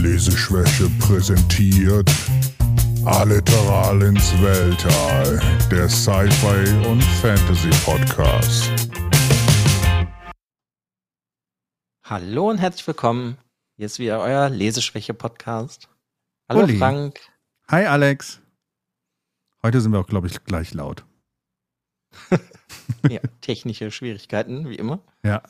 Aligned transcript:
Leseschwäche 0.00 0.88
präsentiert 0.98 2.10
Alliteral 3.04 4.00
ins 4.02 4.32
Weltall, 4.40 5.40
der 5.70 5.88
Sci-Fi 5.88 6.86
und 6.88 7.02
Fantasy 7.02 7.68
Podcast. 7.84 8.70
Hallo 12.04 12.48
und 12.48 12.58
herzlich 12.58 12.86
willkommen. 12.86 13.36
Hier 13.76 13.86
ist 13.86 13.98
wieder 13.98 14.20
euer 14.20 14.48
Leseschwäche-Podcast. 14.48 15.88
Hallo 16.48 16.62
Uli. 16.64 16.78
Frank. 16.78 17.20
Hi 17.68 17.84
Alex. 17.86 18.40
Heute 19.62 19.80
sind 19.82 19.92
wir 19.92 20.00
auch, 20.00 20.06
glaube 20.06 20.26
ich, 20.28 20.42
gleich 20.44 20.72
laut. 20.74 21.04
Ja, 23.08 23.20
technische 23.40 23.90
Schwierigkeiten, 23.90 24.68
wie 24.68 24.74
immer. 24.74 25.00
Ja, 25.22 25.42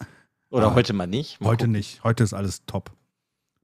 Oder 0.51 0.69
Ah, 0.69 0.75
heute 0.75 0.93
mal 0.93 1.07
nicht. 1.07 1.41
Mal 1.41 1.49
heute 1.49 1.65
gucken. 1.65 1.73
nicht. 1.73 2.05
Heute 2.05 2.23
ist 2.23 2.33
alles 2.35 2.65
top. 2.67 2.93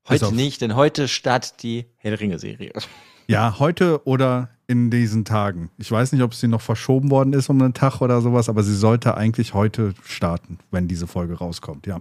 Heute 0.09 0.35
nicht, 0.35 0.61
denn 0.61 0.77
heute 0.77 1.09
startet 1.09 1.63
die 1.63 1.87
Herr 1.97 2.11
der 2.13 2.21
Ringe-Serie. 2.21 2.73
Ja, 3.29 3.59
heute 3.59 4.07
oder 4.07 4.51
in 4.69 4.89
diesen 4.89 5.25
Tagen. 5.25 5.71
Ich 5.79 5.91
weiß 5.91 6.13
nicht, 6.13 6.23
ob 6.23 6.33
sie 6.33 6.47
noch 6.47 6.61
verschoben 6.61 7.11
worden 7.11 7.33
ist 7.33 7.49
um 7.49 7.61
einen 7.61 7.75
Tag 7.75 8.01
oder 8.01 8.21
sowas, 8.21 8.49
aber 8.49 8.63
sie 8.63 8.77
sollte 8.77 9.17
eigentlich 9.17 9.53
heute 9.53 9.95
starten, 10.05 10.59
wenn 10.71 10.87
diese 10.87 11.09
Folge 11.09 11.35
rauskommt, 11.35 11.89
ja. 11.89 12.01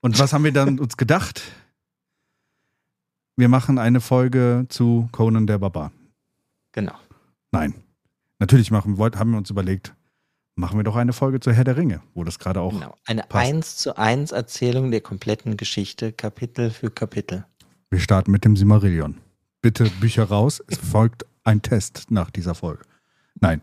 Und 0.00 0.20
was 0.20 0.32
haben 0.32 0.44
wir 0.44 0.52
dann 0.52 0.78
uns 0.78 0.96
gedacht? 0.96 1.42
Wir 3.34 3.48
machen 3.48 3.78
eine 3.78 4.00
Folge 4.00 4.66
zu 4.68 5.08
Conan 5.10 5.48
der 5.48 5.58
Barbar. 5.58 5.90
Genau. 6.70 6.94
Nein. 7.50 7.74
Natürlich 8.38 8.70
machen, 8.70 8.96
haben 8.98 9.30
wir 9.30 9.38
uns 9.38 9.50
überlegt, 9.50 9.94
machen 10.54 10.78
wir 10.78 10.84
doch 10.84 10.96
eine 10.96 11.12
Folge 11.12 11.40
zu 11.40 11.52
Herr 11.52 11.64
der 11.64 11.76
Ringe, 11.76 12.02
wo 12.14 12.24
das 12.24 12.38
gerade 12.38 12.60
auch 12.60 12.72
genau. 12.72 12.96
Eine 13.06 13.22
passt. 13.22 13.46
1 13.46 13.76
zu 13.76 13.96
1 13.96 14.32
Erzählung 14.32 14.90
der 14.90 15.00
kompletten 15.00 15.56
Geschichte, 15.56 16.12
Kapitel 16.12 16.70
für 16.70 16.90
Kapitel. 16.90 17.44
Wir 17.90 18.00
starten 18.00 18.30
mit 18.30 18.44
dem 18.44 18.56
Simarillion. 18.56 19.18
Bitte 19.60 19.84
Bücher 20.00 20.24
raus. 20.24 20.62
Es 20.66 20.78
folgt 20.90 21.26
ein 21.44 21.62
Test 21.62 22.10
nach 22.10 22.30
dieser 22.30 22.54
Folge. 22.54 22.84
Nein, 23.40 23.60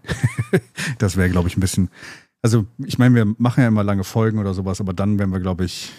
das 0.98 1.16
wäre, 1.16 1.30
glaube 1.30 1.48
ich, 1.48 1.58
ein 1.58 1.62
bisschen. 1.62 1.90
Also, 2.42 2.66
ich 2.78 2.98
meine, 2.98 3.16
wir 3.16 3.36
machen 3.38 3.62
ja 3.62 3.68
immer 3.68 3.84
lange 3.84 4.04
Folgen 4.04 4.40
oder 4.40 4.54
sowas, 4.54 4.80
aber 4.80 4.94
dann 4.94 5.20
wären 5.20 5.30
wir, 5.30 5.40
glaube 5.40 5.66
ich, 5.66 5.92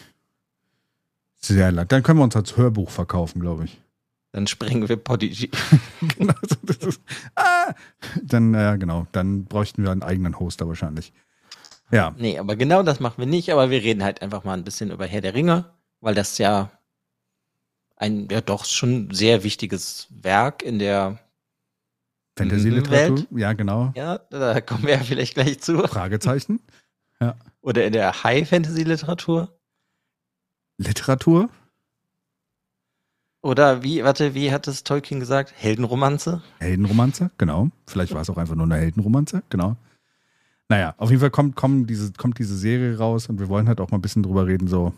sehr 1.37 1.73
lang. 1.73 1.89
Dann 1.89 2.03
können 2.03 2.19
wir 2.19 2.25
uns 2.25 2.37
als 2.37 2.57
Hörbuch 2.57 2.91
verkaufen, 2.91 3.41
glaube 3.41 3.65
ich. 3.65 3.81
Dann 4.33 4.47
sprengen 4.47 4.89
wir 4.89 4.97
Podigy. 4.97 5.51
genau. 6.19 6.35
so, 6.49 6.57
das 6.63 6.77
ist, 6.79 7.03
ah, 7.35 7.75
dann, 8.23 8.55
ja, 8.55 8.77
genau. 8.77 9.07
Dann 9.13 9.45
bräuchten 9.45 9.83
wir 9.83 9.91
einen 9.91 10.03
eigenen 10.03 10.39
Hoster 10.39 10.69
wahrscheinlich. 10.69 11.13
Ja, 11.91 12.15
Nee, 12.17 12.39
aber 12.39 12.55
genau 12.55 12.85
das 12.85 13.01
machen 13.01 13.19
wir 13.19 13.27
nicht, 13.27 13.51
aber 13.51 13.71
wir 13.71 13.83
reden 13.83 14.05
halt 14.05 14.23
einfach 14.23 14.45
mal 14.45 14.55
ein 14.55 14.63
bisschen 14.63 14.93
über 14.93 15.07
Herr 15.07 15.21
der 15.21 15.35
Ringe, 15.35 15.65
weil 16.01 16.15
das 16.15 16.39
ja 16.39 16.71
ein, 17.97 18.29
ja 18.31 18.41
doch 18.41 18.65
schon 18.65 19.13
sehr 19.13 19.43
wichtiges 19.43 20.07
Werk 20.11 20.63
in 20.63 20.79
der, 20.79 21.19
Fantasy-Literatur. 22.39 23.27
Ja, 23.37 23.53
genau. 23.53 23.93
ja, 23.95 24.19
da 24.31 24.61
kommen 24.61 24.85
wir 24.85 24.95
ja 24.95 25.01
vielleicht 25.01 25.35
gleich 25.35 25.61
zu, 25.61 25.87
Fragezeichen. 25.87 26.61
oder 27.61 27.85
in 27.85 27.93
der 27.93 28.23
High-Fantasy-Literatur. 28.25 29.59
Literatur. 30.79 31.51
Oder 33.51 33.83
wie, 33.83 34.05
warte, 34.05 34.37
wie 34.37 34.53
hat 34.53 34.69
es 34.69 34.85
Tolkien 34.85 35.19
gesagt? 35.19 35.53
Heldenromanze? 35.57 36.41
Heldenromanze, 36.61 37.33
genau. 37.37 37.71
Vielleicht 37.85 38.15
war 38.15 38.21
es 38.21 38.31
auch 38.31 38.37
einfach 38.37 38.55
nur 38.55 38.65
eine 38.65 38.77
Heldenromanze, 38.77 39.43
genau. 39.51 39.75
Naja, 40.69 40.95
auf 40.99 41.11
jeden 41.11 41.19
Fall 41.19 41.33
kommt, 41.33 41.57
kommt, 41.57 41.91
diese, 41.91 42.13
kommt 42.13 42.39
diese 42.39 42.57
Serie 42.57 42.97
raus 42.97 43.27
und 43.27 43.41
wir 43.41 43.49
wollen 43.49 43.67
halt 43.67 43.81
auch 43.81 43.91
mal 43.91 43.99
ein 43.99 44.03
bisschen 44.03 44.23
drüber 44.23 44.47
reden, 44.47 44.69
so, 44.69 44.95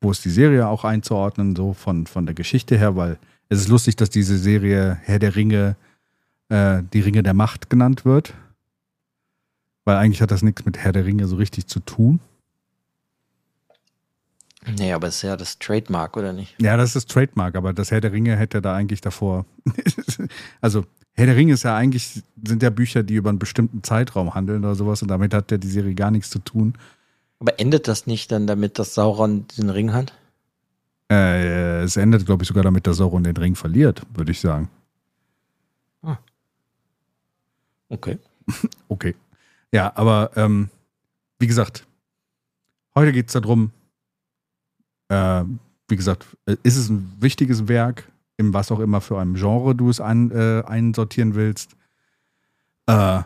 wo 0.00 0.12
ist 0.12 0.24
die 0.24 0.30
Serie 0.30 0.68
auch 0.68 0.84
einzuordnen, 0.84 1.56
so 1.56 1.72
von, 1.72 2.06
von 2.06 2.24
der 2.24 2.36
Geschichte 2.36 2.78
her, 2.78 2.94
weil 2.94 3.18
es 3.48 3.58
ist 3.58 3.68
lustig, 3.68 3.96
dass 3.96 4.10
diese 4.10 4.38
Serie 4.38 4.96
Herr 5.02 5.18
der 5.18 5.34
Ringe, 5.34 5.74
äh, 6.50 6.84
die 6.92 7.00
Ringe 7.00 7.24
der 7.24 7.34
Macht 7.34 7.68
genannt 7.68 8.04
wird. 8.04 8.32
Weil 9.84 9.96
eigentlich 9.96 10.22
hat 10.22 10.30
das 10.30 10.42
nichts 10.42 10.64
mit 10.64 10.78
Herr 10.78 10.92
der 10.92 11.04
Ringe 11.04 11.26
so 11.26 11.34
richtig 11.34 11.66
zu 11.66 11.80
tun. 11.80 12.20
Nee, 14.76 14.92
aber 14.92 15.08
es 15.08 15.16
ist 15.16 15.22
ja 15.22 15.36
das 15.36 15.58
Trademark, 15.58 16.16
oder 16.16 16.32
nicht? 16.32 16.54
Ja, 16.60 16.76
das 16.76 16.96
ist 16.96 17.10
Trademark, 17.10 17.56
aber 17.56 17.72
das 17.72 17.90
Herr 17.90 18.00
der 18.00 18.12
Ringe 18.12 18.36
hätte 18.36 18.60
da 18.60 18.74
eigentlich 18.74 19.00
davor. 19.00 19.46
also, 20.60 20.84
Herr 21.14 21.26
der 21.26 21.36
Ringe 21.36 21.54
ist 21.54 21.62
ja 21.62 21.76
eigentlich, 21.76 22.22
sind 22.44 22.62
ja 22.62 22.70
Bücher, 22.70 23.02
die 23.02 23.14
über 23.14 23.30
einen 23.30 23.38
bestimmten 23.38 23.82
Zeitraum 23.82 24.34
handeln 24.34 24.64
oder 24.64 24.74
sowas 24.74 25.02
und 25.02 25.08
damit 25.08 25.32
hat 25.32 25.50
ja 25.50 25.58
die 25.58 25.68
Serie 25.68 25.94
gar 25.94 26.10
nichts 26.10 26.30
zu 26.30 26.38
tun. 26.38 26.74
Aber 27.40 27.58
endet 27.58 27.88
das 27.88 28.06
nicht 28.06 28.32
dann 28.32 28.46
damit, 28.46 28.78
dass 28.78 28.94
Sauron 28.94 29.46
diesen 29.48 29.70
Ring 29.70 29.92
hat? 29.92 30.12
Äh, 31.10 31.82
es 31.82 31.96
endet, 31.96 32.26
glaube 32.26 32.42
ich, 32.42 32.48
sogar 32.48 32.64
damit, 32.64 32.86
dass 32.86 32.98
Sauron 32.98 33.22
den 33.22 33.36
Ring 33.36 33.54
verliert, 33.54 34.02
würde 34.14 34.32
ich 34.32 34.40
sagen. 34.40 34.68
Okay. 37.88 38.18
Okay. 38.88 39.14
Ja, 39.72 39.92
aber 39.94 40.30
ähm, 40.36 40.70
wie 41.38 41.46
gesagt, 41.46 41.86
heute 42.94 43.12
geht 43.12 43.26
es 43.26 43.34
darum, 43.34 43.72
äh, 45.08 45.44
wie 45.88 45.96
gesagt, 45.96 46.26
äh, 46.46 46.56
ist 46.62 46.76
es 46.76 46.88
ein 46.88 47.12
wichtiges 47.20 47.68
Werk, 47.68 48.10
in 48.36 48.52
was 48.54 48.70
auch 48.70 48.80
immer 48.80 49.00
für 49.00 49.18
einem 49.18 49.34
Genre 49.34 49.74
du 49.74 49.90
es 49.90 50.00
an, 50.00 50.30
äh, 50.30 50.62
einsortieren 50.66 51.34
willst. 51.34 51.72
Äh, 52.86 53.22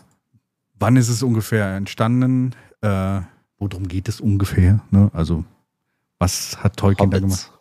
wann 0.79 0.97
ist 0.97 1.09
es 1.09 1.23
ungefähr 1.23 1.77
entstanden? 1.77 2.55
Äh, 2.81 3.21
worum 3.59 3.89
geht 3.89 4.09
es 4.09 4.21
ungefähr? 4.21 4.81
Ne? 4.91 5.11
Also, 5.13 5.45
was 6.19 6.63
hat 6.63 6.77
Tolkien 6.77 7.11
da 7.11 7.19
gemacht? 7.21 7.53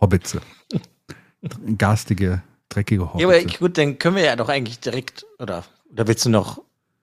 Hobbits. 0.00 0.34
Hobbits. 0.72 1.78
Garstige, 1.78 2.42
dreckige 2.68 3.02
Ja, 3.16 3.26
aber 3.26 3.36
Hobbits. 3.38 3.58
gut, 3.58 3.78
dann 3.78 3.98
können 3.98 4.16
wir 4.16 4.24
ja 4.24 4.36
doch 4.36 4.48
eigentlich 4.48 4.80
direkt, 4.80 5.26
oder, 5.38 5.64
oder 5.90 6.06
willst 6.06 6.24
du 6.26 6.30
noch 6.30 6.62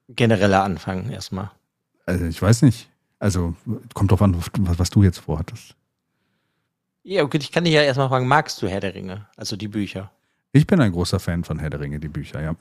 genereller 0.10 0.64
anfangen 0.64 1.10
erstmal? 1.12 1.52
also, 2.06 2.26
ich 2.26 2.42
weiß 2.42 2.62
nicht. 2.62 2.90
Also, 3.20 3.56
kommt 3.94 4.12
drauf 4.12 4.22
an, 4.22 4.38
was, 4.38 4.80
was 4.80 4.90
du 4.92 5.04
jetzt 5.04 5.18
vorhattest. 5.20 5.76
Ja, 7.10 7.24
gut, 7.24 7.42
ich 7.42 7.54
kann 7.54 7.64
dich 7.64 7.74
ja 7.74 7.84
erstmal 7.84 8.10
fragen, 8.10 8.28
magst 8.28 8.62
du 8.62 8.68
Herr 8.68 8.82
der 8.82 8.94
Ringe? 8.94 9.28
Also 9.38 9.56
die 9.56 9.70
Bücher. 9.70 10.12
Ich 10.52 10.68
bin 10.68 10.82
ein 10.82 10.92
großer 10.92 11.22
Fan 11.22 11.46
von 11.46 11.58
Herr 11.58 11.70
der 11.70 11.80
Ringe, 11.80 12.02
die 12.02 12.10
Bücher, 12.10 12.42
ja. 12.42 12.54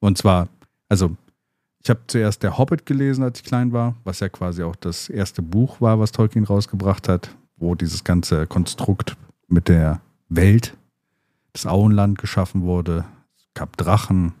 Und 0.00 0.18
zwar, 0.18 0.48
also, 0.90 1.16
ich 1.82 1.88
habe 1.88 2.00
zuerst 2.08 2.42
Der 2.42 2.58
Hobbit 2.58 2.84
gelesen, 2.84 3.24
als 3.24 3.40
ich 3.40 3.46
klein 3.46 3.72
war, 3.72 3.94
was 4.04 4.20
ja 4.20 4.28
quasi 4.28 4.62
auch 4.62 4.76
das 4.76 5.08
erste 5.08 5.40
Buch 5.40 5.80
war, 5.80 5.98
was 5.98 6.12
Tolkien 6.12 6.44
rausgebracht 6.44 7.08
hat, 7.08 7.30
wo 7.56 7.74
dieses 7.74 8.04
ganze 8.04 8.46
Konstrukt 8.46 9.16
mit 9.48 9.68
der 9.68 10.02
Welt, 10.28 10.76
das 11.54 11.64
Auenland 11.64 12.18
geschaffen 12.18 12.64
wurde. 12.64 13.06
Es 13.38 13.46
gab 13.54 13.78
Drachen, 13.78 14.34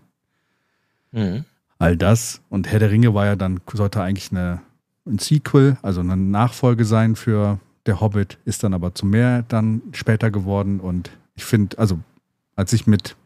Mhm. 1.12 1.46
all 1.78 1.96
das. 1.96 2.42
Und 2.50 2.70
Herr 2.70 2.80
der 2.80 2.90
Ringe 2.90 3.14
war 3.14 3.24
ja 3.24 3.36
dann, 3.36 3.58
sollte 3.72 4.02
eigentlich 4.02 4.32
eine, 4.32 4.60
ein 5.06 5.18
Sequel, 5.18 5.78
also 5.80 6.00
eine 6.00 6.18
Nachfolge 6.18 6.84
sein 6.84 7.16
für 7.16 7.58
Der 7.86 8.00
Hobbit, 8.00 8.38
ist 8.44 8.62
dann 8.62 8.74
aber 8.74 8.94
zu 8.94 9.06
mehr 9.06 9.42
dann 9.42 9.82
später 9.92 10.30
geworden. 10.30 10.80
Und 10.80 11.10
ich 11.34 11.44
finde, 11.44 11.78
also 11.78 12.00
als 12.56 12.72
ich 12.72 12.86
mit 12.86 13.16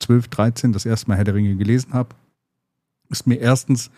12, 0.00 0.28
13 0.28 0.72
das 0.72 0.86
erste 0.86 1.08
Mal 1.08 1.16
Herr 1.16 1.24
der 1.24 1.34
Ringe 1.34 1.54
gelesen 1.56 1.92
habe, 1.92 2.14
ist 3.10 3.26
mir 3.26 3.36
erstens 3.36 3.90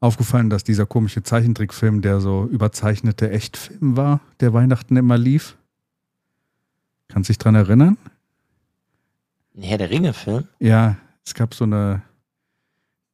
aufgefallen, 0.00 0.50
dass 0.50 0.64
dieser 0.64 0.86
komische 0.86 1.22
Zeichentrickfilm, 1.22 2.02
der 2.02 2.20
so 2.20 2.46
überzeichnete 2.50 3.30
Echtfilm 3.30 3.96
war, 3.96 4.20
der 4.40 4.52
Weihnachten 4.52 4.96
immer 4.96 5.18
lief. 5.18 5.56
Kannst 7.08 7.28
du 7.28 7.32
dich 7.32 7.38
dran 7.38 7.54
erinnern? 7.54 7.96
Ein 9.56 9.62
Herr 9.62 9.78
der 9.78 9.90
Ringe-Film? 9.90 10.46
Ja, 10.60 10.96
es 11.24 11.34
gab 11.34 11.54
so 11.54 11.64
eine. 11.64 12.02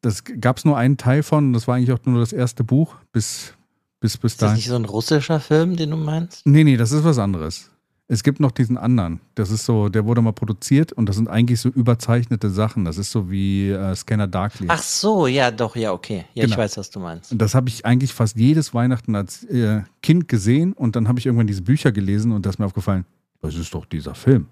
Das 0.03 0.23
gab 0.25 0.59
es 0.59 0.67
nur 0.67 0.77
einen 0.77 0.99
Teil 0.99 1.23
von, 1.23 1.55
das 1.55 1.67
war 1.67 1.77
eigentlich 1.77 1.93
auch 1.93 2.05
nur 2.05 2.21
das 2.21 2.35
erste 2.35 2.63
Buch, 2.63 2.97
bis, 3.13 3.55
bis, 4.05 4.19
bis 4.19 4.33
Ist 4.33 4.43
das 4.43 4.49
dahin. 4.49 4.57
nicht 4.57 4.69
so 4.69 4.75
ein 4.77 4.85
russischer 4.85 5.41
Film, 5.41 5.77
den 5.77 5.91
du 5.93 5.97
meinst? 5.97 6.45
Nee, 6.47 6.63
nee, 6.63 6.77
das 6.77 6.93
ist 6.93 7.05
was 7.05 7.19
anderes. 7.19 7.71
Es 8.07 8.23
gibt 8.23 8.39
noch 8.39 8.51
diesen 8.51 8.77
anderen. 8.77 9.21
Das 9.35 9.51
ist 9.51 9.65
so, 9.65 9.89
der 9.89 10.05
wurde 10.05 10.21
mal 10.21 10.35
produziert 10.35 10.93
und 10.93 11.09
das 11.09 11.17
sind 11.17 11.27
eigentlich 11.29 11.59
so 11.59 11.71
überzeichnete 11.71 12.51
Sachen. 12.51 12.85
Das 12.85 12.99
ist 12.99 13.11
so 13.11 13.31
wie 13.31 13.71
äh, 13.71 13.95
Scanner 13.95 14.27
Darkly. 14.27 14.67
Ach 14.69 14.83
so, 14.83 15.27
ja, 15.27 15.51
doch, 15.51 15.75
ja, 15.75 15.91
okay. 15.93 16.27
Ja, 16.35 16.45
ich 16.45 16.51
Genau. 16.51 16.59
weiß, 16.63 16.77
was 16.77 16.91
du 16.91 17.01
meinst. 17.01 17.33
Und 17.33 17.39
das 17.39 17.55
habe 17.55 17.71
ich 17.71 17.87
eigentlich 17.87 18.13
fast 18.13 18.37
jedes 18.37 18.75
Weihnachten 18.75 19.15
als 19.17 19.45
äh, 19.45 19.85
Kind 20.03 20.29
gesehen 20.29 20.75
und 20.75 20.97
dann 20.97 21.09
habe 21.09 21.19
ich 21.19 21.25
irgendwann 21.25 21.47
diese 21.47 21.63
Bücher 21.63 21.91
gelesen 21.93 22.33
und 22.33 22.45
da 22.45 22.51
ist 22.51 22.59
mir 22.59 22.67
aufgefallen, 22.67 23.07
das 23.41 23.55
ist 23.55 23.73
doch 23.73 23.87
dieser 23.87 24.15
Film. 24.15 24.49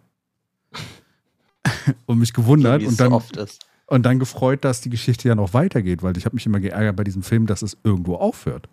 und 2.06 2.18
mich 2.18 2.32
gewundert 2.32 2.80
es 2.82 2.88
und 2.88 3.00
dann 3.00 3.10
so 3.10 3.16
oft 3.16 3.36
ist. 3.36 3.66
Und 3.86 4.04
dann 4.06 4.18
gefreut, 4.18 4.64
dass 4.64 4.80
die 4.80 4.88
Geschichte 4.88 5.28
ja 5.28 5.34
noch 5.34 5.52
weitergeht, 5.52 6.02
weil 6.02 6.16
ich 6.16 6.24
habe 6.24 6.36
mich 6.36 6.46
immer 6.46 6.60
geärgert 6.60 6.96
bei 6.96 7.04
diesem 7.04 7.22
Film, 7.22 7.46
dass 7.46 7.60
es 7.60 7.76
irgendwo 7.84 8.14
aufhört. 8.16 8.66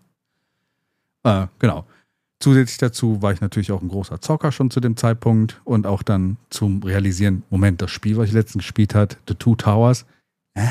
Äh, 1.24 1.48
genau. 1.60 1.86
Zusätzlich 2.42 2.78
dazu 2.78 3.22
war 3.22 3.34
ich 3.34 3.42
natürlich 3.42 3.72
auch 3.72 3.82
ein 3.82 3.90
großer 3.90 4.22
Zocker 4.22 4.52
schon 4.54 4.72
zu 4.72 4.80
dem 4.80 4.96
Zeitpunkt 4.96 5.60
und 5.66 5.86
auch 5.86 6.04
dann 6.04 6.38
zum 6.50 6.82
Realisieren, 6.84 7.44
Moment, 7.50 7.82
das 7.82 7.92
Spiel, 7.92 8.16
was 8.18 8.30
ich 8.30 8.34
letztens 8.34 8.64
gespielt 8.64 8.96
hat, 8.96 9.18
The 9.28 9.36
Two 9.36 9.56
Towers, 9.56 10.06
ah, 10.56 10.64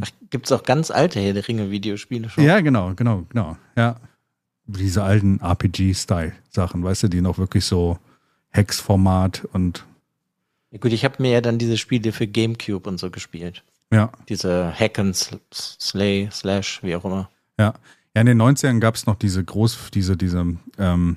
Ach, 0.00 0.08
gibt's 0.30 0.52
auch 0.52 0.64
ganz 0.64 0.90
alte 0.90 1.18
Herr 1.20 1.32
der 1.32 1.46
Ringe-Videospiele 1.48 2.28
schon? 2.28 2.44
Ja, 2.44 2.60
genau, 2.60 2.92
genau, 2.94 3.24
genau. 3.30 3.56
Ja. 3.76 3.96
Diese 4.66 5.02
alten 5.02 5.40
RPG-Style-Sachen, 5.40 6.82
weißt 6.84 7.04
du, 7.04 7.08
die 7.08 7.22
noch 7.22 7.38
wirklich 7.38 7.64
so 7.64 7.98
Hex-Format 8.50 9.46
und 9.52 9.86
Ja, 10.72 10.78
gut, 10.78 10.92
ich 10.92 11.04
habe 11.04 11.22
mir 11.22 11.30
ja 11.30 11.40
dann 11.40 11.58
diese 11.58 11.78
Spiele 11.78 12.12
für 12.12 12.26
Gamecube 12.26 12.86
und 12.88 12.98
so 12.98 13.10
gespielt. 13.10 13.62
ja. 13.90 14.10
Diese 14.28 14.72
Hack 14.78 14.98
and 14.98 15.14
Sl- 15.14 15.40
Slay, 15.52 16.28
Slash, 16.32 16.82
wie 16.82 16.94
auch 16.94 17.04
immer. 17.06 17.30
Ja. 17.58 17.74
Ja, 18.18 18.22
in 18.22 18.26
den 18.26 18.42
90ern 18.42 18.80
gab 18.80 18.96
es 18.96 19.06
noch 19.06 19.14
diese 19.14 19.44
groß, 19.44 19.92
diese, 19.94 20.16
diese, 20.16 20.44
ähm, 20.76 21.16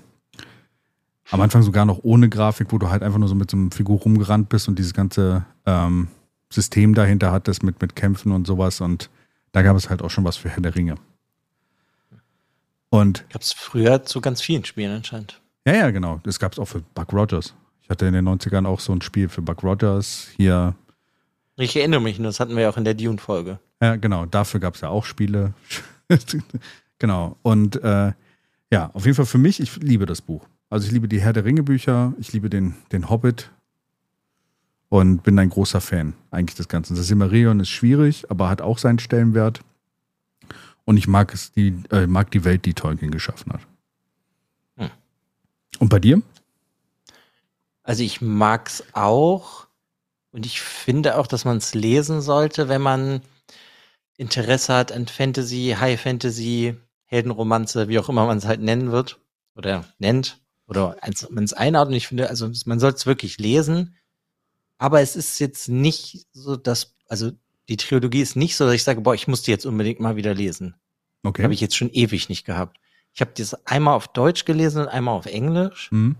am 1.32 1.42
Anfang 1.42 1.64
sogar 1.64 1.84
noch 1.84 1.98
ohne 2.04 2.30
Grafik, 2.30 2.72
wo 2.72 2.78
du 2.78 2.92
halt 2.92 3.02
einfach 3.02 3.18
nur 3.18 3.28
so 3.28 3.34
mit 3.34 3.50
so 3.50 3.58
einem 3.58 3.72
Figur 3.72 3.98
rumgerannt 3.98 4.50
bist 4.50 4.68
und 4.68 4.78
dieses 4.78 4.94
ganze 4.94 5.44
ähm, 5.66 6.10
System 6.52 6.94
dahinter 6.94 7.32
hattest 7.32 7.64
mit, 7.64 7.82
mit 7.82 7.96
Kämpfen 7.96 8.32
und 8.32 8.46
sowas. 8.46 8.82
Und 8.82 9.10
da 9.52 9.64
gab 9.64 9.76
es 9.76 9.90
halt 9.90 10.04
auch 10.04 10.12
schon 10.12 10.26
was 10.26 10.38
für 10.38 10.50
Herr 10.50 10.62
der 10.62 10.76
Ringe. 10.76 10.94
Und 12.92 13.28
Gab 13.32 13.42
es 13.42 13.52
früher 13.52 14.04
zu 14.04 14.22
ganz 14.22 14.40
vielen 14.40 14.64
Spielen 14.64 14.96
anscheinend. 14.96 15.42
ja, 15.66 15.74
ja, 15.74 15.90
genau. 15.90 16.20
Das 16.22 16.38
gab 16.38 16.54
es 16.54 16.60
auch 16.60 16.68
für 16.68 16.82
Buck 16.94 17.14
Rogers. 17.14 17.56
Ich 17.82 17.90
hatte 17.90 18.06
in 18.06 18.14
den 18.14 18.30
90ern 18.30 18.68
auch 18.68 18.80
so 18.80 18.94
ein 18.94 19.02
Spiel 19.02 19.28
für 19.28 19.42
Buck 19.42 19.64
Rogers. 19.64 20.28
Hier, 20.38 20.76
Ich 21.56 21.76
erinnere 21.76 22.00
mich 22.00 22.22
das 22.22 22.40
hatten 22.40 22.56
wir 22.56 22.62
ja 22.62 22.70
auch 22.70 22.78
in 22.78 22.84
der 22.86 22.94
Dune-Folge. 22.94 23.58
Ja, 23.82 23.96
genau. 23.96 24.28
Dafür 24.28 24.60
gab 24.60 24.76
es 24.76 24.82
ja 24.82 24.90
auch 24.90 25.06
Spiele. 25.06 25.56
genau. 27.02 27.36
Und 27.42 27.84
äh, 27.84 28.14
ja, 28.72 28.90
auf 28.94 29.04
jeden 29.06 29.16
Fall 29.16 29.26
für 29.26 29.38
mich, 29.38 29.60
ich 29.60 29.76
liebe 29.78 30.06
das 30.06 30.22
Buch. 30.22 30.48
Also 30.70 30.88
ich 30.88 30.94
liebe 30.94 31.10
die 31.10 31.20
Herr 31.20 31.34
der 31.34 31.44
Ringe 31.44 31.64
Bücher, 31.64 32.14
ich 32.18 32.32
liebe 32.32 32.50
den, 32.50 32.76
den 32.94 33.10
Hobbit 33.10 33.52
und 34.88 35.24
bin 35.24 35.38
ein 35.38 35.50
großer 35.50 35.82
Fan 35.82 36.14
eigentlich 36.30 36.56
des 36.56 36.70
Ganzen. 36.70 36.96
Das 36.96 37.08
Silmarillion 37.08 37.60
ist 37.60 37.70
schwierig, 37.70 38.32
aber 38.32 38.48
hat 38.48 38.62
auch 38.62 38.78
seinen 38.78 39.00
Stellenwert. 39.00 39.60
Und 40.86 40.96
ich 40.96 41.08
mag 41.08 41.34
es, 41.34 41.52
die, 41.52 41.76
äh, 41.92 42.08
mag 42.08 42.32
die 42.32 42.46
Welt, 42.46 42.66
die 42.66 42.74
Tolkien 42.74 43.12
geschaffen 43.12 43.52
hat. 43.52 43.62
Hm. 44.78 44.90
Und 45.80 45.90
bei 45.90 46.00
dir? 46.00 46.22
Also 47.84 48.04
ich 48.04 48.22
mag's 48.22 48.84
auch 48.94 49.68
und 50.32 50.46
ich 50.46 50.62
finde 50.62 51.18
auch, 51.18 51.28
dass 51.28 51.44
man 51.44 51.58
es 51.58 51.74
lesen 51.74 52.22
sollte, 52.22 52.70
wenn 52.70 52.82
man 52.82 53.22
Interesse 54.18 54.74
hat 54.74 54.92
an 54.92 55.08
Fantasy, 55.08 55.76
High 55.78 56.00
Fantasy, 56.00 56.76
Heldenromanze, 57.12 57.90
wie 57.90 58.00
auch 58.00 58.10
immer 58.10 58.26
man 58.26 58.38
es 58.38 58.46
halt 58.46 58.62
nennen 58.62 58.92
wird 58.92 59.20
oder 59.56 59.86
nennt 60.00 60.40
oder 60.66 60.96
man 61.30 61.44
es 61.44 61.54
einordnet. 61.54 61.98
Ich 61.98 62.08
finde, 62.08 62.30
also 62.30 62.50
man 62.66 62.80
soll 62.80 62.94
es 62.94 63.06
wirklich 63.06 63.38
lesen, 63.38 63.98
aber 64.78 65.02
es 65.02 65.16
ist 65.16 65.40
jetzt 65.40 65.68
nicht 65.68 66.26
so, 66.32 66.56
dass, 66.56 66.96
also 67.08 67.32
die 67.68 67.78
Trilogie 67.78 68.22
ist 68.22 68.36
nicht 68.36 68.56
so, 68.56 68.66
dass 68.66 68.74
ich 68.74 68.84
sage, 68.84 69.02
boah, 69.02 69.14
ich 69.14 69.28
muss 69.28 69.44
die 69.44 69.52
jetzt 69.52 69.66
unbedingt 69.66 70.00
mal 70.00 70.16
wieder 70.16 70.34
lesen. 70.34 70.76
Okay. 71.24 71.44
Habe 71.44 71.54
ich 71.54 71.62
jetzt 71.62 71.76
schon 71.76 71.92
ewig 71.92 72.30
nicht 72.30 72.46
gehabt. 72.46 72.78
Ich 73.14 73.22
habe 73.22 73.32
das 73.36 73.66
einmal 73.66 73.96
auf 73.96 74.08
Deutsch 74.08 74.46
gelesen 74.46 74.84
und 74.84 74.88
einmal 74.88 75.16
auf 75.16 75.26
Englisch. 75.26 75.92
Hm? 75.92 76.16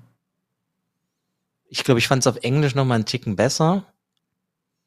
Ich 1.70 1.86
glaube, 1.86 2.00
ich 2.00 2.08
fand 2.08 2.22
es 2.22 2.28
auf 2.28 2.44
Englisch 2.44 2.76
noch 2.76 2.86
mal 2.86 2.96
einen 2.96 3.06
Ticken 3.06 3.38
besser. 3.38 3.86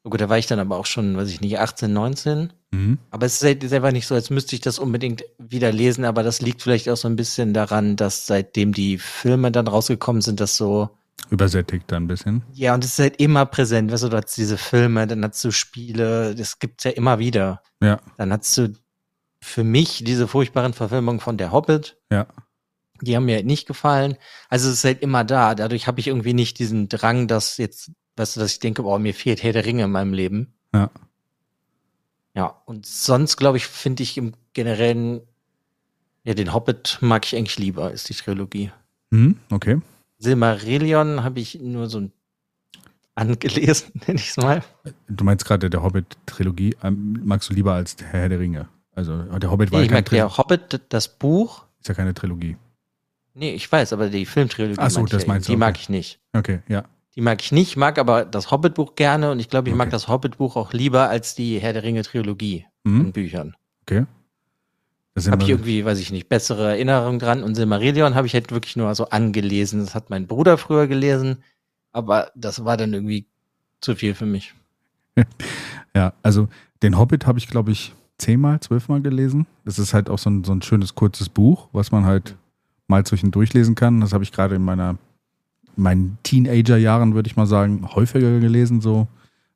Oh 0.05 0.09
gut, 0.11 0.21
da 0.21 0.29
war 0.29 0.37
ich 0.37 0.45
dann 0.45 0.59
aber 0.59 0.77
auch 0.77 0.85
schon, 0.85 1.17
weiß 1.17 1.29
ich 1.29 1.41
nicht, 1.41 1.59
18, 1.59 1.91
19. 1.91 2.53
Mhm. 2.71 2.99
Aber 3.09 3.25
es 3.25 3.41
ist 3.41 3.43
halt 3.43 3.67
selber 3.67 3.91
nicht 3.91 4.05
so, 4.05 4.13
als 4.15 4.29
müsste 4.29 4.55
ich 4.55 4.61
das 4.61 4.77
unbedingt 4.79 5.25
wieder 5.39 5.71
lesen. 5.71 6.05
Aber 6.05 6.21
das 6.21 6.41
liegt 6.41 6.61
vielleicht 6.61 6.87
auch 6.89 6.95
so 6.95 7.07
ein 7.07 7.15
bisschen 7.15 7.53
daran, 7.53 7.95
dass 7.95 8.27
seitdem 8.27 8.71
die 8.71 8.99
Filme 8.99 9.51
dann 9.51 9.67
rausgekommen 9.67 10.21
sind, 10.21 10.39
das 10.39 10.55
so, 10.55 10.89
Übersättigt 11.31 11.91
da 11.91 11.95
ein 11.97 12.07
bisschen. 12.07 12.43
ja, 12.53 12.75
und 12.75 12.83
es 12.83 12.91
ist 12.91 12.99
halt 12.99 13.19
immer 13.19 13.45
präsent. 13.47 13.91
Weißt 13.91 14.03
du, 14.03 14.09
du 14.09 14.17
hast 14.17 14.37
diese 14.37 14.57
Filme, 14.57 15.07
dann 15.07 15.23
hast 15.25 15.43
du 15.43 15.49
Spiele, 15.51 16.35
das 16.35 16.59
gibt's 16.59 16.83
ja 16.83 16.91
immer 16.91 17.17
wieder. 17.17 17.63
Ja. 17.81 17.99
Dann 18.17 18.31
hast 18.31 18.55
du 18.57 18.73
für 19.41 19.63
mich 19.63 20.03
diese 20.03 20.27
furchtbaren 20.27 20.73
Verfilmungen 20.73 21.19
von 21.19 21.37
Der 21.37 21.51
Hobbit. 21.51 21.97
Ja. 22.11 22.27
Die 23.01 23.15
haben 23.15 23.25
mir 23.25 23.35
halt 23.35 23.45
nicht 23.45 23.67
gefallen. 23.67 24.17
Also 24.49 24.69
es 24.69 24.75
ist 24.75 24.83
halt 24.83 25.01
immer 25.01 25.23
da. 25.23 25.55
Dadurch 25.55 25.87
habe 25.87 25.99
ich 25.99 26.07
irgendwie 26.07 26.33
nicht 26.33 26.59
diesen 26.59 26.89
Drang, 26.89 27.27
dass 27.27 27.57
jetzt, 27.57 27.91
weißt 28.17 28.35
du, 28.35 28.39
dass 28.39 28.51
ich 28.53 28.59
denke, 28.59 28.83
boah, 28.83 28.99
mir 28.99 29.13
fehlt 29.13 29.43
Herr 29.43 29.53
der 29.53 29.65
Ringe 29.65 29.83
in 29.83 29.91
meinem 29.91 30.13
Leben. 30.13 30.53
Ja. 30.73 30.89
Ja, 32.35 32.61
und 32.65 32.85
sonst, 32.85 33.37
glaube 33.37 33.57
ich, 33.57 33.65
finde 33.67 34.03
ich 34.03 34.17
im 34.17 34.33
Generellen, 34.53 35.21
ja, 36.23 36.33
den 36.33 36.53
Hobbit 36.53 36.97
mag 37.01 37.25
ich 37.25 37.35
eigentlich 37.35 37.57
lieber, 37.57 37.91
ist 37.91 38.09
die 38.09 38.13
Trilogie. 38.13 38.71
Mhm. 39.11 39.37
Okay. 39.51 39.79
Silmarillion 40.17 41.23
habe 41.23 41.39
ich 41.39 41.59
nur 41.61 41.87
so 41.89 41.99
ein 41.99 42.11
angelesen, 43.15 43.91
nenne 44.07 44.19
ich 44.19 44.29
es 44.29 44.37
mal. 44.37 44.63
Du 45.07 45.23
meinst 45.23 45.45
gerade 45.45 45.69
der 45.69 45.81
Hobbit-Trilogie, 45.83 46.75
ähm, 46.83 47.21
magst 47.23 47.49
du 47.49 47.53
lieber 47.53 47.73
als 47.73 47.95
der 47.95 48.07
Herr 48.07 48.29
der 48.29 48.39
Ringe? 48.39 48.67
Also 48.93 49.21
der 49.23 49.51
Hobbit 49.51 49.71
war 49.71 49.79
Nee, 49.79 49.85
ja 49.85 49.87
ich 49.87 49.91
mag 49.91 50.05
Trilogie. 50.05 50.27
der 50.29 50.37
Hobbit, 50.37 50.81
das 50.89 51.07
Buch. 51.07 51.65
Ist 51.79 51.87
ja 51.87 51.93
keine 51.93 52.13
Trilogie. 52.13 52.57
Nee, 53.33 53.53
ich 53.53 53.69
weiß, 53.69 53.93
aber 53.93 54.09
die 54.09 54.25
Filmtrilogie, 54.25 54.75
Ach 54.77 54.89
so, 54.89 55.05
das 55.05 55.23
ja 55.23 55.27
meinst 55.27 55.47
eben. 55.49 55.53
du, 55.53 55.55
die 55.55 55.57
mag 55.59 55.75
okay. 55.75 55.79
ich 55.81 55.89
nicht. 55.89 56.19
Okay, 56.33 56.59
ja. 56.67 56.83
Die 57.15 57.21
mag 57.21 57.41
ich 57.41 57.51
nicht, 57.51 57.77
mag 57.77 57.97
aber 57.97 58.25
das 58.25 58.51
Hobbit-Buch 58.51 58.95
gerne 58.95 59.31
und 59.31 59.39
ich 59.39 59.49
glaube, 59.49 59.69
ich 59.69 59.75
mag 59.75 59.87
Okay. 59.87 59.91
das 59.93 60.07
Hobbit-Buch 60.07 60.55
auch 60.57 60.73
lieber 60.73 61.09
als 61.09 61.33
die 61.35 61.59
Herr 61.59 61.73
der 61.73 61.83
Ringe-Trilogie 61.83 62.65
Mhm. 62.83 63.11
Büchern. 63.13 63.55
Okay. 63.83 64.05
Habe 65.29 65.43
ich 65.43 65.49
irgendwie, 65.49 65.85
weiß 65.85 65.99
ich 65.99 66.11
nicht, 66.11 66.27
bessere 66.27 66.71
Erinnerungen 66.71 67.19
dran. 67.19 67.41
Und 67.41 67.55
Silmarillion 67.55 68.15
habe 68.15 68.27
ich 68.27 68.33
halt 68.33 68.51
wirklich 68.51 68.75
nur 68.75 68.93
so 68.95 69.09
angelesen. 69.09 69.79
Das 69.79 69.95
hat 69.95 70.09
mein 70.09 70.27
Bruder 70.27 70.57
früher 70.57 70.87
gelesen, 70.87 71.37
aber 71.93 72.31
das 72.35 72.65
war 72.65 72.75
dann 72.75 72.93
irgendwie 72.93 73.25
zu 73.81 73.95
viel 73.95 74.13
für 74.13 74.25
mich. 74.25 74.53
Ja, 75.95 76.11
also 76.23 76.49
den 76.83 76.97
Hobbit 76.97 77.25
habe 77.25 77.39
ich, 77.39 77.47
glaube 77.47 77.71
ich, 77.71 77.93
zehnmal, 78.17 78.59
zwölfmal 78.59 78.99
gelesen. 79.01 79.47
Das 79.63 79.79
ist 79.79 79.93
halt 79.93 80.09
auch 80.09 80.19
so 80.19 80.29
ein, 80.29 80.43
so 80.43 80.51
ein 80.51 80.61
schönes, 80.61 80.93
kurzes 80.93 81.29
Buch, 81.29 81.69
was 81.71 81.93
man 81.93 82.03
halt 82.03 82.35
mal 82.87 83.05
zwischendurch 83.05 83.53
lesen 83.53 83.75
kann. 83.75 84.01
Das 84.01 84.11
habe 84.11 84.25
ich 84.25 84.33
gerade 84.33 84.55
in 84.55 84.61
meiner 84.61 84.97
meinen 85.77 86.17
Teenager-Jahren, 86.23 87.13
würde 87.13 87.27
ich 87.27 87.35
mal 87.35 87.45
sagen, 87.45 87.87
häufiger 87.93 88.39
gelesen, 88.39 88.81
so, 88.81 89.07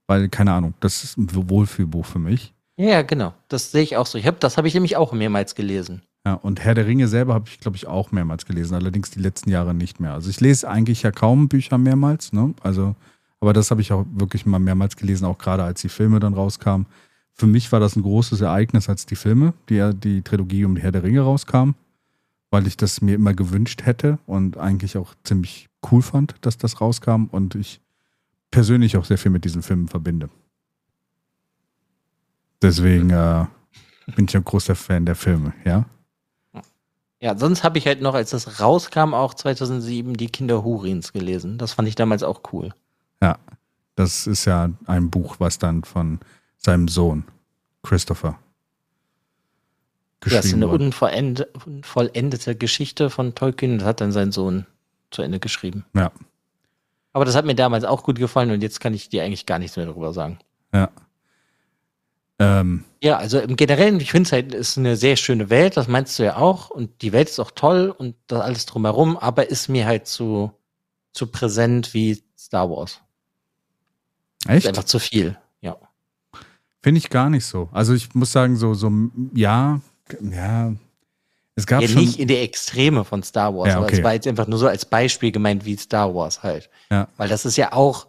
weil, 0.08 0.30
keine 0.30 0.54
Ahnung, 0.54 0.74
das 0.80 1.04
ist 1.04 1.18
ein 1.18 1.30
Wohlfühlbuch 1.34 2.06
für 2.06 2.20
mich. 2.20 2.54
Ja, 2.78 3.02
genau. 3.02 3.34
Das 3.50 3.72
sehe 3.72 3.84
ich 3.84 3.98
auch 3.98 4.06
so. 4.06 4.18
Ich 4.18 4.26
hab, 4.26 4.40
das 4.40 4.58
habe 4.58 4.68
ich 4.68 4.74
nämlich 4.74 4.96
auch 4.96 5.12
mehrmals 5.12 5.54
gelesen. 5.56 6.02
Ja, 6.26 6.34
und 6.34 6.64
Herr 6.64 6.76
der 6.76 6.86
Ringe 6.86 7.08
selber 7.08 7.34
habe 7.34 7.46
ich, 7.50 7.60
glaube 7.60 7.78
ich, 7.78 7.88
auch 7.88 8.12
mehrmals 8.12 8.46
gelesen, 8.46 8.76
allerdings 8.76 9.12
die 9.12 9.20
letzten 9.20 9.50
Jahre 9.50 9.74
nicht 9.74 10.00
mehr. 10.00 10.14
Also 10.14 10.30
ich 10.30 10.40
lese 10.40 10.70
eigentlich 10.70 11.04
ja 11.04 11.12
kaum 11.12 11.48
Bücher 11.48 11.78
mehrmals, 11.78 12.34
ne? 12.34 12.54
Also, 12.62 12.96
aber 13.40 13.54
das 13.54 13.72
habe 13.72 13.82
ich 13.82 13.92
auch 13.92 14.06
wirklich 14.14 14.46
mal 14.46 14.60
mehrmals 14.60 14.96
gelesen, 14.96 15.26
auch 15.26 15.38
gerade 15.38 15.64
als 15.64 15.82
die 15.82 15.90
Filme 15.90 16.20
dann 16.20 16.34
rauskamen. 16.34 16.88
Für 17.34 17.48
mich 17.48 17.72
war 17.72 17.80
das 17.80 17.96
ein 17.96 18.04
großes 18.04 18.42
Ereignis, 18.42 18.90
als 18.90 19.06
die 19.06 19.16
Filme, 19.16 19.54
die, 19.70 19.92
die 19.94 20.22
Trilogie 20.22 20.66
um 20.66 20.76
Herr 20.76 20.92
der 20.92 21.04
Ringe 21.04 21.22
rauskam, 21.22 21.72
weil 22.52 22.68
ich 22.68 22.78
das 22.78 23.02
mir 23.02 23.16
immer 23.16 23.34
gewünscht 23.34 23.86
hätte 23.86 24.20
und 24.26 24.58
eigentlich 24.58 24.98
auch 24.98 25.14
ziemlich 25.24 25.70
cool 25.92 26.02
fand, 26.02 26.36
dass 26.42 26.58
das 26.58 26.82
rauskam 26.82 27.26
und 27.26 27.56
ich 27.56 27.82
persönlich 28.52 28.98
auch 28.98 29.06
sehr 29.06 29.18
viel 29.18 29.32
mit 29.32 29.46
diesen 29.46 29.62
Filmen 29.62 29.88
verbinde. 29.88 30.30
Deswegen 32.62 33.10
äh, 33.12 33.46
bin 34.16 34.26
ich 34.26 34.36
ein 34.36 34.44
großer 34.44 34.76
Fan 34.76 35.06
der 35.06 35.16
Filme, 35.16 35.54
ja. 35.64 35.86
Ja, 37.22 37.38
sonst 37.38 37.64
habe 37.64 37.78
ich 37.78 37.86
halt 37.86 38.02
noch, 38.02 38.14
als 38.14 38.30
das 38.30 38.62
rauskam, 38.62 39.14
auch 39.14 39.34
2007 39.34 40.16
die 40.16 40.30
Kinder 40.30 40.64
Hurins 40.64 41.12
gelesen. 41.12 41.58
Das 41.58 41.74
fand 41.74 41.88
ich 41.88 41.96
damals 41.96 42.24
auch 42.24 42.42
cool. 42.54 42.74
Ja, 43.22 43.38
das 43.96 44.26
ist 44.26 44.46
ja 44.46 44.70
ein 44.86 45.10
Buch, 45.10 45.36
was 45.40 45.60
dann 45.60 45.84
von 45.84 46.20
seinem 46.58 46.88
Sohn 46.88 47.26
Christopher 47.84 48.40
Ja, 50.26 50.30
das 50.32 50.46
ist 50.46 50.52
geschrieben 50.52 50.64
eine 50.64 50.72
unvollend, 50.74 51.48
unvollendete 51.66 52.56
Geschichte 52.56 53.10
von 53.10 53.36
Tolkien. 53.36 53.80
Das 53.80 53.88
hat 53.88 54.02
dann 54.02 54.12
sein 54.12 54.32
Sohn 54.32 54.66
zu 55.12 55.22
Ende 55.22 55.40
geschrieben. 55.40 55.86
Ja, 55.96 56.12
Aber 57.14 57.26
das 57.26 57.36
hat 57.36 57.46
mir 57.46 57.56
damals 57.56 57.84
auch 57.84 58.04
gut 58.04 58.20
gefallen 58.20 58.52
und 58.52 58.62
jetzt 58.62 58.80
kann 58.80 58.94
ich 58.94 59.10
dir 59.10 59.24
eigentlich 59.24 59.46
gar 59.46 59.60
nichts 59.60 59.78
mehr 59.78 59.86
darüber 59.86 60.14
sagen. 60.14 60.40
ja. 60.74 60.90
Ähm, 62.42 62.86
Ja, 63.02 63.18
also 63.18 63.40
im 63.40 63.58
Generellen, 63.58 64.00
ich 64.00 64.12
finde 64.12 64.28
es 64.28 64.32
halt, 64.32 64.54
ist 64.54 64.78
eine 64.78 64.96
sehr 64.96 65.18
schöne 65.18 65.50
Welt, 65.50 65.76
das 65.76 65.88
meinst 65.90 66.18
du 66.20 66.24
ja 66.24 66.38
auch. 66.38 66.70
Und 66.70 67.02
die 67.02 67.12
Welt 67.12 67.30
ist 67.30 67.40
auch 67.40 67.52
toll 67.52 67.94
und 67.98 68.16
das 68.28 68.40
alles 68.42 68.66
drumherum, 68.66 69.18
aber 69.18 69.50
ist 69.50 69.68
mir 69.68 69.86
halt 69.86 70.08
zu, 70.08 70.52
zu 71.12 71.28
präsent 71.28 71.94
wie 71.94 72.24
Star 72.38 72.70
Wars. 72.70 73.02
Ist 74.46 74.50
echt? 74.50 74.68
einfach 74.68 74.86
zu 74.86 75.00
viel. 75.00 75.38
Ja. 75.60 75.76
Finde 76.82 77.00
ich 77.00 77.10
gar 77.10 77.30
nicht 77.30 77.46
so. 77.46 77.68
Also 77.74 77.94
ich 77.94 78.14
muss 78.16 78.32
sagen, 78.32 78.56
so, 78.56 78.74
so, 78.74 78.90
ja, 79.34 79.82
ja. 80.22 80.74
Es 81.56 81.66
gab 81.68 81.82
ja 81.82 81.88
schon. 81.90 82.00
nicht 82.02 82.20
in 82.20 82.30
der 82.30 82.42
Extreme 82.42 83.04
von 83.04 83.22
Star 83.22 83.54
Wars, 83.54 83.70
Ja, 83.70 83.78
aber 83.78 83.86
okay. 83.88 83.98
es 83.98 84.04
war 84.04 84.14
jetzt 84.14 84.28
einfach 84.28 84.48
nur 84.48 84.58
so 84.60 84.68
als 84.68 84.86
Beispiel 84.86 85.32
gemeint 85.32 85.66
wie 85.66 85.76
Star 85.76 86.16
Wars 86.16 86.42
halt. 86.42 86.70
Ja. 86.90 87.10
Weil 87.18 87.28
das 87.28 87.44
ist 87.46 87.58
ja 87.58 87.74
auch, 87.74 88.08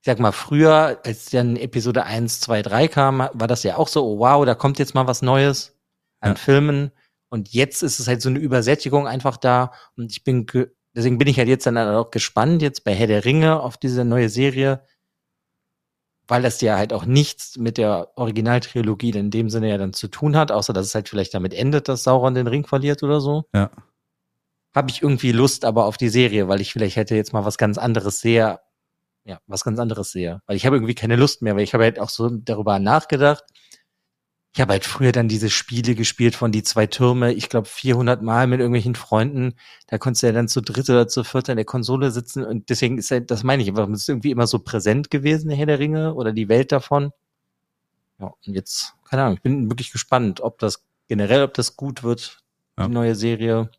ich 0.00 0.06
sag 0.06 0.20
mal, 0.20 0.30
früher, 0.30 1.00
als 1.04 1.26
dann 1.30 1.56
Episode 1.56 2.04
1, 2.04 2.38
2, 2.40 2.62
3 2.62 2.86
kam, 2.88 3.28
war 3.32 3.48
das 3.48 3.64
ja 3.64 3.76
auch 3.78 3.88
so, 3.88 4.04
oh 4.06 4.18
wow, 4.20 4.44
da 4.46 4.54
kommt 4.54 4.78
jetzt 4.78 4.94
mal 4.94 5.08
was 5.08 5.22
Neues 5.22 5.76
an 6.20 6.32
Ja. 6.32 6.36
Filmen. 6.36 6.92
Und 7.30 7.52
jetzt 7.52 7.82
ist 7.82 7.98
es 7.98 8.06
halt 8.06 8.22
so 8.22 8.28
eine 8.28 8.38
Übersättigung 8.38 9.08
einfach 9.08 9.36
da. 9.38 9.72
Und 9.96 10.12
ich 10.12 10.22
bin, 10.22 10.46
ge- 10.46 10.70
deswegen 10.94 11.18
bin 11.18 11.26
ich 11.26 11.38
halt 11.38 11.48
jetzt 11.48 11.66
dann 11.66 11.76
auch 11.76 12.12
gespannt, 12.12 12.62
jetzt 12.62 12.84
bei 12.84 12.94
Herr 12.94 13.08
der 13.08 13.24
Ringe 13.24 13.60
auf 13.60 13.76
diese 13.76 14.04
neue 14.04 14.28
Serie, 14.28 14.82
weil 16.28 16.42
das 16.42 16.60
ja 16.60 16.76
halt 16.76 16.92
auch 16.92 17.06
nichts 17.06 17.56
mit 17.56 17.78
der 17.78 18.12
Originaltrilogie 18.16 19.10
in 19.10 19.30
dem 19.30 19.48
Sinne 19.50 19.70
ja 19.70 19.78
dann 19.78 19.94
zu 19.94 20.08
tun 20.08 20.36
hat, 20.36 20.52
außer 20.52 20.72
dass 20.74 20.86
es 20.86 20.94
halt 20.94 21.08
vielleicht 21.08 21.34
damit 21.34 21.54
endet, 21.54 21.88
dass 21.88 22.04
Sauron 22.04 22.34
den 22.34 22.46
Ring 22.46 22.66
verliert 22.66 23.02
oder 23.02 23.20
so. 23.20 23.44
Ja. 23.54 23.70
habe 24.74 24.90
ich 24.90 25.02
irgendwie 25.02 25.32
Lust 25.32 25.64
aber 25.64 25.86
auf 25.86 25.96
die 25.96 26.10
Serie, 26.10 26.48
weil 26.48 26.60
ich 26.60 26.72
vielleicht 26.72 26.96
hätte 26.96 27.16
jetzt 27.16 27.32
mal 27.32 27.44
was 27.44 27.58
ganz 27.58 27.78
anderes 27.78 28.20
sehe. 28.20 28.60
Ja, 29.24 29.40
was 29.46 29.64
ganz 29.64 29.78
anderes 29.78 30.12
sehe. 30.12 30.40
Weil 30.46 30.56
ich 30.56 30.66
habe 30.66 30.76
irgendwie 30.76 30.94
keine 30.94 31.16
Lust 31.16 31.42
mehr, 31.42 31.56
weil 31.56 31.64
ich 31.64 31.74
habe 31.74 31.84
halt 31.84 31.98
auch 31.98 32.10
so 32.10 32.30
darüber 32.30 32.78
nachgedacht. 32.78 33.44
Ich 34.58 34.60
habe 34.60 34.72
halt 34.72 34.84
früher 34.84 35.12
dann 35.12 35.28
diese 35.28 35.50
Spiele 35.50 35.94
gespielt 35.94 36.34
von 36.34 36.50
die 36.50 36.64
zwei 36.64 36.88
Türme, 36.88 37.32
ich 37.32 37.48
glaube 37.48 37.68
400 37.68 38.22
Mal 38.22 38.48
mit 38.48 38.58
irgendwelchen 38.58 38.96
Freunden. 38.96 39.54
Da 39.86 39.98
konntest 39.98 40.24
du 40.24 40.26
ja 40.26 40.32
dann 40.32 40.48
zu 40.48 40.60
dritt 40.60 40.90
oder 40.90 41.06
zu 41.06 41.22
viert 41.22 41.48
an 41.48 41.54
der 41.54 41.64
Konsole 41.64 42.10
sitzen 42.10 42.44
und 42.44 42.68
deswegen 42.68 42.98
ist 42.98 43.12
halt, 43.12 43.30
das 43.30 43.44
meine 43.44 43.62
ich 43.62 43.68
einfach, 43.68 43.88
es 43.88 44.00
ist 44.00 44.08
irgendwie 44.08 44.32
immer 44.32 44.48
so 44.48 44.58
präsent 44.58 45.12
gewesen, 45.12 45.48
Herr 45.52 45.66
der 45.66 45.78
Ringe 45.78 46.12
oder 46.12 46.32
die 46.32 46.48
Welt 46.48 46.72
davon. 46.72 47.12
Ja, 48.18 48.32
und 48.44 48.52
jetzt, 48.52 48.94
keine 49.08 49.22
Ahnung, 49.22 49.36
ich 49.36 49.42
bin 49.42 49.70
wirklich 49.70 49.92
gespannt, 49.92 50.40
ob 50.40 50.58
das 50.58 50.84
generell, 51.06 51.44
ob 51.44 51.54
das 51.54 51.76
gut 51.76 52.02
wird, 52.02 52.42
Ja. 52.76 52.88
die 52.88 52.92
neue 52.92 53.14
Serie. 53.14 53.70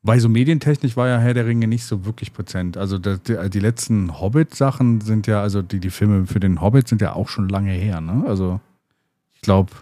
Weil 0.00 0.18
so 0.18 0.30
medientechnisch 0.30 0.96
war 0.96 1.08
ja 1.08 1.18
Herr 1.18 1.34
der 1.34 1.44
Ringe 1.44 1.66
nicht 1.68 1.84
so 1.84 2.06
wirklich 2.06 2.32
präsent. 2.32 2.78
Also 2.78 2.96
das, 2.96 3.22
die, 3.24 3.36
die 3.50 3.60
letzten 3.60 4.18
Hobbit-Sachen 4.18 5.02
sind 5.02 5.26
ja, 5.26 5.42
also 5.42 5.60
die, 5.60 5.78
die 5.78 5.90
Filme 5.90 6.26
für 6.26 6.40
den 6.40 6.62
Hobbit 6.62 6.88
sind 6.88 7.02
ja 7.02 7.12
auch 7.12 7.28
schon 7.28 7.50
lange 7.50 7.72
her, 7.72 8.00
ne? 8.00 8.24
Also 8.26 8.60
glaube 9.44 9.72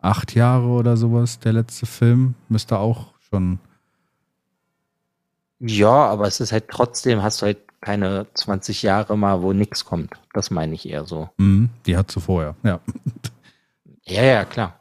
acht 0.00 0.34
Jahre 0.34 0.66
oder 0.66 0.96
sowas, 0.96 1.38
der 1.40 1.54
letzte 1.54 1.86
Film 1.86 2.34
müsste 2.48 2.78
auch 2.78 3.14
schon. 3.28 3.58
Ja, 5.60 6.06
aber 6.06 6.26
es 6.26 6.40
ist 6.40 6.52
halt 6.52 6.68
trotzdem, 6.68 7.22
hast 7.22 7.40
du 7.40 7.46
halt 7.46 7.58
keine 7.80 8.26
20 8.34 8.82
Jahre 8.82 9.16
mal, 9.16 9.42
wo 9.42 9.52
nix 9.52 9.84
kommt. 9.84 10.14
Das 10.32 10.50
meine 10.50 10.74
ich 10.74 10.88
eher 10.88 11.04
so. 11.04 11.30
Mhm, 11.38 11.70
die 11.86 11.96
hat 11.96 12.10
zuvor, 12.10 12.42
ja. 12.42 12.54
Ja. 12.62 12.80
Ja, 14.06 14.22
ja, 14.22 14.44
klar. 14.44 14.80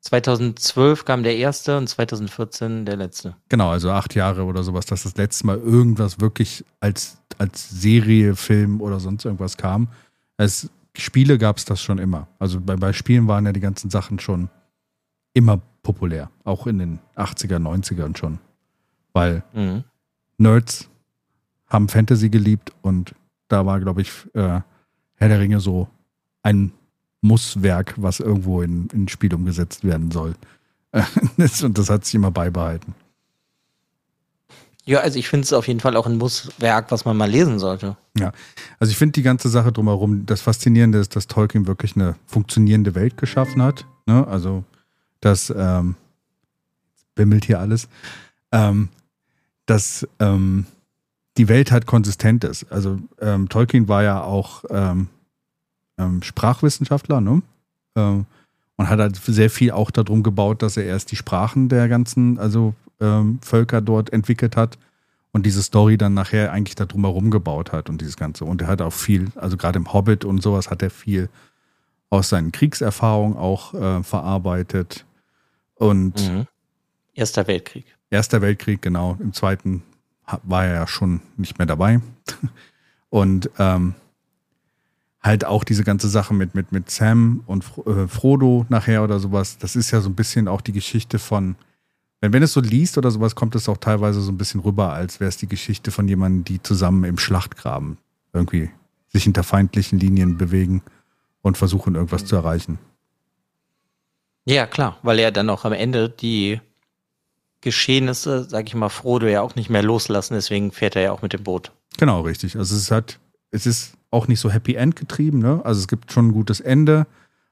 2012 0.00 1.04
kam 1.04 1.22
der 1.22 1.36
erste 1.36 1.76
und 1.76 1.88
2014 1.88 2.86
der 2.86 2.96
letzte. 2.96 3.36
Genau, 3.48 3.70
also 3.70 3.90
acht 3.90 4.14
Jahre 4.14 4.44
oder 4.44 4.62
sowas, 4.62 4.86
dass 4.86 5.02
das 5.02 5.16
letzte 5.16 5.46
Mal 5.46 5.58
irgendwas 5.58 6.20
wirklich 6.20 6.64
als, 6.80 7.18
als 7.38 7.68
Serie, 7.68 8.36
Film 8.36 8.80
oder 8.80 9.00
sonst 9.00 9.24
irgendwas 9.24 9.56
kam. 9.56 9.88
Es, 10.36 10.70
Spiele 10.98 11.38
gab 11.38 11.56
es 11.56 11.64
das 11.64 11.80
schon 11.80 11.98
immer. 11.98 12.28
Also 12.38 12.60
bei, 12.60 12.76
bei 12.76 12.92
Spielen 12.92 13.28
waren 13.28 13.46
ja 13.46 13.52
die 13.52 13.60
ganzen 13.60 13.88
Sachen 13.90 14.18
schon 14.18 14.50
immer 15.32 15.60
populär. 15.82 16.30
Auch 16.44 16.66
in 16.66 16.78
den 16.78 16.98
80er, 17.16 17.58
90ern 17.58 18.16
schon. 18.16 18.38
Weil 19.12 19.42
Mhm. 19.52 19.84
Nerds 20.38 20.88
haben 21.66 21.88
Fantasy 21.88 22.30
geliebt 22.30 22.72
und 22.82 23.14
da 23.48 23.66
war, 23.66 23.80
glaube 23.80 24.02
ich, 24.02 24.10
äh, 24.34 24.60
Herr 25.14 25.28
der 25.28 25.40
Ringe 25.40 25.60
so 25.60 25.88
ein 26.42 26.72
Musswerk, 27.20 27.94
was 27.96 28.20
irgendwo 28.20 28.62
in, 28.62 28.88
in 28.92 29.08
Spiel 29.08 29.34
umgesetzt 29.34 29.84
werden 29.84 30.10
soll. 30.10 30.34
und 31.62 31.78
das 31.78 31.90
hat 31.90 32.04
sich 32.04 32.14
immer 32.14 32.30
beibehalten. 32.30 32.94
Ja, 34.88 35.00
also 35.00 35.18
ich 35.18 35.28
finde 35.28 35.44
es 35.44 35.52
auf 35.52 35.68
jeden 35.68 35.80
Fall 35.80 35.96
auch 35.96 36.06
ein 36.06 36.16
Musswerk, 36.16 36.90
was 36.90 37.04
man 37.04 37.14
mal 37.14 37.28
lesen 37.28 37.58
sollte. 37.58 37.98
Also 38.78 38.90
ich 38.90 38.96
finde 38.96 39.12
die 39.12 39.22
ganze 39.22 39.50
Sache 39.50 39.70
drumherum, 39.70 40.24
das 40.24 40.40
Faszinierende 40.40 40.96
ist, 40.98 41.14
dass 41.14 41.26
Tolkien 41.26 41.66
wirklich 41.66 41.94
eine 41.94 42.14
funktionierende 42.24 42.94
Welt 42.94 43.18
geschaffen 43.18 43.60
hat. 43.60 43.84
Ne? 44.06 44.26
Also 44.26 44.64
das 45.20 45.52
ähm, 45.54 45.94
bimmelt 47.14 47.44
hier 47.44 47.60
alles. 47.60 47.86
Ähm, 48.50 48.88
dass 49.66 50.08
ähm, 50.20 50.64
die 51.36 51.48
Welt 51.48 51.70
halt 51.70 51.84
konsistent 51.84 52.44
ist. 52.44 52.72
Also 52.72 52.98
ähm, 53.20 53.50
Tolkien 53.50 53.88
war 53.88 54.02
ja 54.02 54.22
auch 54.22 54.64
ähm, 54.70 55.08
ähm, 55.98 56.22
Sprachwissenschaftler, 56.22 57.20
ne? 57.20 57.42
Ähm, 57.94 58.24
und 58.76 58.88
hat 58.88 59.00
halt 59.00 59.16
sehr 59.16 59.50
viel 59.50 59.72
auch 59.72 59.90
darum 59.90 60.22
gebaut, 60.22 60.62
dass 60.62 60.78
er 60.78 60.84
erst 60.84 61.10
die 61.10 61.16
Sprachen 61.16 61.68
der 61.68 61.88
ganzen, 61.88 62.38
also 62.38 62.74
ähm, 63.00 63.38
Völker 63.42 63.80
dort 63.80 64.12
entwickelt 64.12 64.56
hat 64.56 64.78
und 65.32 65.46
diese 65.46 65.62
Story 65.62 65.96
dann 65.96 66.14
nachher 66.14 66.52
eigentlich 66.52 66.74
da 66.74 66.86
drumherum 66.86 67.30
gebaut 67.30 67.72
hat 67.72 67.88
und 67.88 68.00
dieses 68.00 68.16
Ganze. 68.16 68.44
Und 68.44 68.62
er 68.62 68.68
hat 68.68 68.82
auch 68.82 68.92
viel, 68.92 69.28
also 69.36 69.56
gerade 69.56 69.78
im 69.78 69.92
Hobbit 69.92 70.24
und 70.24 70.42
sowas 70.42 70.70
hat 70.70 70.82
er 70.82 70.90
viel 70.90 71.28
aus 72.10 72.30
seinen 72.30 72.52
Kriegserfahrungen 72.52 73.36
auch 73.36 73.74
äh, 73.74 74.02
verarbeitet. 74.02 75.04
Und 75.74 76.14
Mhm. 76.28 76.46
Erster 77.14 77.48
Weltkrieg. 77.48 77.84
Erster 78.10 78.40
Weltkrieg, 78.42 78.80
genau. 78.80 79.16
Im 79.18 79.32
Zweiten 79.32 79.82
war 80.44 80.64
er 80.64 80.74
ja 80.74 80.86
schon 80.86 81.20
nicht 81.36 81.58
mehr 81.58 81.66
dabei. 81.66 82.00
Und 83.10 83.50
ähm, 83.58 83.94
halt 85.20 85.44
auch 85.44 85.64
diese 85.64 85.82
ganze 85.82 86.08
Sache 86.08 86.32
mit, 86.32 86.54
mit, 86.54 86.70
mit 86.72 86.90
Sam 86.90 87.42
und 87.46 87.64
äh, 87.86 88.06
Frodo 88.06 88.66
nachher 88.68 89.02
oder 89.02 89.18
sowas, 89.18 89.58
das 89.58 89.76
ist 89.76 89.90
ja 89.90 90.00
so 90.00 90.08
ein 90.08 90.14
bisschen 90.14 90.46
auch 90.46 90.60
die 90.60 90.72
Geschichte 90.72 91.18
von, 91.18 91.56
wenn, 92.20 92.32
wenn 92.32 92.42
es 92.42 92.52
so 92.52 92.60
liest 92.60 92.98
oder 92.98 93.10
sowas, 93.10 93.34
kommt 93.34 93.54
es 93.54 93.68
auch 93.68 93.76
teilweise 93.76 94.20
so 94.20 94.32
ein 94.32 94.38
bisschen 94.38 94.60
rüber, 94.60 94.92
als 94.92 95.20
wäre 95.20 95.28
es 95.28 95.36
die 95.36 95.46
Geschichte 95.46 95.90
von 95.90 96.08
jemandem, 96.08 96.44
die 96.44 96.62
zusammen 96.62 97.04
im 97.04 97.18
Schlachtgraben 97.18 97.98
irgendwie 98.32 98.70
sich 99.08 99.24
hinter 99.24 99.42
feindlichen 99.42 99.98
Linien 99.98 100.36
bewegen 100.36 100.82
und 101.42 101.56
versuchen, 101.56 101.94
irgendwas 101.94 102.26
zu 102.26 102.36
erreichen. 102.36 102.78
Ja, 104.44 104.66
klar, 104.66 104.98
weil 105.02 105.18
er 105.18 105.30
dann 105.30 105.50
auch 105.50 105.64
am 105.64 105.72
Ende 105.72 106.08
die 106.08 106.60
Geschehnisse, 107.60 108.44
sag 108.44 108.66
ich 108.66 108.74
mal, 108.74 108.88
Frodo 108.88 109.26
ja 109.26 109.42
auch 109.42 109.56
nicht 109.56 109.70
mehr 109.70 109.82
loslassen, 109.82 110.34
deswegen 110.34 110.72
fährt 110.72 110.96
er 110.96 111.02
ja 111.02 111.12
auch 111.12 111.22
mit 111.22 111.32
dem 111.32 111.42
Boot. 111.42 111.72
Genau, 111.98 112.20
richtig. 112.22 112.56
Also 112.56 112.74
es 112.74 112.82
ist 112.82 112.90
halt, 112.90 113.18
es 113.50 113.66
ist 113.66 113.94
auch 114.10 114.28
nicht 114.28 114.40
so 114.40 114.50
Happy 114.50 114.74
End 114.74 114.96
getrieben, 114.96 115.38
ne? 115.38 115.60
Also 115.64 115.80
es 115.80 115.88
gibt 115.88 116.12
schon 116.12 116.28
ein 116.28 116.32
gutes 116.32 116.60
Ende, 116.60 117.06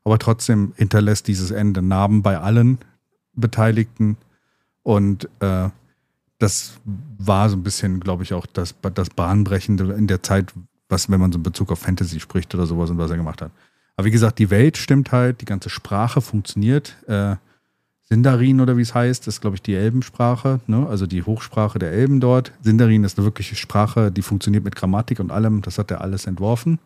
aber 0.05 0.19
trotzdem 0.19 0.73
hinterlässt 0.77 1.27
dieses 1.27 1.51
Ende 1.51 1.83
Narben 1.83 2.23
bei 2.23 2.39
allen 2.39 2.79
Beteiligten. 3.35 4.17
Und 4.87 5.29
äh, 5.41 5.69
das 6.39 6.75
war 6.87 7.51
so 7.51 7.57
ein 7.57 7.65
bisschen, 7.65 7.99
glaube 7.99 8.23
ich, 8.23 8.33
auch 8.33 8.47
das, 8.47 8.73
das 8.95 9.11
Bahnbrechende 9.11 9.93
in 9.95 10.07
der 10.07 10.23
Zeit, 10.23 10.53
was, 10.89 11.11
wenn 11.11 11.19
man 11.19 11.33
so 11.33 11.39
in 11.39 11.43
Bezug 11.43 11.73
auf 11.73 11.81
Fantasy 11.81 12.21
spricht 12.21 12.55
oder 12.55 12.67
sowas 12.67 12.89
und 12.91 12.97
was 12.97 13.11
er 13.11 13.17
gemacht 13.17 13.43
hat. 13.43 13.51
Aber 13.97 14.05
wie 14.05 14.13
gesagt, 14.13 14.39
die 14.39 14.49
Welt 14.49 14.77
stimmt 14.77 15.11
halt, 15.11 15.41
die 15.41 15.45
ganze 15.45 15.71
Sprache 15.71 16.21
funktioniert. 16.21 16.95
Äh, 17.09 17.35
Sindarin 18.03 18.61
oder 18.61 18.77
wie 18.77 18.83
es 18.83 18.95
heißt, 18.95 19.27
ist, 19.27 19.41
glaube 19.41 19.57
ich, 19.57 19.63
die 19.63 19.75
Elbensprache, 19.75 20.61
ne? 20.69 20.87
also 20.87 21.09
die 21.09 21.25
Hochsprache 21.25 21.81
der 21.81 21.91
Elben 21.91 22.21
dort. 22.21 22.53
Sindarin 22.63 23.03
ist 23.03 23.19
eine 23.19 23.25
wirkliche 23.25 23.57
Sprache, 23.57 24.13
die 24.13 24.23
funktioniert 24.23 24.63
mit 24.63 24.77
Grammatik 24.77 25.19
und 25.19 25.33
allem. 25.33 25.63
Das 25.63 25.79
hat 25.79 25.91
er 25.91 26.01
alles 26.01 26.29
entworfen. 26.29 26.79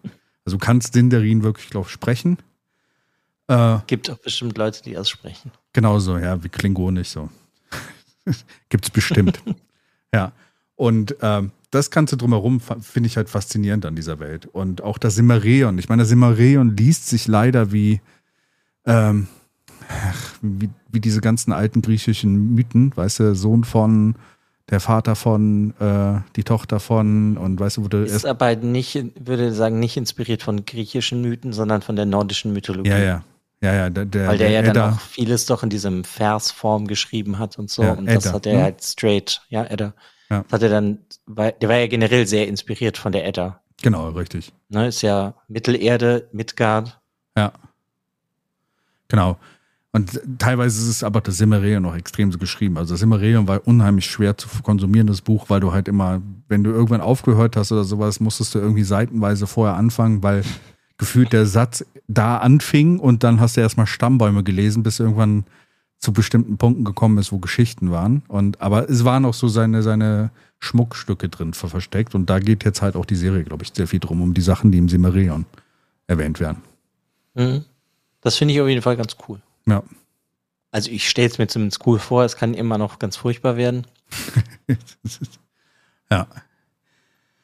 Also 0.46 0.56
du 0.56 0.64
kannst 0.64 0.94
Sindarin 0.94 1.42
wirklich, 1.42 1.68
glaube 1.68 1.86
ich, 1.86 1.92
sprechen. 1.92 2.38
Äh, 3.48 3.76
Gibt 3.86 4.08
auch 4.08 4.16
bestimmt 4.16 4.56
Leute, 4.56 4.82
die 4.82 4.94
das 4.94 5.10
sprechen. 5.10 5.50
genauso, 5.74 6.16
ja, 6.16 6.42
wie 6.42 6.48
Klingonisch 6.48 7.10
so. 7.10 7.28
Gibt's 8.68 8.90
bestimmt. 8.90 9.42
ja. 10.14 10.32
Und 10.76 11.16
ähm, 11.20 11.52
das 11.70 11.90
Ganze 11.90 12.16
drumherum 12.16 12.60
fa- 12.60 12.78
finde 12.80 13.06
ich 13.06 13.16
halt 13.16 13.28
faszinierend 13.28 13.84
an 13.86 13.94
dieser 13.96 14.18
Welt. 14.18 14.46
Und 14.46 14.82
auch 14.82 14.98
das 14.98 15.14
Simmereon. 15.14 15.78
Ich 15.78 15.88
meine, 15.88 16.02
das 16.02 16.08
Simmereon 16.08 16.76
liest 16.76 17.08
sich 17.08 17.28
leider 17.28 17.70
wie, 17.72 18.00
ähm, 18.86 19.28
ach, 19.88 20.34
wie, 20.42 20.70
wie 20.90 21.00
diese 21.00 21.20
ganzen 21.20 21.52
alten 21.52 21.82
griechischen 21.82 22.54
Mythen, 22.54 22.92
weißt 22.96 23.20
du, 23.20 23.34
Sohn 23.34 23.64
von, 23.64 24.16
der 24.70 24.80
Vater 24.80 25.16
von, 25.16 25.74
äh, 25.80 26.20
die 26.36 26.44
Tochter 26.44 26.80
von 26.80 27.36
und 27.36 27.58
weißt 27.58 27.78
du, 27.78 27.84
wo 27.84 27.88
du 27.88 28.04
Ist 28.04 28.24
aber 28.24 28.54
nicht, 28.56 29.04
würde 29.20 29.52
sagen, 29.52 29.80
nicht 29.80 29.96
inspiriert 29.96 30.42
von 30.42 30.64
griechischen 30.64 31.20
Mythen, 31.22 31.52
sondern 31.52 31.82
von 31.82 31.96
der 31.96 32.06
nordischen 32.06 32.52
Mythologie. 32.52 32.88
Ja, 32.90 32.98
ja. 32.98 33.24
Ja, 33.62 33.74
ja, 33.74 33.90
der, 33.90 34.06
der, 34.06 34.28
Weil 34.28 34.38
der, 34.38 34.50
ja 34.50 34.62
dann 34.62 34.94
auch 34.94 35.00
vieles 35.00 35.44
doch 35.44 35.62
in 35.62 35.68
diesem 35.68 36.04
Versform 36.04 36.86
geschrieben 36.86 37.38
hat 37.38 37.58
und 37.58 37.70
so. 37.70 37.82
Ja, 37.82 37.92
und 37.92 38.06
das 38.06 38.24
Edda, 38.24 38.34
hat 38.34 38.46
er 38.46 38.56
ne? 38.56 38.62
halt 38.62 38.82
straight, 38.82 39.42
ja, 39.48 39.64
Edda. 39.64 39.92
Ja. 40.30 40.42
Das 40.44 40.52
hat 40.52 40.62
er 40.62 40.68
dann, 40.70 40.98
der 41.26 41.68
war 41.68 41.76
ja 41.76 41.86
generell 41.86 42.26
sehr 42.26 42.48
inspiriert 42.48 42.96
von 42.96 43.12
der 43.12 43.26
Edda. 43.26 43.60
Genau, 43.82 44.08
richtig. 44.10 44.52
Ne, 44.68 44.88
ist 44.88 45.02
ja 45.02 45.34
Mittelerde, 45.48 46.28
Midgard. 46.32 46.98
Ja. 47.36 47.52
Genau. 49.08 49.38
Und 49.92 50.20
teilweise 50.38 50.80
ist 50.82 50.88
es 50.88 51.02
aber 51.02 51.20
das 51.20 51.36
Simmereon 51.36 51.82
noch 51.82 51.96
extrem 51.96 52.30
so 52.30 52.38
geschrieben. 52.38 52.78
Also 52.78 52.94
das 52.94 53.00
Simmereon 53.00 53.48
war 53.48 53.66
unheimlich 53.66 54.06
schwer 54.06 54.36
zu 54.36 54.48
konsumieren, 54.62 55.08
das 55.08 55.20
Buch, 55.20 55.46
weil 55.48 55.60
du 55.60 55.72
halt 55.72 55.88
immer, 55.88 56.22
wenn 56.48 56.62
du 56.62 56.70
irgendwann 56.70 57.00
aufgehört 57.00 57.56
hast 57.56 57.72
oder 57.72 57.82
sowas, 57.82 58.20
musstest 58.20 58.54
du 58.54 58.60
irgendwie 58.60 58.84
seitenweise 58.84 59.48
vorher 59.48 59.76
anfangen, 59.76 60.22
weil 60.22 60.44
gefühlt 61.00 61.32
der 61.32 61.46
Satz 61.46 61.82
da 62.08 62.36
anfing 62.36 62.98
und 62.98 63.24
dann 63.24 63.40
hast 63.40 63.56
du 63.56 63.62
erstmal 63.62 63.86
Stammbäume 63.86 64.44
gelesen, 64.44 64.82
bis 64.82 65.00
irgendwann 65.00 65.44
zu 65.96 66.12
bestimmten 66.12 66.58
Punkten 66.58 66.84
gekommen 66.84 67.16
ist, 67.16 67.32
wo 67.32 67.38
Geschichten 67.38 67.90
waren. 67.90 68.22
Und 68.28 68.60
aber 68.60 68.88
es 68.90 69.02
waren 69.02 69.24
auch 69.24 69.32
so 69.32 69.48
seine, 69.48 69.82
seine 69.82 70.30
Schmuckstücke 70.58 71.30
drin 71.30 71.54
ver- 71.54 71.68
versteckt. 71.70 72.14
Und 72.14 72.28
da 72.28 72.38
geht 72.38 72.64
jetzt 72.64 72.82
halt 72.82 72.96
auch 72.96 73.06
die 73.06 73.16
Serie, 73.16 73.44
glaube 73.44 73.64
ich, 73.64 73.72
sehr 73.74 73.86
viel 73.86 73.98
drum, 73.98 74.20
um 74.20 74.34
die 74.34 74.42
Sachen, 74.42 74.72
die 74.72 74.78
im 74.78 74.90
Simmereon 74.90 75.46
erwähnt 76.06 76.38
werden. 76.38 76.62
Mhm. 77.34 77.64
Das 78.20 78.36
finde 78.36 78.52
ich 78.52 78.60
auf 78.60 78.68
jeden 78.68 78.82
Fall 78.82 78.98
ganz 78.98 79.16
cool. 79.26 79.40
Ja. 79.64 79.82
Also 80.70 80.90
ich 80.90 81.08
stelle 81.08 81.28
es 81.28 81.38
mir 81.38 81.46
zumindest 81.48 81.86
cool 81.86 81.98
vor, 81.98 82.24
es 82.24 82.36
kann 82.36 82.52
immer 82.52 82.76
noch 82.76 82.98
ganz 82.98 83.16
furchtbar 83.16 83.56
werden. 83.56 83.86
ja. 86.10 86.26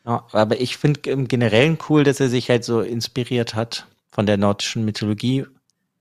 Ja, 0.07 0.25
aber 0.33 0.61
ich 0.61 0.77
finde 0.77 1.11
im 1.11 1.27
Generellen 1.27 1.79
cool, 1.89 2.05
dass 2.05 2.21
er 2.21 2.29
sich 2.29 2.49
halt 2.49 2.65
so 2.65 2.81
inspiriert 2.81 3.55
hat 3.55 3.87
von 4.09 4.25
der 4.25 4.37
nordischen 4.37 4.85
Mythologie. 4.85 5.45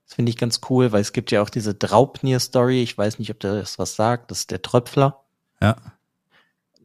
Das 0.05 0.13
finde 0.13 0.29
ich 0.29 0.37
ganz 0.37 0.61
cool, 0.69 0.91
weil 0.91 1.01
es 1.01 1.11
gibt 1.11 1.31
ja 1.31 1.41
auch 1.41 1.49
diese 1.49 1.73
Draupnir-Story. 1.73 2.83
Ich 2.83 2.95
weiß 2.95 3.17
nicht, 3.17 3.31
ob 3.31 3.39
der 3.39 3.55
das 3.55 3.79
was 3.79 3.95
sagt. 3.95 4.29
Das 4.29 4.41
ist 4.41 4.51
der 4.51 4.61
Tröpfler. 4.61 5.21
Ja. 5.59 5.75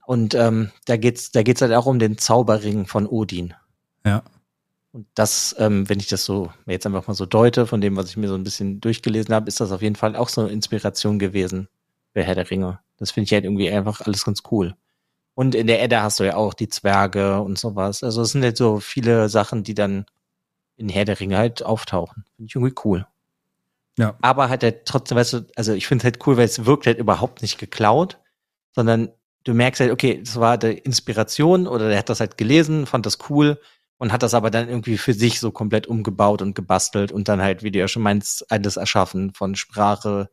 Und 0.06 0.34
ähm, 0.34 0.70
da 0.86 0.96
geht's, 0.96 1.30
da 1.30 1.42
geht's 1.42 1.60
halt 1.60 1.74
auch 1.74 1.84
um 1.84 1.98
den 1.98 2.16
Zauberring 2.16 2.86
von 2.86 3.06
Odin. 3.06 3.52
Ja. 4.04 4.22
Und 4.92 5.06
das, 5.14 5.54
ähm, 5.58 5.88
wenn 5.90 6.00
ich 6.00 6.08
das 6.08 6.24
so 6.24 6.50
jetzt 6.66 6.86
einfach 6.86 7.06
mal 7.06 7.14
so 7.14 7.26
deute, 7.26 7.66
von 7.66 7.82
dem, 7.82 7.96
was 7.96 8.08
ich 8.08 8.16
mir 8.16 8.28
so 8.28 8.34
ein 8.34 8.42
bisschen 8.42 8.80
durchgelesen 8.80 9.34
habe, 9.34 9.46
ist 9.46 9.60
das 9.60 9.70
auf 9.72 9.82
jeden 9.82 9.94
Fall 9.94 10.16
auch 10.16 10.30
so 10.30 10.40
eine 10.40 10.50
Inspiration 10.50 11.18
gewesen 11.18 11.68
für 12.14 12.24
Herr 12.24 12.34
der 12.34 12.50
Ringe. 12.50 12.80
Das 12.96 13.10
finde 13.10 13.26
ich 13.26 13.32
halt 13.34 13.44
irgendwie 13.44 13.70
einfach 13.70 14.00
alles 14.00 14.24
ganz 14.24 14.42
cool. 14.50 14.74
Und 15.34 15.54
in 15.54 15.66
der 15.66 15.82
Edda 15.82 16.02
hast 16.02 16.20
du 16.20 16.24
ja 16.24 16.36
auch 16.36 16.54
die 16.54 16.68
Zwerge 16.68 17.40
und 17.40 17.58
sowas. 17.58 18.02
Also 18.02 18.22
es 18.22 18.32
sind 18.32 18.42
halt 18.42 18.56
so 18.56 18.80
viele 18.80 19.28
Sachen, 19.28 19.62
die 19.62 19.74
dann 19.74 20.06
in 20.76 20.88
Herr 20.88 21.04
der 21.04 21.20
Ringe 21.20 21.38
halt 21.38 21.62
auftauchen. 21.62 22.24
Finde 22.36 22.48
ich 22.48 22.54
irgendwie 22.54 22.74
cool. 22.84 23.06
Ja. 23.98 24.16
Aber 24.22 24.48
halt 24.48 24.62
halt 24.62 24.86
trotzdem, 24.86 25.16
weißt 25.16 25.32
du, 25.34 25.46
also 25.56 25.72
ich 25.74 25.86
finde 25.86 26.02
es 26.02 26.04
halt 26.04 26.26
cool, 26.26 26.36
weil 26.36 26.46
es 26.46 26.64
wirkt 26.64 26.86
halt 26.86 26.98
überhaupt 26.98 27.42
nicht 27.42 27.58
geklaut, 27.58 28.18
sondern 28.72 29.10
du 29.44 29.54
merkst 29.54 29.80
halt, 29.80 29.90
okay, 29.90 30.20
das 30.22 30.38
war 30.38 30.58
die 30.58 30.72
Inspiration 30.72 31.66
oder 31.66 31.88
der 31.88 31.98
hat 31.98 32.08
das 32.08 32.20
halt 32.20 32.36
gelesen, 32.38 32.86
fand 32.86 33.06
das 33.06 33.18
cool 33.28 33.60
und 33.98 34.12
hat 34.12 34.22
das 34.22 34.34
aber 34.34 34.50
dann 34.50 34.68
irgendwie 34.68 34.96
für 34.96 35.12
sich 35.12 35.40
so 35.40 35.50
komplett 35.50 35.86
umgebaut 35.86 36.40
und 36.40 36.54
gebastelt 36.54 37.12
und 37.12 37.28
dann 37.28 37.42
halt, 37.42 37.62
wie 37.62 37.70
du 37.70 37.78
ja 37.78 37.88
schon 37.88 38.02
meinst, 38.02 38.50
alles 38.50 38.76
erschaffen 38.76 39.34
von 39.34 39.54
Sprache, 39.54 40.30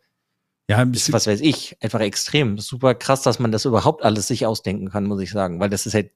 Ja, 0.69 0.83
bisschen, 0.83 1.13
was 1.13 1.27
weiß 1.27 1.41
ich, 1.41 1.77
einfach 1.81 2.01
extrem. 2.01 2.59
Super 2.59 2.93
krass, 2.93 3.21
dass 3.21 3.39
man 3.39 3.51
das 3.51 3.65
überhaupt 3.65 4.03
alles 4.03 4.27
sich 4.27 4.45
ausdenken 4.45 4.89
kann, 4.89 5.05
muss 5.05 5.21
ich 5.21 5.31
sagen, 5.31 5.59
weil 5.59 5.69
das 5.69 5.85
ist 5.85 5.93
halt 5.93 6.11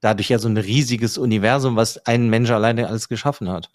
dadurch 0.00 0.30
ja 0.30 0.38
so 0.38 0.48
ein 0.48 0.56
riesiges 0.56 1.18
Universum, 1.18 1.76
was 1.76 2.06
ein 2.06 2.30
Mensch 2.30 2.50
alleine 2.50 2.88
alles 2.88 3.08
geschaffen 3.08 3.50
hat. 3.50 3.70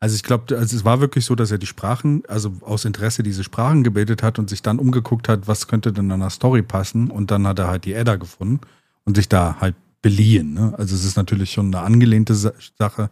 also 0.00 0.16
ich 0.16 0.22
glaube, 0.22 0.58
also 0.58 0.76
es 0.76 0.84
war 0.84 1.00
wirklich 1.00 1.24
so, 1.24 1.34
dass 1.34 1.50
er 1.50 1.56
die 1.56 1.66
Sprachen, 1.66 2.22
also 2.28 2.52
aus 2.60 2.84
Interesse 2.84 3.22
diese 3.22 3.42
Sprachen 3.42 3.82
gebildet 3.82 4.22
hat 4.22 4.38
und 4.38 4.50
sich 4.50 4.60
dann 4.60 4.78
umgeguckt 4.78 5.30
hat, 5.30 5.48
was 5.48 5.66
könnte 5.66 5.94
denn 5.94 6.10
an 6.12 6.20
der 6.20 6.28
Story 6.28 6.60
passen 6.60 7.10
und 7.10 7.30
dann 7.30 7.46
hat 7.46 7.58
er 7.58 7.68
halt 7.68 7.86
die 7.86 7.94
Edda 7.94 8.16
gefunden 8.16 8.60
und 9.04 9.16
sich 9.16 9.30
da 9.30 9.56
halt 9.60 9.74
beliehen. 10.02 10.52
Ne? 10.52 10.74
Also 10.76 10.94
es 10.94 11.04
ist 11.06 11.16
natürlich 11.16 11.52
schon 11.52 11.74
eine 11.74 11.82
angelehnte 11.82 12.34
Sa- 12.34 12.52
Sache 12.78 13.08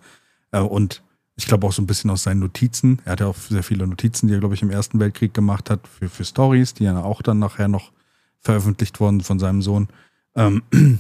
äh, 0.51 0.61
und 0.61 1.03
ich 1.37 1.47
glaube 1.47 1.67
auch 1.67 1.73
so 1.73 1.83
ein 1.83 1.87
bisschen 1.87 2.11
aus 2.11 2.23
seinen 2.23 2.41
Notizen. 2.41 3.01
Er 3.05 3.13
hat 3.13 3.21
ja 3.21 3.27
auch 3.27 3.37
sehr 3.37 3.63
viele 3.63 3.87
Notizen, 3.87 4.29
die 4.29 4.35
er, 4.35 4.41
glaube 4.41 4.55
ich, 4.55 4.63
im 4.63 4.71
Ersten 4.71 5.01
Weltkrieg 5.01 5.33
gemacht 5.33 5.71
hat 5.71 5.89
für, 5.89 6.09
für 6.09 6.25
Stories, 6.25 6.75
die 6.75 6.85
ja 6.85 7.03
auch 7.03 7.23
dann 7.23 7.39
nachher 7.39 7.69
noch 7.69 7.93
veröffentlicht 8.41 9.01
wurden 9.01 9.21
von 9.23 9.39
seinem 9.39 9.63
Sohn. 9.63 9.89
Ähm, 10.35 10.63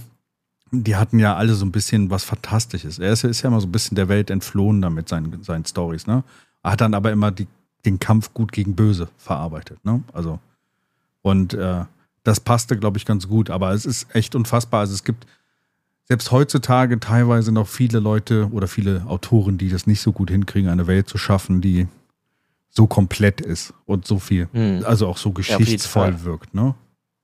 die 0.71 0.97
hatten 0.97 1.19
ja 1.19 1.37
alle 1.37 1.55
so 1.55 1.67
ein 1.67 1.73
bisschen 1.73 2.11
was 2.11 2.25
Fantastisches. 2.25 2.99
Er 2.99 3.12
ist, 3.12 3.25
ist 3.25 3.43
ja 3.43 3.49
immer 3.49 3.61
so 3.61 3.67
ein 3.67 3.73
bisschen 3.73 3.95
der 3.95 4.09
Welt 4.09 4.31
entflohen 4.31 4.81
da 4.81 4.89
mit 4.89 5.09
seinen, 5.09 5.43
seinen 5.43 5.67
Stories, 5.67 6.07
ne? 6.07 6.25
Hat 6.65 6.81
dann 6.81 6.95
aber 6.95 7.12
immer 7.12 7.31
die, 7.31 7.47
den 7.85 7.99
Kampf 7.99 8.33
gut 8.33 8.53
gegen 8.53 8.75
böse 8.75 9.09
verarbeitet, 9.19 9.85
ne? 9.85 10.03
Also, 10.12 10.39
und 11.21 11.53
äh, 11.55 11.85
das 12.25 12.41
passte, 12.41 12.79
glaube 12.79 12.99
ich, 12.99 13.05
ganz 13.05 13.29
gut. 13.29 13.51
Aber 13.51 13.73
es 13.73 13.85
ist 13.85 14.15
echt 14.15 14.35
unfassbar. 14.35 14.81
Also 14.81 14.95
es 14.95 15.05
gibt 15.05 15.27
selbst 16.05 16.31
heutzutage 16.31 16.99
teilweise 17.01 17.53
noch 17.53 17.69
viele 17.69 17.99
Leute 18.01 18.49
oder 18.53 18.67
viele 18.69 19.05
Autoren, 19.07 19.59
die 19.59 19.69
das 19.69 19.87
nicht 19.87 20.01
so 20.01 20.13
gut 20.13 20.31
hinkriegen, 20.31 20.71
eine 20.71 20.87
Welt 20.87 21.09
zu 21.09 21.19
schaffen, 21.19 21.61
die 21.61 21.87
so 22.71 22.87
komplett 22.87 23.41
ist 23.41 23.75
und 23.85 24.07
so 24.07 24.19
viel, 24.19 24.49
Hm. 24.53 24.83
also 24.85 25.07
auch 25.07 25.19
so 25.19 25.33
geschichtsvoll 25.33 26.13
Fall. 26.13 26.25
wirkt, 26.25 26.55
ne? 26.55 26.75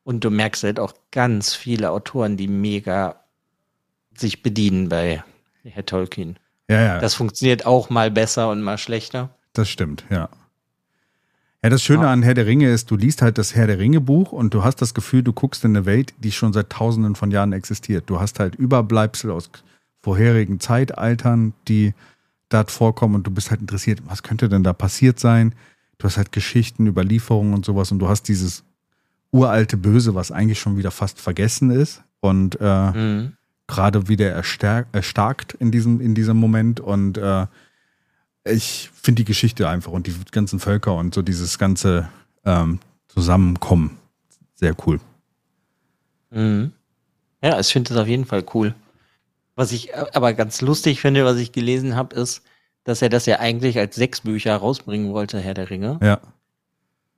Und 0.04 0.24
du 0.24 0.30
merkst 0.30 0.62
halt 0.62 0.80
auch 0.80 0.94
ganz 1.10 1.54
viele 1.54 1.90
Autoren, 1.90 2.36
die 2.36 2.48
mega 2.48 3.16
sich 4.16 4.42
bedienen 4.42 4.88
bei 4.88 5.22
Herr 5.64 5.84
Tolkien. 5.86 6.38
Ja, 6.68 6.80
ja. 6.80 6.98
Das 6.98 7.14
funktioniert 7.14 7.66
auch 7.66 7.90
mal 7.90 8.10
besser 8.10 8.50
und 8.50 8.62
mal 8.62 8.78
schlechter. 8.78 9.34
Das 9.52 9.68
stimmt, 9.68 10.04
ja. 10.10 10.28
Ja, 11.62 11.70
das 11.70 11.82
Schöne 11.82 12.04
Ja. 12.04 12.12
an 12.12 12.22
Herr 12.22 12.34
der 12.34 12.46
Ringe 12.46 12.70
ist, 12.70 12.90
du 12.90 12.96
liest 12.96 13.20
halt 13.20 13.36
das 13.36 13.54
Herr 13.54 13.66
der 13.66 13.78
Ringe 13.78 14.00
Buch 14.00 14.30
und 14.32 14.54
du 14.54 14.62
hast 14.62 14.76
das 14.80 14.94
Gefühl, 14.94 15.22
du 15.24 15.32
guckst 15.32 15.64
in 15.64 15.76
eine 15.76 15.86
Welt, 15.86 16.14
die 16.18 16.30
schon 16.30 16.52
seit 16.52 16.70
tausenden 16.70 17.16
von 17.16 17.30
Jahren 17.32 17.52
existiert. 17.52 18.04
Du 18.08 18.20
hast 18.20 18.38
halt 18.38 18.54
Überbleibsel 18.54 19.30
aus 19.32 19.50
vorherigen 20.00 20.60
Zeitaltern, 20.60 21.54
die 21.66 21.94
dort 22.48 22.70
vorkommen 22.70 23.16
und 23.16 23.26
du 23.26 23.30
bist 23.32 23.50
halt 23.50 23.60
interessiert, 23.60 24.00
was 24.06 24.22
könnte 24.22 24.48
denn 24.48 24.62
da 24.62 24.72
passiert 24.72 25.18
sein? 25.18 25.52
Du 25.98 26.04
hast 26.06 26.16
halt 26.16 26.30
Geschichten, 26.30 26.86
Überlieferungen 26.86 27.52
und 27.54 27.64
sowas 27.64 27.90
und 27.90 27.98
du 27.98 28.08
hast 28.08 28.28
dieses 28.28 28.62
uralte 29.32 29.76
Böse, 29.76 30.14
was 30.14 30.30
eigentlich 30.30 30.60
schon 30.60 30.76
wieder 30.78 30.92
fast 30.92 31.20
vergessen 31.20 31.70
ist 31.70 32.02
und 32.20 32.56
äh, 32.60 32.90
Mhm. 32.92 33.32
gerade 33.66 34.08
wieder 34.08 34.30
erstarkt 34.30 35.54
in 35.54 35.72
diesem, 35.72 36.00
in 36.00 36.14
diesem 36.14 36.36
Moment. 36.38 36.78
Und 36.80 37.18
äh, 37.18 37.46
ich 38.50 38.90
finde 38.94 39.22
die 39.22 39.26
Geschichte 39.26 39.68
einfach 39.68 39.92
und 39.92 40.06
die 40.06 40.14
ganzen 40.30 40.60
Völker 40.60 40.94
und 40.94 41.14
so 41.14 41.22
dieses 41.22 41.58
ganze 41.58 42.08
ähm, 42.44 42.80
Zusammenkommen 43.08 43.98
sehr 44.54 44.74
cool. 44.86 45.00
Mhm. 46.30 46.72
Ja, 47.42 47.58
ich 47.58 47.68
finde 47.68 47.90
das 47.94 48.02
auf 48.02 48.08
jeden 48.08 48.24
Fall 48.24 48.44
cool. 48.54 48.74
Was 49.54 49.72
ich 49.72 49.90
äh, 49.92 50.06
aber 50.12 50.34
ganz 50.34 50.60
lustig 50.60 51.00
finde, 51.00 51.24
was 51.24 51.36
ich 51.38 51.52
gelesen 51.52 51.96
habe, 51.96 52.14
ist, 52.16 52.42
dass 52.84 53.02
er 53.02 53.08
das 53.08 53.26
ja 53.26 53.38
eigentlich 53.38 53.78
als 53.78 53.96
sechs 53.96 54.22
Bücher 54.22 54.56
rausbringen 54.56 55.12
wollte, 55.12 55.38
Herr 55.40 55.54
der 55.54 55.70
Ringe. 55.70 55.98
Ja, 56.02 56.20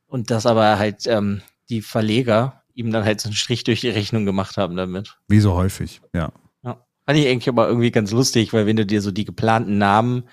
Und 0.07 0.31
dass 0.31 0.47
aber 0.47 0.79
halt 0.79 1.07
ähm, 1.07 1.43
die 1.69 1.83
Verleger 1.83 2.63
ihm 2.75 2.93
dann 2.93 3.05
halt 3.05 3.21
so 3.21 3.29
einen 3.29 3.37
Strich 3.37 3.65
durch 3.65 3.81
die 3.81 3.91
Rechnung 3.91 4.25
gemacht 4.25 4.57
haben 4.57 4.77
damit. 4.77 5.19
wie 5.29 5.41
so 5.41 5.55
häufig. 5.55 6.01
Ja, 6.15 6.33
Ja. 6.63 6.85
Fand 7.07 7.19
ich 7.19 7.27
eigentlich 7.27 7.49
aber 7.49 7.69
irgendwie 7.69 7.91
ganz 7.91 8.11
lustig, 8.11 8.53
weil 8.53 8.67
wenn 8.67 8.77
du 8.77 8.87
dir 8.87 9.03
so 9.03 9.11
die 9.11 9.25
geplanten 9.25 9.79
Namen, 9.79 10.25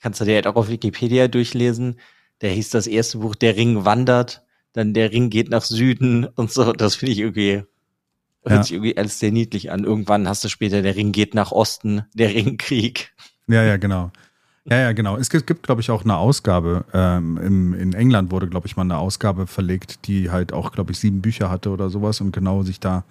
kannst 0.00 0.20
du 0.20 0.24
dir 0.24 0.34
halt 0.36 0.46
auch 0.46 0.56
auf 0.56 0.68
Wikipedia 0.68 1.28
durchlesen, 1.28 1.98
der 2.40 2.50
hieß 2.52 2.70
das 2.70 2.86
erste 2.86 3.18
Buch 3.18 3.34
Der 3.34 3.56
Ring 3.56 3.84
wandert, 3.84 4.44
dann 4.72 4.94
Der 4.94 5.10
Ring 5.12 5.30
geht 5.30 5.50
nach 5.50 5.62
Süden 5.64 6.24
und 6.24 6.52
so. 6.52 6.72
Das 6.72 6.94
finde 6.96 7.12
ich 7.12 7.18
irgendwie, 7.18 7.62
hört 8.44 8.56
Ja. 8.58 8.62
sich 8.62 8.72
irgendwie 8.72 8.96
alles 8.96 9.18
sehr 9.18 9.32
niedlich 9.32 9.70
an. 9.70 9.84
Irgendwann 9.84 10.28
hast 10.28 10.44
du 10.44 10.48
später 10.48 10.82
Der 10.82 10.94
Ring 10.96 11.12
geht 11.12 11.34
nach 11.34 11.50
Osten, 11.52 12.02
Der 12.14 12.32
Ringkrieg. 12.34 13.12
ja, 13.48 13.62
ja, 13.64 13.76
genau. 13.76 14.10
Ja, 14.70 14.76
ja, 14.78 14.92
genau. 14.92 15.16
Es 15.16 15.30
gibt, 15.30 15.46
gibt 15.46 15.62
glaube 15.62 15.80
ich, 15.80 15.90
auch 15.90 16.04
eine 16.04 16.16
Ausgabe. 16.18 16.84
Ähm, 16.92 17.38
im, 17.38 17.72
in 17.74 17.94
England 17.94 18.30
wurde, 18.30 18.48
glaube 18.48 18.66
ich, 18.66 18.76
mal 18.76 18.82
eine 18.82 18.98
Ausgabe 18.98 19.46
verlegt, 19.46 20.06
die 20.06 20.30
halt 20.30 20.52
auch, 20.52 20.72
glaube 20.72 20.92
ich, 20.92 20.98
sieben 20.98 21.22
Bücher 21.22 21.48
hatte 21.50 21.70
oder 21.70 21.88
sowas 21.88 22.20
und 22.20 22.32
genau 22.32 22.62
sich 22.62 22.78
da 22.78 23.04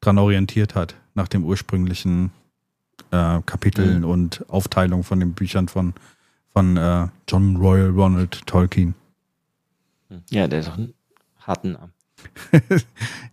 dran 0.00 0.16
orientiert 0.16 0.74
hat, 0.74 0.94
nach 1.14 1.28
dem 1.28 1.44
ursprünglichen 1.44 2.30
äh, 3.10 3.40
Kapiteln 3.44 3.98
Mhm. 3.98 4.04
und 4.08 4.44
Aufteilung 4.48 5.04
von 5.04 5.20
den 5.20 5.34
Büchern 5.34 5.68
von, 5.68 5.92
von 6.54 6.76
äh, 6.76 7.08
John 7.28 7.56
Royal 7.56 7.90
Ronald 7.90 8.46
Tolkien. 8.46 8.94
Ja, 10.30 10.46
der 10.46 10.60
hat 10.60 10.68
doch 10.68 10.78
einen 10.78 10.94
harten 11.40 11.72
Namen. 11.72 11.92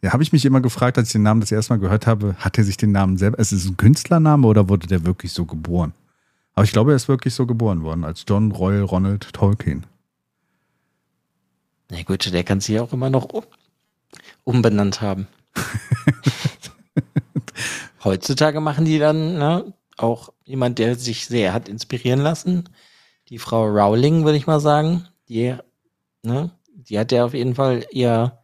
Ja, 0.03 0.13
habe 0.13 0.23
ich 0.23 0.33
mich 0.33 0.45
immer 0.45 0.61
gefragt, 0.61 0.97
als 0.97 1.09
ich 1.09 1.13
den 1.13 1.21
Namen 1.21 1.41
das 1.41 1.51
erste 1.51 1.73
Mal 1.73 1.79
gehört 1.79 2.07
habe, 2.07 2.35
hat 2.39 2.57
er 2.57 2.63
sich 2.63 2.75
den 2.75 2.91
Namen 2.91 3.17
selber, 3.17 3.37
ist 3.37 3.51
es 3.51 3.67
ein 3.67 3.77
Künstlername 3.77 4.47
oder 4.47 4.67
wurde 4.67 4.87
der 4.87 5.05
wirklich 5.05 5.31
so 5.31 5.45
geboren? 5.45 5.93
Aber 6.55 6.63
ich 6.63 6.71
glaube, 6.71 6.91
er 6.91 6.95
ist 6.95 7.07
wirklich 7.07 7.35
so 7.35 7.45
geboren 7.45 7.83
worden, 7.83 8.03
als 8.03 8.25
John 8.27 8.51
Royal 8.51 8.81
Ronald 8.81 9.31
Tolkien. 9.31 9.85
Na 11.91 12.01
gut, 12.01 12.33
der 12.33 12.43
kann 12.43 12.61
sich 12.61 12.79
auch 12.79 12.91
immer 12.93 13.11
noch 13.11 13.25
um, 13.25 13.43
umbenannt 14.43 15.01
haben. 15.01 15.27
Heutzutage 18.03 18.59
machen 18.59 18.85
die 18.85 18.97
dann 18.97 19.35
ne, 19.35 19.71
auch 19.97 20.33
jemand, 20.43 20.79
der 20.79 20.95
sich 20.95 21.27
sehr 21.27 21.53
hat 21.53 21.69
inspirieren 21.69 22.21
lassen. 22.21 22.69
Die 23.31 23.39
Frau 23.39 23.65
Rowling, 23.65 24.25
würde 24.25 24.37
ich 24.37 24.45
mal 24.45 24.59
sagen. 24.59 25.07
Die, 25.29 25.55
ne, 26.21 26.51
die 26.67 26.99
hat 26.99 27.13
ja 27.13 27.23
auf 27.23 27.33
jeden 27.33 27.55
Fall 27.55 27.85
ihr, 27.91 28.37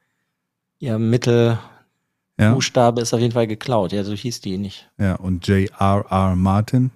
ihr 0.79 0.97
Mittelbuchstabe 0.97 3.01
Ja, 3.01 3.03
ist 3.03 3.13
auf 3.13 3.19
jeden 3.19 3.33
Fall 3.33 3.47
geklaut. 3.47 3.91
Ja, 3.91 4.05
so 4.05 4.13
hieß 4.13 4.39
die 4.39 4.57
nicht. 4.57 4.89
ja 4.97 5.15
und 5.15 5.45
J.R.R. 5.45 6.35
Martin. 6.37 6.91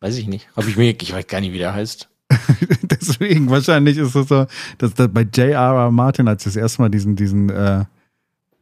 Weiß 0.00 0.16
ich 0.16 0.26
nicht. 0.26 0.48
Hab 0.56 0.66
ich 0.66 0.78
mir, 0.78 0.96
ich 0.98 1.12
weiß 1.12 1.26
gar 1.26 1.42
nicht, 1.42 1.52
wie 1.52 1.58
der 1.58 1.74
heißt. 1.74 2.08
Deswegen, 2.82 3.50
wahrscheinlich 3.50 3.98
ist 3.98 4.14
es 4.14 4.28
so, 4.28 4.46
dass, 4.78 4.94
dass 4.94 5.12
bei 5.12 5.22
J.R.R. 5.22 5.90
Martin, 5.90 6.26
als 6.26 6.46
ich 6.46 6.54
das 6.54 6.56
erste 6.56 6.80
Mal 6.80 6.88
diesen, 6.88 7.16
diesen 7.16 7.50
äh, 7.50 7.84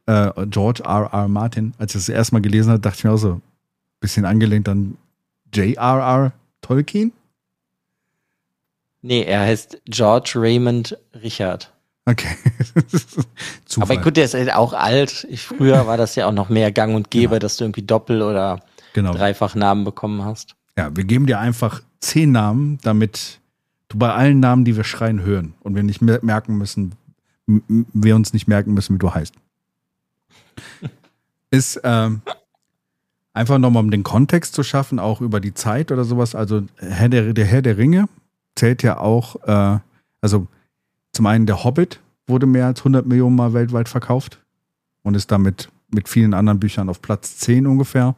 äh, 0.05 0.31
George 0.47 0.83
R.R. 0.83 1.29
Martin, 1.29 1.73
als 1.77 1.95
ich 1.95 2.01
das 2.01 2.09
erste 2.09 2.35
Mal 2.35 2.41
gelesen 2.41 2.71
habe, 2.71 2.81
dachte 2.81 2.97
ich 2.97 3.03
mir 3.05 3.11
auch 3.11 3.17
so, 3.17 3.39
bisschen 4.01 4.25
angelehnt 4.25 4.67
an 4.67 4.97
J.R.R. 5.53 6.33
Tolkien. 6.61 7.13
Nee, 9.03 9.23
er 9.23 9.41
heißt 9.41 9.81
George 9.85 10.31
Raymond 10.35 10.97
Richard. 11.21 11.71
Okay. 12.05 12.35
Zufall. 13.65 13.97
Aber 13.97 14.01
gut, 14.01 14.15
der 14.17 14.25
ist 14.25 14.33
halt 14.33 14.53
auch 14.53 14.71
alt. 14.73 15.27
Ich, 15.29 15.43
früher 15.43 15.85
war 15.87 15.97
das 15.97 16.15
ja 16.15 16.25
auch 16.25 16.31
noch 16.31 16.47
mehr 16.49 16.71
gang 16.71 16.95
und 16.95 17.11
gäbe, 17.11 17.39
dass 17.39 17.57
du 17.57 17.65
irgendwie 17.65 17.81
Doppel- 17.81 18.21
oder 18.21 18.61
genau. 18.93 19.13
Dreifachnamen 19.13 19.83
bekommen 19.83 20.23
hast. 20.23 20.55
Ja, 20.77 20.95
wir 20.95 21.03
geben 21.03 21.27
dir 21.27 21.39
einfach 21.39 21.81
zehn 21.99 22.31
Namen, 22.31 22.79
damit 22.81 23.39
du 23.89 23.97
bei 23.97 24.13
allen 24.13 24.39
Namen, 24.39 24.63
die 24.63 24.77
wir 24.77 24.85
schreien, 24.85 25.21
hören 25.21 25.53
und 25.61 25.75
wir 25.75 25.83
nicht 25.83 26.01
mer- 26.01 26.19
merken 26.23 26.57
müssen, 26.57 26.95
wir 27.45 28.15
uns 28.15 28.31
nicht 28.31 28.47
merken 28.47 28.73
müssen, 28.73 28.95
wie 28.95 28.99
du 28.99 29.13
heißt. 29.13 29.35
Ist 31.51 31.81
ähm, 31.83 32.21
einfach 33.33 33.57
nochmal, 33.57 33.83
um 33.83 33.91
den 33.91 34.03
Kontext 34.03 34.55
zu 34.55 34.63
schaffen, 34.63 34.97
auch 34.97 35.19
über 35.19 35.41
die 35.41 35.53
Zeit 35.53 35.91
oder 35.91 36.05
sowas. 36.05 36.35
Also 36.35 36.63
Herr 36.77 37.09
der, 37.09 37.33
der 37.33 37.45
Herr 37.45 37.61
der 37.61 37.77
Ringe 37.77 38.07
zählt 38.55 38.83
ja 38.83 38.99
auch, 38.99 39.35
äh, 39.47 39.79
also 40.21 40.47
zum 41.11 41.25
einen 41.25 41.45
der 41.45 41.63
Hobbit 41.63 41.99
wurde 42.27 42.45
mehr 42.45 42.67
als 42.67 42.79
100 42.81 43.05
Millionen 43.05 43.35
Mal 43.35 43.53
weltweit 43.53 43.89
verkauft. 43.89 44.39
und 45.05 45.15
ist 45.15 45.31
damit 45.31 45.69
mit 45.91 46.07
vielen 46.07 46.33
anderen 46.33 46.61
Büchern 46.61 46.87
auf 46.87 47.01
Platz 47.01 47.37
10 47.39 47.67
ungefähr 47.67 48.15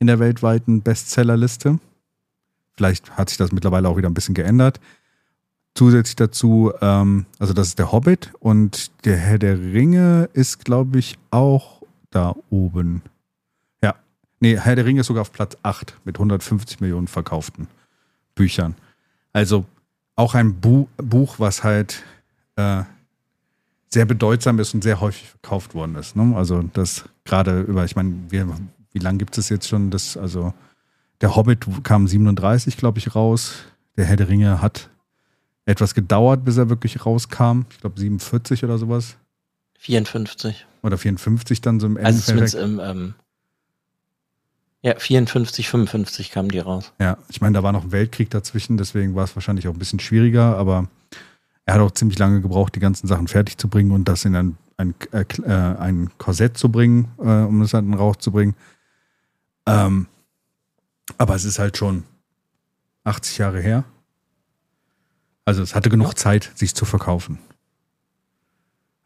in 0.00 0.08
der 0.08 0.18
weltweiten 0.18 0.82
Bestsellerliste. 0.82 1.78
Vielleicht 2.76 3.16
hat 3.16 3.28
sich 3.28 3.38
das 3.38 3.52
mittlerweile 3.52 3.88
auch 3.88 3.96
wieder 3.96 4.08
ein 4.08 4.14
bisschen 4.14 4.34
geändert. 4.34 4.80
Zusätzlich 5.74 6.16
dazu, 6.16 6.72
ähm, 6.80 7.26
also 7.38 7.52
das 7.52 7.68
ist 7.68 7.78
der 7.78 7.92
Hobbit 7.92 8.32
und 8.40 8.90
der 9.04 9.16
Herr 9.16 9.38
der 9.38 9.58
Ringe 9.58 10.28
ist, 10.32 10.64
glaube 10.64 10.98
ich, 10.98 11.18
auch 11.30 11.82
da 12.10 12.34
oben. 12.50 13.02
Ja, 13.82 13.94
nee, 14.40 14.56
Herr 14.56 14.76
der 14.76 14.84
Ringe 14.84 15.00
ist 15.02 15.06
sogar 15.06 15.22
auf 15.22 15.32
Platz 15.32 15.56
8 15.62 15.98
mit 16.04 16.16
150 16.16 16.80
Millionen 16.80 17.06
verkauften 17.06 17.68
Büchern. 18.34 18.74
Also 19.32 19.64
auch 20.16 20.34
ein 20.34 20.60
Bu 20.60 20.88
Buch, 20.96 21.38
was 21.38 21.62
halt 21.64 22.02
äh, 22.56 22.82
sehr 23.88 24.04
bedeutsam 24.04 24.58
ist 24.58 24.74
und 24.74 24.82
sehr 24.82 25.00
häufig 25.00 25.28
verkauft 25.28 25.74
worden 25.74 25.94
ist. 25.96 26.16
Ne? 26.16 26.36
Also 26.36 26.62
das 26.72 27.04
gerade 27.24 27.62
über, 27.62 27.84
ich 27.84 27.96
meine, 27.96 28.14
wie, 28.28 28.44
wie 28.92 28.98
lange 28.98 29.18
gibt 29.18 29.38
es 29.38 29.48
jetzt 29.48 29.68
schon? 29.68 29.90
Das, 29.90 30.16
also 30.16 30.52
der 31.20 31.36
Hobbit 31.36 31.66
kam 31.84 32.06
37, 32.06 32.76
glaube 32.76 32.98
ich, 32.98 33.14
raus. 33.14 33.54
Der 33.96 34.04
Herr 34.04 34.16
der 34.16 34.28
Ringe 34.28 34.60
hat 34.62 34.90
etwas 35.64 35.94
gedauert, 35.94 36.44
bis 36.44 36.56
er 36.56 36.68
wirklich 36.68 37.04
rauskam. 37.04 37.62
Ich 37.70 37.80
glaube 37.80 37.98
47 37.98 38.64
oder 38.64 38.78
sowas. 38.78 39.16
54. 39.78 40.66
Oder 40.82 40.98
54 40.98 41.60
dann 41.60 41.80
so 41.80 41.86
im 41.86 41.96
Also 41.96 42.20
zumindest 42.20 42.54
im, 42.54 42.80
ähm, 42.80 43.14
ja, 44.88 44.98
54, 44.98 45.68
55 45.68 46.30
kamen 46.30 46.48
die 46.48 46.58
raus. 46.58 46.92
Ja, 46.98 47.18
ich 47.28 47.40
meine, 47.42 47.54
da 47.54 47.62
war 47.62 47.72
noch 47.72 47.84
ein 47.84 47.92
Weltkrieg 47.92 48.30
dazwischen, 48.30 48.78
deswegen 48.78 49.14
war 49.14 49.24
es 49.24 49.36
wahrscheinlich 49.36 49.68
auch 49.68 49.74
ein 49.74 49.78
bisschen 49.78 50.00
schwieriger, 50.00 50.56
aber 50.56 50.88
er 51.66 51.74
hat 51.74 51.80
auch 51.82 51.90
ziemlich 51.90 52.18
lange 52.18 52.40
gebraucht, 52.40 52.74
die 52.74 52.80
ganzen 52.80 53.06
Sachen 53.06 53.28
fertig 53.28 53.58
zu 53.58 53.68
bringen 53.68 53.90
und 53.90 54.06
das 54.06 54.24
in 54.24 54.34
ein, 54.34 54.56
ein, 54.78 54.94
äh, 55.12 55.24
äh 55.42 55.52
ein 55.78 56.10
Korsett 56.16 56.56
zu 56.56 56.70
bringen, 56.70 57.08
äh, 57.18 57.22
um 57.22 57.60
es 57.60 57.72
dann 57.72 57.92
rauszubringen. 57.92 58.54
Ähm, 59.66 60.06
aber 61.18 61.34
es 61.34 61.44
ist 61.44 61.58
halt 61.58 61.76
schon 61.76 62.04
80 63.04 63.36
Jahre 63.36 63.60
her. 63.60 63.84
Also 65.44 65.62
es 65.62 65.74
hatte 65.74 65.90
genug 65.90 66.08
ja. 66.08 66.14
Zeit, 66.14 66.50
sich 66.54 66.74
zu 66.74 66.86
verkaufen. 66.86 67.38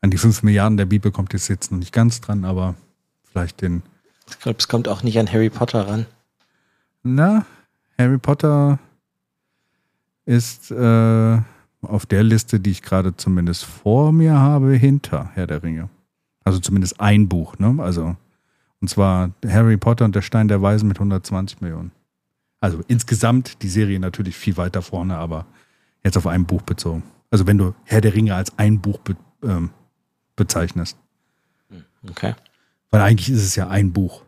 An 0.00 0.12
die 0.12 0.18
5 0.18 0.44
Milliarden 0.44 0.76
der 0.76 0.86
Bibel 0.86 1.10
kommt 1.10 1.34
es 1.34 1.48
jetzt 1.48 1.72
noch 1.72 1.78
nicht 1.78 1.92
ganz 1.92 2.20
dran, 2.20 2.44
aber 2.44 2.76
vielleicht 3.24 3.62
den. 3.62 3.82
Ich 4.34 4.40
glaube, 4.40 4.58
es 4.58 4.68
kommt 4.68 4.88
auch 4.88 5.02
nicht 5.02 5.18
an 5.18 5.30
Harry 5.32 5.50
Potter 5.50 5.86
ran. 5.86 6.06
Na, 7.02 7.46
Harry 7.98 8.18
Potter 8.18 8.78
ist 10.24 10.70
äh, 10.70 11.38
auf 11.82 12.06
der 12.06 12.22
Liste, 12.22 12.60
die 12.60 12.70
ich 12.70 12.82
gerade 12.82 13.16
zumindest 13.16 13.64
vor 13.64 14.12
mir 14.12 14.34
habe, 14.34 14.72
hinter 14.72 15.30
Herr 15.34 15.46
der 15.46 15.62
Ringe. 15.62 15.88
Also 16.44 16.58
zumindest 16.58 17.00
ein 17.00 17.28
Buch, 17.28 17.58
ne? 17.58 17.76
Also, 17.82 18.16
und 18.80 18.88
zwar 18.88 19.30
Harry 19.46 19.76
Potter 19.76 20.04
und 20.04 20.14
der 20.14 20.22
Stein 20.22 20.48
der 20.48 20.62
Weisen 20.62 20.88
mit 20.88 20.98
120 20.98 21.60
Millionen. 21.60 21.92
Also 22.60 22.80
insgesamt 22.88 23.62
die 23.62 23.68
Serie 23.68 23.98
natürlich 23.98 24.36
viel 24.36 24.56
weiter 24.56 24.82
vorne, 24.82 25.16
aber 25.16 25.46
Jetzt 26.04 26.16
auf 26.16 26.26
ein 26.26 26.44
Buch 26.44 26.62
bezogen. 26.62 27.02
Also 27.30 27.46
wenn 27.46 27.58
du 27.58 27.74
Herr 27.84 28.00
der 28.00 28.14
Ringe 28.14 28.34
als 28.34 28.56
ein 28.58 28.80
Buch 28.80 28.98
be 28.98 29.16
ähm, 29.42 29.70
bezeichnest. 30.36 30.96
Okay. 32.08 32.34
Weil 32.92 33.00
eigentlich 33.00 33.30
ist 33.30 33.42
es 33.42 33.56
ja 33.56 33.68
ein 33.68 33.92
Buch. 33.92 34.22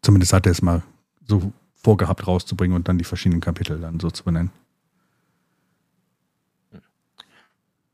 Zumindest 0.00 0.32
hat 0.32 0.46
er 0.46 0.52
es 0.52 0.62
mal 0.62 0.82
so 1.26 1.52
vorgehabt 1.74 2.26
rauszubringen 2.26 2.76
und 2.76 2.88
dann 2.88 2.96
die 2.96 3.04
verschiedenen 3.04 3.40
Kapitel 3.40 3.78
dann 3.80 4.00
so 4.00 4.10
zu 4.10 4.24
benennen. 4.24 4.50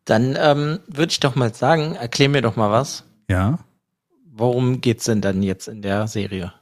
Dann 0.05 0.37
ähm, 0.39 0.79
würde 0.87 1.11
ich 1.11 1.21
doch 1.21 1.35
mal 1.35 1.53
sagen, 1.53 1.97
erklär 1.97 2.29
mir 2.29 2.43
doch 2.43 2.55
mal 2.55 2.71
was. 2.71 3.05
Ja. 3.29 3.59
Worum 4.27 4.81
geht's 4.81 5.07
denn 5.07 5.21
dann 5.21 5.43
jetzt 5.43 5.67
in 5.67 5.83
der 5.83 6.07
Serie? 6.07 6.53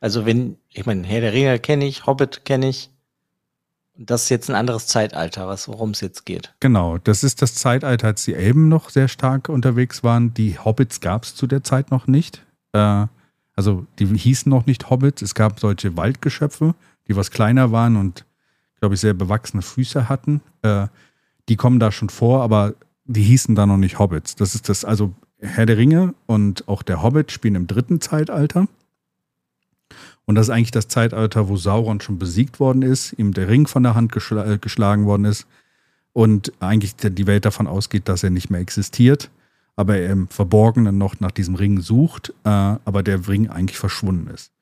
Also 0.00 0.26
wenn, 0.26 0.58
ich 0.70 0.84
meine, 0.86 1.06
Herr 1.06 1.20
der 1.20 1.32
Ringe 1.32 1.58
kenne 1.60 1.86
ich, 1.86 2.06
Hobbit 2.06 2.44
kenne 2.44 2.68
ich. 2.68 2.90
Das 3.96 4.24
ist 4.24 4.28
jetzt 4.30 4.48
ein 4.48 4.56
anderes 4.56 4.86
Zeitalter, 4.86 5.46
worum 5.66 5.90
es 5.90 6.00
jetzt 6.00 6.24
geht. 6.24 6.54
Genau, 6.60 6.98
das 6.98 7.22
ist 7.22 7.42
das 7.42 7.54
Zeitalter, 7.54 8.06
als 8.06 8.24
die 8.24 8.34
Elben 8.34 8.68
noch 8.68 8.90
sehr 8.90 9.08
stark 9.08 9.48
unterwegs 9.48 10.02
waren. 10.02 10.32
Die 10.32 10.58
Hobbits 10.58 11.00
gab 11.00 11.24
es 11.24 11.34
zu 11.34 11.46
der 11.46 11.62
Zeit 11.62 11.90
noch 11.90 12.06
nicht. 12.06 12.44
Äh, 12.72 13.06
also 13.56 13.86
die 13.98 14.06
hießen 14.06 14.48
noch 14.48 14.64
nicht 14.66 14.88
Hobbits. 14.88 15.22
Es 15.22 15.34
gab 15.34 15.60
solche 15.60 15.96
Waldgeschöpfe, 15.96 16.74
die 17.08 17.16
was 17.16 17.30
kleiner 17.30 17.72
waren 17.72 17.96
und, 17.96 18.24
glaube 18.78 18.94
ich, 18.94 19.00
sehr 19.00 19.12
bewachsene 19.12 19.62
Füße 19.62 20.08
hatten. 20.08 20.40
Äh, 20.62 20.86
die 21.48 21.56
kommen 21.56 21.78
da 21.78 21.92
schon 21.92 22.08
vor, 22.08 22.42
aber 22.42 22.74
die 23.04 23.22
hießen 23.22 23.54
da 23.54 23.66
noch 23.66 23.76
nicht 23.76 23.98
Hobbits. 23.98 24.36
Das 24.36 24.54
ist 24.54 24.68
das, 24.68 24.84
also 24.84 25.12
Herr 25.40 25.66
der 25.66 25.76
Ringe 25.76 26.14
und 26.26 26.68
auch 26.68 26.82
der 26.82 27.02
Hobbit 27.02 27.32
spielen 27.32 27.54
im 27.54 27.66
dritten 27.66 28.00
Zeitalter. 28.00 28.66
Und 30.26 30.34
das 30.36 30.46
ist 30.46 30.50
eigentlich 30.50 30.70
das 30.70 30.88
Zeitalter, 30.88 31.48
wo 31.48 31.56
Sauron 31.56 32.00
schon 32.00 32.18
besiegt 32.18 32.60
worden 32.60 32.82
ist, 32.82 33.12
ihm 33.14 33.32
der 33.32 33.48
Ring 33.48 33.66
von 33.66 33.82
der 33.82 33.94
Hand 33.94 34.12
geschl 34.12 34.38
äh, 34.38 34.58
geschlagen 34.58 35.06
worden 35.06 35.24
ist 35.24 35.46
und 36.12 36.52
eigentlich 36.60 36.96
die 36.96 37.26
Welt 37.26 37.44
davon 37.44 37.66
ausgeht, 37.66 38.08
dass 38.08 38.22
er 38.22 38.30
nicht 38.30 38.50
mehr 38.50 38.60
existiert, 38.60 39.30
aber 39.76 39.96
er 39.96 40.10
im 40.10 40.28
Verborgenen 40.28 40.98
noch 40.98 41.20
nach 41.20 41.30
diesem 41.30 41.54
Ring 41.54 41.80
sucht, 41.80 42.32
äh, 42.44 42.48
aber 42.48 43.02
der 43.02 43.26
Ring 43.28 43.48
eigentlich 43.48 43.78
verschwunden 43.78 44.28
ist. 44.28 44.52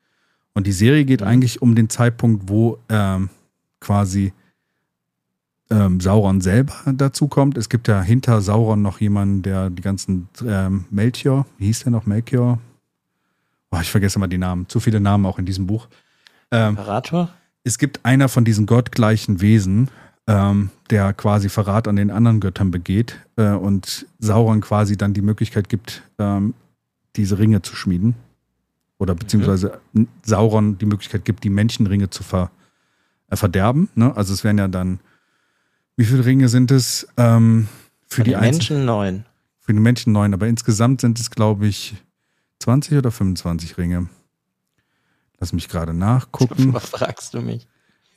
Und 0.53 0.67
die 0.67 0.71
Serie 0.71 1.05
geht 1.05 1.21
mhm. 1.21 1.27
eigentlich 1.27 1.61
um 1.61 1.75
den 1.75 1.89
Zeitpunkt, 1.89 2.49
wo 2.49 2.79
ähm, 2.89 3.29
quasi 3.79 4.33
ähm, 5.69 5.99
Sauron 5.99 6.41
selber 6.41 6.73
dazukommt. 6.91 7.57
Es 7.57 7.69
gibt 7.69 7.87
ja 7.87 8.01
hinter 8.01 8.41
Sauron 8.41 8.81
noch 8.81 8.99
jemanden, 8.99 9.41
der 9.43 9.69
die 9.69 9.81
ganzen 9.81 10.27
ähm, 10.45 10.85
Melchior, 10.89 11.45
wie 11.57 11.67
hieß 11.67 11.83
der 11.83 11.91
noch, 11.91 12.05
Melchior? 12.05 12.59
Oh, 13.71 13.79
ich 13.81 13.91
vergesse 13.91 14.19
mal 14.19 14.27
die 14.27 14.37
Namen, 14.37 14.67
zu 14.69 14.79
viele 14.79 14.99
Namen 14.99 15.25
auch 15.25 15.39
in 15.39 15.45
diesem 15.45 15.67
Buch. 15.67 15.87
Ähm, 16.51 16.69
Imperator? 16.69 17.29
Es 17.63 17.77
gibt 17.77 18.05
einer 18.05 18.29
von 18.29 18.45
diesen 18.45 18.65
gottgleichen 18.65 19.41
Wesen, 19.41 19.89
ähm, 20.27 20.69
der 20.89 21.13
quasi 21.13 21.49
Verrat 21.49 21.87
an 21.87 21.95
den 21.95 22.11
anderen 22.11 22.39
Göttern 22.39 22.71
begeht 22.71 23.17
äh, 23.35 23.49
und 23.49 24.05
Sauron 24.19 24.61
quasi 24.61 24.95
dann 24.95 25.13
die 25.13 25.21
Möglichkeit 25.21 25.69
gibt, 25.69 26.03
ähm, 26.19 26.53
diese 27.15 27.39
Ringe 27.39 27.61
zu 27.61 27.75
schmieden. 27.75 28.15
Oder 28.97 29.15
beziehungsweise 29.15 29.79
mhm. 29.93 30.07
Sauron 30.23 30.77
die 30.77 30.85
Möglichkeit 30.85 31.25
gibt, 31.25 31.43
die 31.43 31.49
Menschenringe 31.49 32.09
zu 32.09 32.23
ver, 32.23 32.51
äh, 33.29 33.35
verderben. 33.35 33.89
Ne? 33.95 34.15
Also 34.15 34.33
es 34.33 34.43
wären 34.43 34.57
ja 34.57 34.67
dann, 34.67 34.99
wie 35.95 36.05
viele 36.05 36.25
Ringe 36.25 36.49
sind 36.49 36.71
es? 36.71 37.07
Ähm, 37.17 37.67
für, 38.07 38.17
für 38.17 38.23
die, 38.23 38.31
die 38.31 38.37
Menschen 38.37 38.85
neun. 38.85 39.25
Für 39.59 39.73
die 39.73 39.79
Menschen 39.79 40.13
neun, 40.13 40.33
aber 40.33 40.47
insgesamt 40.47 41.01
sind 41.01 41.19
es, 41.19 41.31
glaube 41.31 41.67
ich, 41.67 41.95
20 42.59 42.97
oder 42.97 43.11
25 43.11 43.77
Ringe? 43.77 44.09
Lass 45.39 45.53
mich 45.53 45.69
gerade 45.69 45.93
nachgucken. 45.93 46.73
Was 46.73 46.89
fragst 46.89 47.33
du 47.33 47.41
mich? 47.41 47.67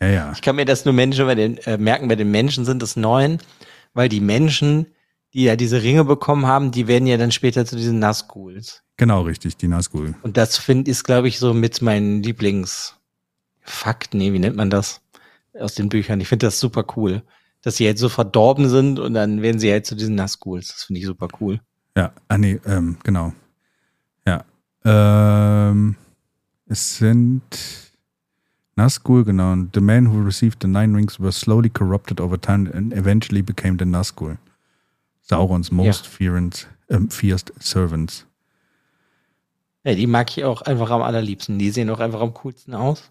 Ja, 0.01 0.09
ja. 0.09 0.33
Ich 0.33 0.43
kann 0.43 0.57
mir 0.57 0.65
das 0.65 0.85
nur 0.85 0.95
Menschen 0.95 1.27
bei 1.27 1.37
den, 1.37 1.59
äh, 1.59 1.79
merken, 1.79 2.09
bei 2.09 2.17
den 2.17 2.31
Menschen 2.31 2.65
sind 2.65 2.83
es 2.83 2.97
neun, 2.97 3.39
weil 3.95 4.09
die 4.09 4.21
Menschen, 4.21 4.87
die 5.33 5.45
ja 5.45 5.55
diese 5.55 5.83
Ringe 5.83 6.05
bekommen 6.05 6.47
haben, 6.47 6.73
die 6.73 6.89
werden 6.89 7.07
ja 7.07 7.17
dann 7.17 7.31
später 7.31 7.65
zu 7.65 7.77
diesen 7.77 8.01
Nazguls. 8.01 8.83
Genau, 8.97 9.23
richtig, 9.23 9.57
die 9.57 9.69
Nazgul. 9.69 10.15
Und 10.23 10.37
das 10.37 10.59
finde 10.59 10.91
ich, 10.91 11.03
glaube 11.05 11.29
ich, 11.29 11.39
so 11.39 11.55
mit 11.55 11.81
meinen 11.83 12.23
Lieblingsfakt, 12.23 12.95
nee, 14.13 14.33
wie 14.33 14.39
nennt 14.39 14.57
man 14.57 14.71
das? 14.71 15.01
Aus 15.59 15.75
den 15.75 15.89
Büchern. 15.89 16.21
Ich 16.21 16.29
finde 16.29 16.47
das 16.47 16.59
super 16.61 16.85
cool. 16.97 17.23
Dass 17.63 17.77
sie 17.77 17.87
halt 17.87 17.99
so 17.99 18.09
verdorben 18.09 18.69
sind 18.69 18.99
und 18.99 19.15
dann 19.15 19.41
werden 19.41 19.61
sie 19.61 19.71
halt 19.71 19.87
zu 19.87 19.95
diesen 19.95 20.17
Nazguls. 20.17 20.69
Das 20.69 20.85
finde 20.85 21.01
ich 21.01 21.07
super 21.07 21.29
cool. 21.41 21.61
Ja, 21.97 22.13
ah 22.29 22.39
nee, 22.39 22.61
ähm, 22.67 22.99
genau. 23.05 23.33
Ähm, 24.85 25.97
es 26.67 26.97
sind 26.99 27.43
Nazgul, 28.77 29.25
genau. 29.25 29.55
The 29.73 29.81
man 29.81 30.07
who 30.07 30.25
received 30.25 30.63
the 30.63 30.69
nine 30.69 30.95
rings 30.95 31.21
was 31.21 31.37
slowly 31.37 31.69
corrupted 31.69 32.21
over 32.21 32.41
time 32.41 32.71
and 32.73 32.93
eventually 32.93 33.43
became 33.43 33.77
the 33.79 33.85
Nazgul. 33.85 34.39
Saurons 35.21 35.71
most 35.71 36.07
feared, 36.07 36.67
äh, 36.89 36.99
fierce 37.09 37.45
servants. 37.61 38.27
Ja, 39.85 39.95
die 39.95 40.07
mag 40.07 40.31
ich 40.31 40.45
auch 40.45 40.63
einfach 40.63 40.91
am 40.91 41.03
allerliebsten. 41.03 41.59
Die 41.59 41.71
sehen 41.71 41.91
auch 41.91 42.01
einfach 42.01 42.21
am 42.21 42.35
coolsten 42.35 42.75
aus. 42.75 43.11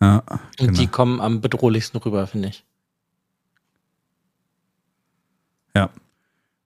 Ja, 0.00 0.22
genau. 0.56 0.68
Und 0.68 0.78
die 0.78 0.86
kommen 0.86 1.20
am 1.20 1.40
bedrohlichsten 1.40 1.98
rüber, 2.00 2.26
finde 2.26 2.48
ich. 2.48 2.64
Ja. 5.74 5.90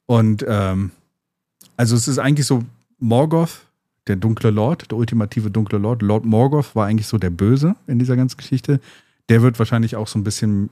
Und 0.07 0.45
ähm, 0.47 0.91
also 1.77 1.97
es 1.97 2.09
ist 2.09 2.19
eigentlich 2.19 2.47
so 2.47 2.65
Morgoth 2.99 3.67
der 4.07 4.17
dunkle 4.17 4.51
Lord, 4.51 4.91
der 4.91 4.99
ultimative 4.99 5.51
dunkle 5.51 5.79
Lord, 5.79 6.03
Lord 6.03 6.25
Morgoth 6.25 6.75
war 6.77 6.87
eigentlich 6.87 7.07
so 7.07 7.19
der 7.19 7.31
Böse 7.31 7.77
in 7.87 7.99
dieser 7.99 8.17
ganzen 8.17 8.37
Geschichte. 8.37 8.81
Der 9.29 9.43
wird 9.43 9.59
wahrscheinlich 9.59 9.97
auch 9.97 10.07
so 10.07 10.19
ein 10.19 10.25
bisschen 10.25 10.71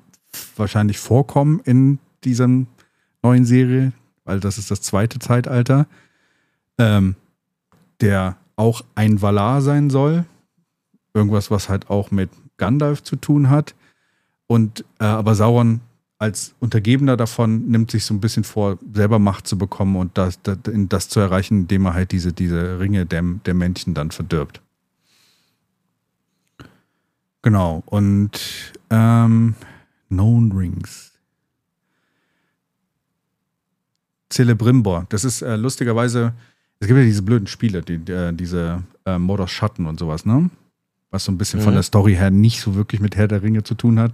wahrscheinlich 0.57 0.99
vorkommen 0.99 1.61
in 1.65 1.99
dieser 2.25 2.49
neuen 3.23 3.45
Serie, 3.45 3.93
weil 4.25 4.41
das 4.41 4.59
ist 4.59 4.71
das 4.71 4.83
zweite 4.83 5.19
Zeitalter, 5.19 5.87
ähm, 6.79 7.17
der 8.01 8.37
auch 8.57 8.83
ein 8.95 9.23
Valar 9.23 9.63
sein 9.63 9.91
soll. 9.91 10.25
Irgendwas, 11.15 11.51
was 11.51 11.69
halt 11.69 11.91
auch 11.91 12.11
mit 12.11 12.31
Gandalf 12.57 13.03
zu 13.03 13.17
tun 13.17 13.51
hat. 13.51 13.75
Und 14.47 14.85
äh, 14.99 15.05
aber 15.05 15.35
Sauron 15.35 15.81
als 16.23 16.55
Untergebener 16.61 17.17
davon 17.17 17.67
nimmt 17.69 17.91
sich 17.91 18.05
so 18.05 18.15
ein 18.15 18.21
bisschen 18.21 18.45
vor, 18.45 18.79
selber 18.95 19.19
Macht 19.19 19.49
zu 19.49 19.59
bekommen 19.59 19.97
und 19.97 20.17
das, 20.17 20.41
das, 20.45 20.57
das 20.63 21.09
zu 21.09 21.19
erreichen, 21.19 21.63
indem 21.63 21.87
er 21.87 21.95
halt 21.95 22.13
diese, 22.13 22.33
diese 22.33 22.79
Ringe 22.79 23.07
der, 23.07 23.23
der 23.45 23.55
Männchen 23.55 23.93
dann 23.93 24.13
verdirbt. 24.13 24.63
Genau, 27.43 27.83
und 27.87 28.73
ähm, 28.91 29.57
Known 30.11 30.53
Rings. 30.53 31.11
Celebrimbor, 34.33 35.07
das 35.09 35.25
ist 35.25 35.43
äh, 35.43 35.57
lustigerweise, 35.57 36.35
es 36.79 36.87
gibt 36.87 37.01
ja 37.01 37.05
diese 37.05 37.23
blöden 37.23 37.49
Spiele, 37.49 37.83
die, 37.83 37.95
äh, 38.13 38.33
diese 38.33 38.85
äh, 39.05 39.19
Modus 39.19 39.51
Schatten 39.51 39.87
und 39.87 39.99
sowas, 39.99 40.25
ne? 40.25 40.51
Was 41.11 41.25
so 41.25 41.33
ein 41.33 41.37
bisschen 41.37 41.59
mhm. 41.59 41.65
von 41.65 41.75
der 41.75 41.83
Story 41.83 42.15
her 42.15 42.31
nicht 42.31 42.61
so 42.61 42.77
wirklich 42.77 43.01
mit 43.01 43.17
Herr 43.17 43.27
der 43.27 43.43
Ringe 43.43 43.65
zu 43.65 43.75
tun 43.75 43.99
hat. 43.99 44.13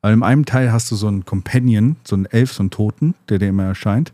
Weil 0.00 0.14
in 0.14 0.22
einem 0.22 0.44
Teil 0.44 0.72
hast 0.72 0.90
du 0.90 0.96
so 0.96 1.08
einen 1.08 1.24
Companion, 1.24 1.96
so 2.04 2.14
einen 2.14 2.26
Elf, 2.26 2.52
so 2.52 2.62
einen 2.62 2.70
Toten, 2.70 3.14
der 3.28 3.38
dir 3.38 3.48
immer 3.48 3.64
erscheint. 3.64 4.12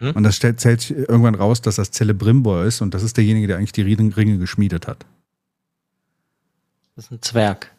Mhm. 0.00 0.10
Und 0.10 0.22
das 0.22 0.36
stellt, 0.36 0.60
stellt 0.60 0.90
irgendwann 0.90 1.34
raus, 1.34 1.60
dass 1.60 1.76
das 1.76 1.90
Celebrimbor 1.90 2.64
ist 2.64 2.80
und 2.80 2.94
das 2.94 3.02
ist 3.02 3.16
derjenige, 3.16 3.46
der 3.46 3.58
eigentlich 3.58 3.72
die 3.72 3.82
Ringe 3.82 4.38
geschmiedet 4.38 4.86
hat. 4.86 5.04
Das 6.96 7.06
ist 7.06 7.12
ein 7.12 7.22
Zwerg. 7.22 7.70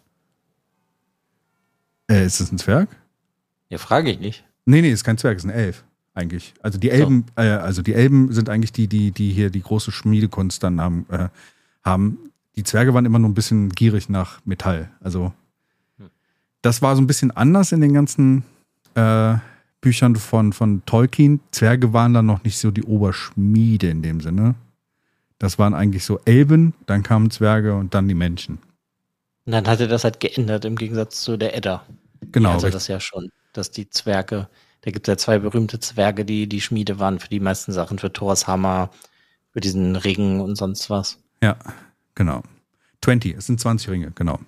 Äh, 2.10 2.26
ist 2.26 2.40
das 2.40 2.52
ein 2.52 2.58
Zwerg? 2.58 2.90
Ja, 3.70 3.78
frage 3.78 4.12
ich 4.12 4.20
nicht. 4.20 4.44
Nee, 4.66 4.82
nee, 4.82 4.92
ist 4.92 5.04
kein 5.04 5.18
Zwerg, 5.18 5.38
ist 5.38 5.46
ein 5.46 5.50
Elf, 5.50 5.84
eigentlich. 6.14 6.54
Also 6.62 6.78
die 6.78 6.90
Elben, 6.90 7.26
so. 7.36 7.44
äh, 7.44 7.50
also 7.50 7.82
die 7.82 7.94
Elben 7.94 8.32
sind 8.32 8.50
eigentlich 8.50 8.72
die, 8.72 8.88
die, 8.88 9.12
die 9.12 9.32
hier 9.32 9.50
die 9.50 9.62
große 9.62 9.92
Schmiedekunst 9.92 10.64
dann 10.64 10.80
haben, 10.82 11.06
äh, 11.10 11.30
haben. 11.84 12.32
Die 12.56 12.64
Zwerge 12.64 12.94
waren 12.94 13.06
immer 13.06 13.20
nur 13.20 13.30
ein 13.30 13.34
bisschen 13.34 13.70
gierig 13.70 14.10
nach 14.10 14.40
Metall. 14.46 14.92
Also. 15.00 15.34
Das 16.64 16.82
war 16.82 16.96
so 16.96 17.02
ein 17.02 17.08
bisschen 17.08 17.30
anders 17.32 17.72
in 17.72 17.82
den 17.82 17.94
ganzen 17.94 18.44
äh, 18.96 19.36
Büchern 19.82 20.16
von, 20.16 20.54
von 20.54 20.84
Tolkien. 20.86 21.42
Zwerge 21.52 21.94
waren 21.94 22.14
dann 22.14 22.26
noch 22.26 22.44
nicht 22.44 22.58
so 22.58 22.72
die 22.72 22.84
Oberschmiede 22.84 23.90
in 23.90 24.02
dem 24.02 24.22
Sinne. 24.22 24.56
Das 25.38 25.60
waren 25.60 25.74
eigentlich 25.74 26.06
so 26.06 26.20
Elben, 26.26 26.74
dann 26.86 27.04
kamen 27.04 27.30
Zwerge 27.30 27.76
und 27.76 27.94
dann 27.94 28.08
die 28.08 28.16
Menschen. 28.16 28.60
Und 29.46 29.52
dann 29.52 29.68
hat 29.68 29.82
er 29.82 29.88
das 29.88 30.06
halt 30.06 30.22
geändert 30.22 30.64
im 30.64 30.78
Gegensatz 30.78 31.22
zu 31.22 31.36
der 31.36 31.56
Edda. 31.56 31.86
Genau. 32.32 32.54
Also 32.54 32.70
das 32.70 32.88
ja 32.88 33.02
schon, 33.02 33.30
dass 33.52 33.70
die 33.70 33.90
Zwerge, 33.90 34.48
da 34.82 34.92
gibt 34.92 35.06
es 35.06 35.12
ja 35.12 35.18
zwei 35.18 35.40
berühmte 35.40 35.82
Zwerge, 35.82 36.24
die 36.24 36.48
die 36.48 36.62
Schmiede 36.62 36.98
waren 36.98 37.20
für 37.20 37.28
die 37.28 37.42
meisten 37.42 37.74
Sachen, 37.74 38.00
für 38.00 38.14
Thors 38.14 38.48
Hammer, 38.48 38.90
für 39.52 39.60
diesen 39.60 39.98
Ring 39.98 40.40
und 40.40 40.56
sonst 40.56 40.90
was. 40.90 41.20
Ja, 41.42 41.58
genau. 42.16 42.42
20, 43.02 43.36
es 43.36 43.48
sind 43.48 43.60
20 43.60 43.90
Ringe, 43.90 44.12
genau. 44.16 44.40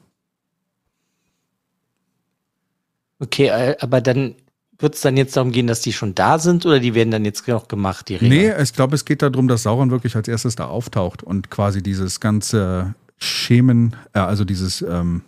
Okay, 3.19 3.47
äh, 3.47 3.75
aber 3.79 4.01
dann 4.01 4.35
wird 4.77 4.95
es 4.95 5.01
dann 5.01 5.15
jetzt 5.17 5.37
darum 5.37 5.51
gehen, 5.51 5.67
dass 5.67 5.81
die 5.81 5.93
schon 5.93 6.15
da 6.15 6.37
sind 6.37 6.65
oder 6.65 6.79
die 6.79 6.93
werden 6.93 7.11
dann 7.11 7.25
jetzt 7.25 7.47
noch 7.47 7.67
gemacht, 7.67 8.09
die 8.09 8.15
Ringe? 8.15 8.35
Nee, 8.35 8.61
ich 8.61 8.73
glaube, 8.73 8.95
es 8.95 9.05
geht 9.05 9.21
darum, 9.21 9.47
dass 9.47 9.63
Sauron 9.63 9.91
wirklich 9.91 10.15
als 10.15 10.27
erstes 10.27 10.55
da 10.55 10.65
auftaucht 10.65 11.23
und 11.23 11.49
quasi 11.49 11.81
dieses 11.81 12.19
ganze 12.19 12.93
Schemen, 13.17 13.95
äh, 14.13 14.19
also 14.19 14.43
dieses, 14.43 14.81
ähm, 14.81 15.21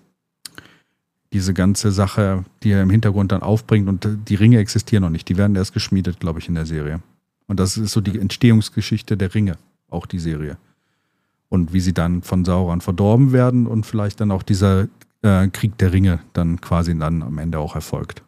diese 1.33 1.53
ganze 1.53 1.91
Sache, 1.91 2.45
die 2.63 2.71
er 2.71 2.81
im 2.81 2.89
Hintergrund 2.89 3.31
dann 3.31 3.41
aufbringt 3.41 3.87
und 3.87 4.07
die 4.27 4.35
Ringe 4.35 4.59
existieren 4.59 5.03
noch 5.03 5.09
nicht. 5.09 5.27
Die 5.29 5.37
werden 5.37 5.55
erst 5.55 5.73
geschmiedet, 5.73 6.19
glaube 6.19 6.39
ich, 6.39 6.47
in 6.47 6.55
der 6.55 6.65
Serie. 6.65 7.01
Und 7.47 7.59
das 7.59 7.77
ist 7.77 7.91
so 7.91 8.01
die 8.01 8.17
Entstehungsgeschichte 8.17 9.17
der 9.17 9.33
Ringe, 9.33 9.57
auch 9.89 10.05
die 10.05 10.19
Serie. 10.19 10.57
Und 11.49 11.73
wie 11.73 11.79
sie 11.79 11.93
dann 11.93 12.21
von 12.21 12.43
Sauron 12.43 12.81
verdorben 12.81 13.31
werden 13.31 13.67
und 13.67 13.85
vielleicht 13.85 14.19
dann 14.19 14.31
auch 14.31 14.43
dieser 14.43 14.87
äh, 15.21 15.47
Krieg 15.47 15.77
der 15.77 15.93
Ringe 15.93 16.19
dann 16.33 16.61
quasi 16.61 16.97
dann 16.97 17.23
am 17.23 17.37
Ende 17.37 17.59
auch 17.59 17.75
erfolgt. 17.75 18.23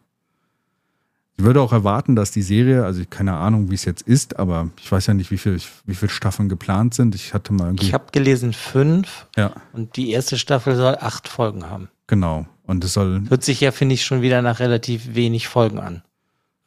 Ich 1.36 1.44
würde 1.44 1.62
auch 1.62 1.72
erwarten, 1.72 2.16
dass 2.16 2.32
die 2.32 2.42
Serie, 2.42 2.84
also 2.84 3.02
keine 3.08 3.32
Ahnung, 3.32 3.70
wie 3.70 3.74
es 3.74 3.86
jetzt 3.86 4.02
ist, 4.02 4.38
aber 4.38 4.68
ich 4.78 4.92
weiß 4.92 5.06
ja 5.06 5.14
nicht, 5.14 5.30
wie 5.30 5.38
viele 5.38 5.58
wie 5.86 5.94
viel 5.94 6.10
Staffeln 6.10 6.50
geplant 6.50 6.92
sind. 6.92 7.14
Ich 7.14 7.32
hatte 7.32 7.54
mal 7.54 7.64
irgendwie. 7.64 7.86
Ich 7.86 7.94
habe 7.94 8.06
gelesen 8.12 8.52
fünf. 8.52 9.26
Ja. 9.36 9.54
Und 9.72 9.96
die 9.96 10.10
erste 10.10 10.36
Staffel 10.36 10.76
soll 10.76 10.98
acht 11.00 11.28
Folgen 11.28 11.70
haben. 11.70 11.88
Genau. 12.08 12.46
Und 12.66 12.84
es 12.84 12.92
soll. 12.92 13.22
Hört 13.30 13.42
sich 13.42 13.60
ja, 13.62 13.72
finde 13.72 13.94
ich, 13.94 14.04
schon 14.04 14.20
wieder 14.20 14.42
nach 14.42 14.60
relativ 14.60 15.14
wenig 15.14 15.48
Folgen 15.48 15.78
an. 15.78 16.02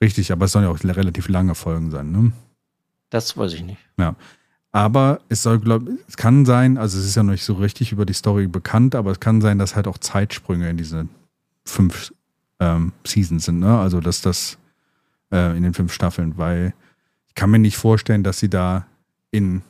Richtig, 0.02 0.32
aber 0.32 0.46
es 0.46 0.52
sollen 0.52 0.66
ja 0.66 0.72
auch 0.72 0.84
relativ 0.84 1.30
lange 1.30 1.54
Folgen 1.54 1.92
sein, 1.92 2.12
ne? 2.12 2.32
Das 3.12 3.38
weiß 3.38 3.54
ich 3.54 3.64
nicht. 3.64 3.78
Ja. 4.00 4.16
Aber 4.74 5.22
es 5.30 5.44
soll, 5.44 5.60
glaube 5.60 6.00
es 6.08 6.18
kann 6.18 6.46
sein, 6.46 6.80
also 6.80 6.98
es 6.98 7.06
ist 7.06 7.16
ja 7.16 7.22
noch 7.22 7.32
nicht 7.32 7.46
so 7.46 7.54
richtig 7.54 7.92
über 7.92 8.08
die 8.08 8.14
Story 8.14 8.48
bekannt, 8.48 8.96
aber 8.96 9.12
es 9.12 9.20
kann 9.20 9.40
sein, 9.40 9.60
dass 9.60 9.76
halt 9.76 9.88
auch 9.88 10.00
Zeitsprünge 10.00 10.68
in 10.68 10.78
diese 10.78 11.08
fünf 11.64 12.12
ähm, 12.60 12.92
Seasons 13.06 13.46
sind, 13.46 13.60
ne? 13.60 13.78
Also 13.78 14.02
dass 14.02 14.22
das 14.22 14.58
äh, 15.32 15.56
in 15.56 15.62
den 15.62 15.76
fünf 15.76 15.94
Staffeln, 15.94 16.38
weil 16.38 16.74
ich 17.28 17.36
kann 17.36 17.52
mir 17.52 17.60
nicht 17.60 17.78
vorstellen, 17.78 18.24
dass 18.24 18.40
sie 18.40 18.50
da 18.50 18.88
in 19.30 19.62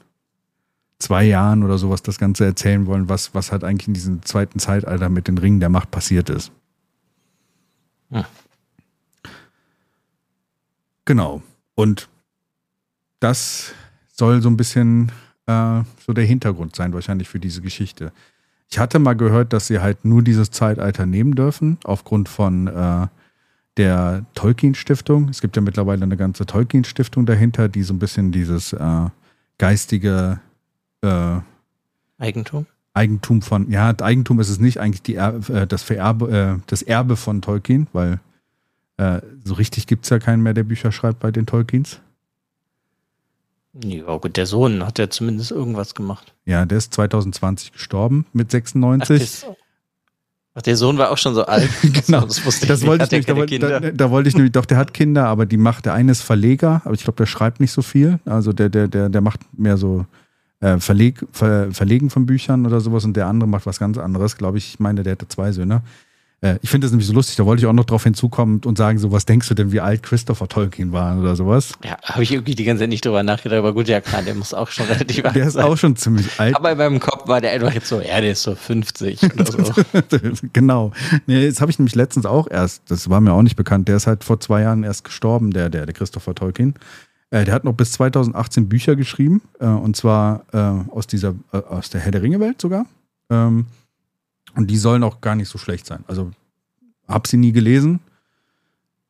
zwei 0.99 1.25
Jahren 1.25 1.63
oder 1.63 1.77
sowas 1.77 2.01
das 2.01 2.17
Ganze 2.17 2.45
erzählen 2.45 2.85
wollen, 2.85 3.09
was, 3.09 3.35
was 3.35 3.51
halt 3.51 3.65
eigentlich 3.65 3.89
in 3.89 3.93
diesem 3.93 4.23
zweiten 4.23 4.59
Zeitalter 4.59 5.09
mit 5.09 5.27
den 5.27 5.37
Ringen 5.37 5.59
der 5.59 5.69
Macht 5.69 5.91
passiert 5.91 6.29
ist. 6.29 6.53
Ja. 8.09 8.25
Genau. 11.03 11.41
Und 11.75 12.07
das 13.19 13.73
soll 14.13 14.41
so 14.41 14.49
ein 14.49 14.57
bisschen 14.57 15.11
äh, 15.47 15.81
so 16.05 16.13
der 16.13 16.25
Hintergrund 16.25 16.75
sein, 16.75 16.93
wahrscheinlich 16.93 17.27
für 17.27 17.39
diese 17.39 17.61
Geschichte. 17.61 18.13
Ich 18.69 18.79
hatte 18.79 18.99
mal 18.99 19.15
gehört, 19.15 19.53
dass 19.53 19.67
sie 19.67 19.79
halt 19.79 20.05
nur 20.05 20.23
dieses 20.23 20.51
Zeitalter 20.51 21.05
nehmen 21.05 21.35
dürfen, 21.35 21.77
aufgrund 21.83 22.29
von 22.29 22.67
äh, 22.67 23.07
der 23.77 24.25
Tolkien-Stiftung. 24.35 25.29
Es 25.29 25.41
gibt 25.41 25.55
ja 25.55 25.61
mittlerweile 25.61 26.03
eine 26.03 26.17
ganze 26.17 26.45
Tolkien-Stiftung 26.45 27.25
dahinter, 27.25 27.69
die 27.69 27.83
so 27.83 27.93
ein 27.93 27.99
bisschen 27.99 28.31
dieses 28.31 28.73
äh, 28.73 29.07
geistige 29.57 30.39
äh, 31.01 31.37
Eigentum? 32.19 32.67
Eigentum 32.93 33.41
von, 33.41 33.69
ja, 33.71 33.93
Eigentum 33.99 34.39
ist 34.39 34.49
es 34.49 34.59
nicht, 34.59 34.79
eigentlich 34.79 35.01
die 35.01 35.15
er 35.15 35.49
äh, 35.49 35.67
das, 35.67 35.81
Vererbe, 35.81 36.31
äh, 36.31 36.61
das 36.67 36.83
Erbe 36.83 37.15
von 37.15 37.41
Tolkien, 37.41 37.87
weil 37.93 38.19
so 39.43 39.55
richtig 39.55 39.87
gibt 39.87 40.05
es 40.05 40.11
ja 40.11 40.19
keinen 40.19 40.43
mehr, 40.43 40.53
der 40.53 40.63
Bücher 40.63 40.91
schreibt 40.91 41.19
bei 41.19 41.31
den 41.31 41.47
Tolkiens. 41.47 41.99
Ja, 43.73 44.17
gut, 44.17 44.37
der 44.37 44.45
Sohn 44.45 44.85
hat 44.85 44.99
ja 44.99 45.09
zumindest 45.09 45.51
irgendwas 45.51 45.95
gemacht. 45.95 46.33
Ja, 46.45 46.65
der 46.65 46.77
ist 46.77 46.93
2020 46.93 47.71
gestorben 47.71 48.25
mit 48.31 48.51
96. 48.51 49.45
Ach, 49.47 49.55
Ach, 50.55 50.61
der 50.61 50.77
Sohn 50.77 50.99
war 50.99 51.09
auch 51.09 51.17
schon 51.17 51.33
so 51.33 51.45
alt. 51.45 51.69
genau. 51.81 52.21
Das, 52.21 52.45
wusste 52.45 52.65
ich 52.65 52.69
das 52.69 52.85
wollte 52.85 53.05
ich 53.05 53.27
nicht. 53.27 53.63
Da, 53.63 53.79
da, 53.79 53.91
da, 53.91 54.11
wollte 54.11 54.29
ich 54.29 54.35
nämlich, 54.35 54.51
doch, 54.51 54.65
der 54.65 54.77
hat 54.77 54.93
Kinder, 54.93 55.25
aber 55.25 55.47
die 55.47 55.57
macht, 55.57 55.85
der 55.85 55.93
eine 55.93 56.11
ist 56.11 56.21
Verleger, 56.21 56.81
aber 56.85 56.93
ich 56.93 57.03
glaube, 57.03 57.17
der 57.17 57.25
schreibt 57.25 57.59
nicht 57.59 57.71
so 57.71 57.81
viel. 57.81 58.19
Also 58.25 58.53
der, 58.53 58.69
der, 58.69 58.87
der, 58.87 59.09
der 59.09 59.21
macht 59.21 59.39
mehr 59.57 59.77
so 59.77 60.05
äh, 60.59 60.77
Verleg, 60.77 61.25
Ver, 61.31 61.71
Verlegen 61.71 62.11
von 62.11 62.27
Büchern 62.27 62.67
oder 62.67 62.81
sowas 62.81 63.03
und 63.03 63.17
der 63.17 63.25
andere 63.25 63.49
macht 63.49 63.65
was 63.65 63.79
ganz 63.79 63.97
anderes, 63.97 64.37
glaube 64.37 64.59
ich. 64.59 64.75
Ich 64.75 64.79
meine, 64.79 65.01
der 65.01 65.13
hatte 65.13 65.27
zwei 65.27 65.51
Söhne. 65.51 65.81
Äh, 66.43 66.59
ich 66.61 66.69
finde 66.69 66.85
das 66.85 66.91
nämlich 66.91 67.07
so 67.07 67.13
lustig, 67.13 67.37
da 67.37 67.45
wollte 67.45 67.61
ich 67.61 67.67
auch 67.67 67.73
noch 67.73 67.85
drauf 67.85 68.03
hinzukommen 68.03 68.61
und 68.65 68.77
sagen, 68.77 68.99
so, 68.99 69.11
was 69.11 69.25
denkst 69.25 69.47
du 69.47 69.53
denn, 69.53 69.71
wie 69.71 69.79
alt 69.79 70.03
Christopher 70.03 70.47
Tolkien 70.49 70.91
war 70.91 71.17
oder 71.17 71.35
sowas? 71.35 71.71
Ja, 71.83 71.97
habe 72.03 72.23
ich 72.23 72.33
irgendwie 72.33 72.53
die 72.53 72.65
ganze 72.65 72.81
Zeit 72.81 72.89
nicht 72.89 73.05
drüber 73.05 73.23
nachgedacht, 73.23 73.59
aber 73.59 73.73
gut, 73.73 73.87
ja 73.87 74.01
klar, 74.01 74.21
der 74.21 74.35
muss 74.35 74.53
auch 74.53 74.67
schon 74.69 74.85
relativ 74.89 75.23
alt 75.23 75.33
sein. 75.33 75.41
Der 75.41 75.47
ist 75.47 75.57
auch 75.57 75.77
schon 75.77 75.95
ziemlich 75.95 76.27
alt. 76.39 76.55
Aber 76.55 76.73
in 76.73 76.77
meinem 76.77 76.99
Kopf 76.99 77.27
war 77.27 77.39
der 77.39 77.51
einfach 77.51 77.73
jetzt 77.73 77.87
so, 77.87 78.01
ja, 78.01 78.19
der 78.19 78.33
ist 78.33 78.43
so 78.43 78.55
50 78.55 79.23
oder 79.23 79.45
so. 79.45 79.73
genau. 80.53 80.91
Nee, 81.25 81.43
jetzt 81.43 81.61
habe 81.61 81.71
ich 81.71 81.79
nämlich 81.79 81.95
letztens 81.95 82.25
auch 82.25 82.49
erst, 82.51 82.83
das 82.89 83.09
war 83.09 83.21
mir 83.21 83.31
auch 83.31 83.41
nicht 83.41 83.55
bekannt, 83.55 83.87
der 83.87 83.95
ist 83.95 84.07
halt 84.07 84.25
vor 84.25 84.39
zwei 84.41 84.61
Jahren 84.61 84.83
erst 84.83 85.05
gestorben, 85.05 85.51
der, 85.51 85.69
der, 85.69 85.85
der 85.85 85.93
Christopher 85.93 86.35
Tolkien. 86.35 86.73
Äh, 87.29 87.45
der 87.45 87.53
hat 87.53 87.63
noch 87.63 87.73
bis 87.73 87.93
2018 87.93 88.67
Bücher 88.67 88.97
geschrieben, 88.97 89.41
äh, 89.61 89.65
und 89.65 89.95
zwar 89.95 90.43
äh, 90.51 90.57
aus 90.91 91.07
dieser, 91.07 91.35
äh, 91.53 91.57
aus 91.57 91.89
der 91.89 92.01
Herr 92.01 92.11
der 92.11 92.21
Ringe-Welt 92.21 92.59
sogar. 92.59 92.85
Ähm, 93.29 93.65
und 94.55 94.67
die 94.69 94.77
sollen 94.77 95.03
auch 95.03 95.21
gar 95.21 95.35
nicht 95.35 95.49
so 95.49 95.57
schlecht 95.57 95.85
sein. 95.85 96.03
Also 96.07 96.31
habe 97.07 97.27
sie 97.27 97.37
nie 97.37 97.51
gelesen. 97.51 97.99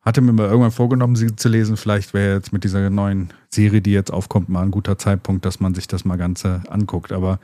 Hatte 0.02 0.20
mir 0.20 0.32
mal 0.32 0.46
irgendwann 0.46 0.70
vorgenommen, 0.70 1.16
sie 1.16 1.34
zu 1.34 1.48
lesen. 1.48 1.76
Vielleicht 1.76 2.12
wäre 2.12 2.34
jetzt 2.34 2.52
mit 2.52 2.64
dieser 2.64 2.90
neuen 2.90 3.32
Serie, 3.48 3.80
die 3.80 3.92
jetzt 3.92 4.12
aufkommt, 4.12 4.48
mal 4.48 4.62
ein 4.62 4.70
guter 4.70 4.98
Zeitpunkt, 4.98 5.46
dass 5.46 5.60
man 5.60 5.74
sich 5.74 5.88
das 5.88 6.04
mal 6.04 6.16
Ganze 6.16 6.62
anguckt. 6.68 7.10
Aber 7.12 7.40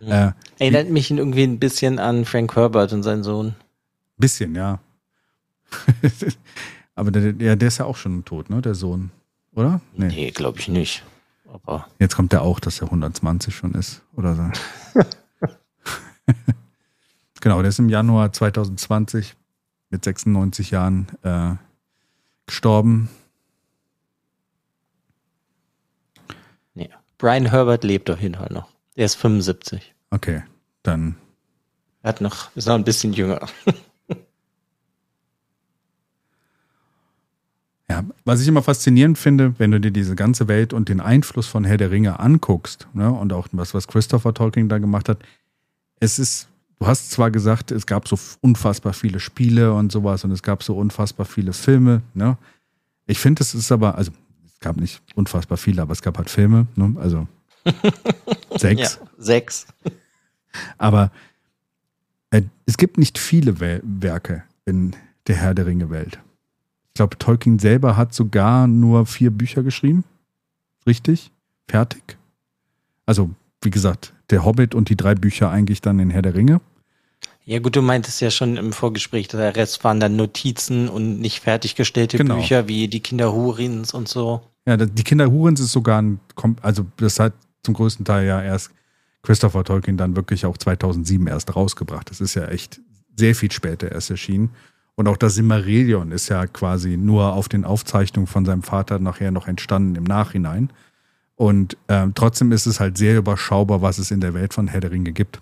äh, 0.00 0.32
erinnert 0.58 0.90
mich 0.90 1.10
irgendwie 1.10 1.44
ein 1.44 1.58
bisschen 1.58 1.98
an 1.98 2.24
Frank 2.24 2.54
Herbert 2.54 2.92
und 2.92 3.02
seinen 3.02 3.22
Sohn. 3.22 3.54
Bisschen, 4.18 4.54
ja. 4.54 4.80
Aber 6.94 7.10
der, 7.10 7.32
der, 7.32 7.56
der 7.56 7.68
ist 7.68 7.78
ja 7.78 7.86
auch 7.86 7.96
schon 7.96 8.24
tot, 8.24 8.50
ne? 8.50 8.60
Der 8.60 8.74
Sohn, 8.74 9.10
oder? 9.54 9.80
Nee, 9.96 10.08
nee 10.08 10.30
glaube 10.30 10.58
ich 10.58 10.68
nicht. 10.68 11.02
Aber 11.50 11.86
jetzt 11.98 12.14
kommt 12.14 12.32
der 12.32 12.42
auch, 12.42 12.60
dass 12.60 12.80
er 12.80 12.86
120 12.88 13.54
schon 13.54 13.74
ist, 13.74 14.02
oder 14.14 14.52
so. 14.94 15.00
genau, 17.42 17.60
der 17.60 17.68
ist 17.68 17.78
im 17.78 17.90
Januar 17.90 18.32
2020 18.32 19.36
mit 19.90 20.04
96 20.04 20.70
Jahren 20.70 21.06
äh, 21.22 21.56
gestorben. 22.46 23.10
Nee. 26.72 26.88
Brian 27.18 27.44
Herbert 27.46 27.84
lebt 27.84 28.08
auf 28.08 28.22
jeden 28.22 28.36
Fall 28.36 28.50
noch. 28.50 28.68
Er 28.94 29.04
ist 29.04 29.16
75. 29.16 29.94
Okay, 30.10 30.42
dann. 30.82 31.16
Er 32.02 32.08
hat 32.08 32.22
noch, 32.22 32.56
ist 32.56 32.66
noch 32.66 32.74
ein 32.74 32.84
bisschen 32.84 33.12
jünger. 33.12 33.46
Ja, 37.92 38.04
was 38.24 38.40
ich 38.40 38.48
immer 38.48 38.62
faszinierend 38.62 39.18
finde, 39.18 39.58
wenn 39.58 39.70
du 39.70 39.78
dir 39.78 39.90
diese 39.90 40.16
ganze 40.16 40.48
Welt 40.48 40.72
und 40.72 40.88
den 40.88 40.98
Einfluss 40.98 41.46
von 41.46 41.64
Herr 41.64 41.76
der 41.76 41.90
Ringe 41.90 42.20
anguckst, 42.20 42.88
ne, 42.94 43.12
und 43.12 43.34
auch 43.34 43.48
was, 43.52 43.74
was 43.74 43.86
Christopher 43.86 44.32
Tolkien 44.32 44.70
da 44.70 44.78
gemacht 44.78 45.10
hat, 45.10 45.18
es 46.00 46.18
ist, 46.18 46.48
du 46.82 46.88
hast 46.88 47.12
zwar 47.12 47.30
gesagt, 47.30 47.70
es 47.70 47.86
gab 47.86 48.08
so 48.08 48.18
unfassbar 48.40 48.92
viele 48.92 49.20
Spiele 49.20 49.72
und 49.72 49.92
sowas 49.92 50.24
und 50.24 50.32
es 50.32 50.42
gab 50.42 50.64
so 50.64 50.76
unfassbar 50.76 51.26
viele 51.26 51.52
Filme, 51.52 52.02
ne? 52.12 52.36
Ich 53.06 53.20
finde, 53.20 53.40
es 53.40 53.54
ist 53.54 53.70
aber, 53.70 53.94
also 53.96 54.10
es 54.44 54.58
gab 54.58 54.76
nicht 54.76 55.00
unfassbar 55.14 55.58
viele, 55.58 55.80
aber 55.80 55.92
es 55.92 56.02
gab 56.02 56.18
halt 56.18 56.28
Filme, 56.28 56.66
ne? 56.74 56.96
Also 56.98 57.28
sechs. 58.56 58.98
Ja, 59.00 59.06
sechs. 59.16 59.66
Aber 60.76 61.12
äh, 62.30 62.42
es 62.66 62.76
gibt 62.76 62.98
nicht 62.98 63.16
viele 63.16 63.60
Wel 63.60 63.80
Werke 63.84 64.42
in 64.64 64.96
der 65.28 65.36
Herr 65.36 65.54
der 65.54 65.66
Ringe 65.66 65.88
Welt. 65.88 66.18
Ich 66.88 66.94
glaube, 66.94 67.16
Tolkien 67.16 67.60
selber 67.60 67.96
hat 67.96 68.12
sogar 68.12 68.66
nur 68.66 69.06
vier 69.06 69.30
Bücher 69.30 69.62
geschrieben. 69.62 70.02
Richtig? 70.84 71.30
Fertig? 71.68 72.18
Also, 73.06 73.30
wie 73.60 73.70
gesagt, 73.70 74.14
der 74.30 74.44
Hobbit 74.44 74.74
und 74.74 74.88
die 74.88 74.96
drei 74.96 75.14
Bücher 75.14 75.48
eigentlich 75.48 75.80
dann 75.80 76.00
in 76.00 76.10
Herr 76.10 76.22
der 76.22 76.34
Ringe. 76.34 76.60
Ja 77.44 77.58
gut, 77.58 77.74
du 77.74 77.82
meintest 77.82 78.20
ja 78.20 78.30
schon 78.30 78.56
im 78.56 78.72
Vorgespräch, 78.72 79.28
der 79.28 79.56
Rest 79.56 79.82
waren 79.82 79.98
dann 79.98 80.16
Notizen 80.16 80.88
und 80.88 81.20
nicht 81.20 81.40
fertiggestellte 81.40 82.16
Genau. 82.16 82.36
Bücher 82.36 82.68
wie 82.68 82.88
die 82.88 83.00
Kinder 83.00 83.32
Hurins 83.32 83.92
und 83.92 84.08
so. 84.08 84.42
Ja, 84.66 84.76
die 84.76 85.02
Kinder 85.02 85.30
Hurens 85.30 85.58
ist 85.58 85.72
sogar 85.72 86.00
ein, 86.00 86.20
also 86.60 86.86
das 86.98 87.18
hat 87.18 87.32
zum 87.64 87.74
größten 87.74 88.04
Teil 88.04 88.26
ja 88.26 88.40
erst 88.40 88.70
Christopher 89.22 89.64
Tolkien 89.64 89.96
dann 89.96 90.14
wirklich 90.14 90.46
auch 90.46 90.56
2007 90.56 91.26
erst 91.26 91.54
rausgebracht. 91.54 92.10
Das 92.10 92.20
ist 92.20 92.34
ja 92.34 92.46
echt 92.46 92.80
sehr 93.16 93.34
viel 93.34 93.50
später 93.50 93.90
erst 93.90 94.10
erschienen. 94.10 94.50
Und 94.94 95.08
auch 95.08 95.16
das 95.16 95.34
Silmarillion 95.34 96.12
ist 96.12 96.28
ja 96.28 96.46
quasi 96.46 96.96
nur 96.96 97.32
auf 97.32 97.48
den 97.48 97.64
Aufzeichnungen 97.64 98.26
von 98.26 98.44
seinem 98.44 98.62
Vater 98.62 98.98
nachher 98.98 99.30
noch 99.30 99.48
entstanden 99.48 99.96
im 99.96 100.04
Nachhinein. 100.04 100.70
Und 101.34 101.76
ähm, 101.88 102.12
trotzdem 102.14 102.52
ist 102.52 102.66
es 102.66 102.78
halt 102.78 102.98
sehr 102.98 103.16
überschaubar, 103.16 103.80
was 103.82 103.98
es 103.98 104.10
in 104.10 104.20
der 104.20 104.34
Welt 104.34 104.54
von 104.54 104.68
Herr 104.68 104.80
der 104.80 104.90
Ringe 104.92 105.12
gibt. 105.12 105.40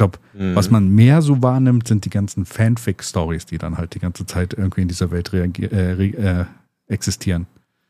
Ich 0.00 0.02
glaube, 0.02 0.18
Mhm. 0.32 0.56
was 0.56 0.70
man 0.70 0.88
mehr 0.88 1.20
so 1.20 1.42
wahrnimmt, 1.42 1.86
sind 1.86 2.06
die 2.06 2.10
ganzen 2.10 2.46
Fanfic-Stories, 2.46 3.44
die 3.44 3.58
dann 3.58 3.76
halt 3.76 3.94
die 3.94 3.98
ganze 3.98 4.24
Zeit 4.24 4.54
irgendwie 4.54 4.80
in 4.80 4.88
dieser 4.88 5.10
Welt 5.10 5.30
äh, 5.34 5.44
äh, 5.92 6.46
existieren. 6.86 7.46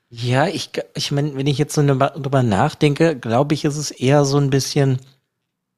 Ja, 0.08 0.48
ich, 0.48 0.72
ich 0.96 1.12
meine, 1.12 1.36
wenn 1.36 1.46
ich 1.46 1.56
jetzt 1.56 1.72
so 1.72 1.86
drüber 1.86 2.08
drüber 2.10 2.42
nachdenke, 2.42 3.14
glaube 3.16 3.54
ich, 3.54 3.64
ist 3.64 3.76
es 3.76 3.92
eher 3.92 4.24
so 4.24 4.38
ein 4.38 4.50
bisschen 4.50 4.98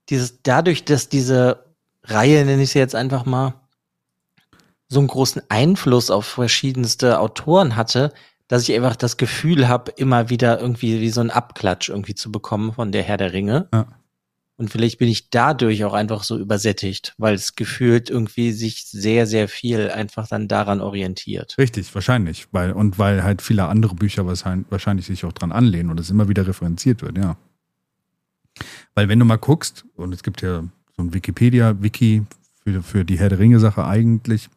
dieses, 0.09 0.43
dadurch, 0.43 0.87
dass 0.87 1.11
diese 1.11 1.67
Reihe, 2.05 2.47
nenne 2.47 2.63
ich 2.63 2.71
sie 2.71 2.79
jetzt 2.79 2.95
einfach 2.95 3.27
mal, 3.27 3.53
so 4.89 5.01
einen 5.01 5.09
großen 5.09 5.43
Einfluss 5.51 6.11
auf 6.11 6.25
verschiedenste 6.25 7.21
Autoren 7.21 7.77
hatte, 7.77 8.11
dass 8.49 8.67
ich 8.67 8.75
einfach 8.75 8.97
das 8.97 9.19
Gefühl 9.19 9.69
habe, 9.69 9.93
immer 9.97 10.31
wieder 10.31 10.59
irgendwie 10.59 11.03
wie 11.03 11.11
so 11.11 11.21
ein 11.21 11.31
Abklatsch 11.31 11.91
irgendwie 11.91 12.15
zu 12.15 12.33
bekommen 12.33 12.73
von 12.73 12.91
der 12.91 13.03
Herr 13.03 13.19
der 13.19 13.35
Ringe. 13.35 13.69
Ja. 13.75 13.85
Und 14.57 14.71
vielleicht 14.71 14.99
bin 14.99 15.09
ich 15.09 15.31
dadurch 15.31 15.85
auch 15.85 15.95
einfach 15.95 16.23
so 16.25 16.39
übersättigt, 16.39 17.15
weil 17.19 17.35
es 17.35 17.57
gefühlt 17.57 18.11
irgendwie 18.11 18.53
sich 18.53 18.85
sehr, 18.85 19.27
sehr 19.27 19.49
viel 19.49 19.91
einfach 19.91 20.29
dann 20.29 20.47
daran 20.47 20.81
orientiert. 20.81 21.57
Richtig, 21.59 21.93
wahrscheinlich. 21.95 22.47
Weil, 22.53 22.73
und 22.73 22.99
weil 22.99 23.25
halt 23.25 23.43
viele 23.43 23.67
andere 23.67 23.95
Bücher 23.95 24.27
wahrscheinlich, 24.27 25.07
sich 25.07 25.25
auch 25.25 25.33
dran 25.33 25.53
anlehnen 25.53 25.91
und 25.91 25.99
es 25.99 26.11
immer 26.11 26.29
wieder 26.29 26.47
referenziert 26.47 27.03
wird, 27.03 27.17
ja. 27.19 27.37
Weil 28.95 29.09
wenn 29.09 29.19
du 29.19 29.25
mal 29.25 29.37
guckst, 29.37 29.85
und 29.97 30.13
es 30.13 30.23
gibt 30.23 30.43
ja 30.43 30.63
so 30.97 31.03
ein 31.03 31.15
Wikipedia-Wiki 31.15 32.25
für, 32.63 32.83
für 32.83 33.05
die 33.05 33.19
Herr 33.19 33.31
der 33.31 33.39
Ringe-Sache 33.39 33.85
eigentlich, 33.85 34.51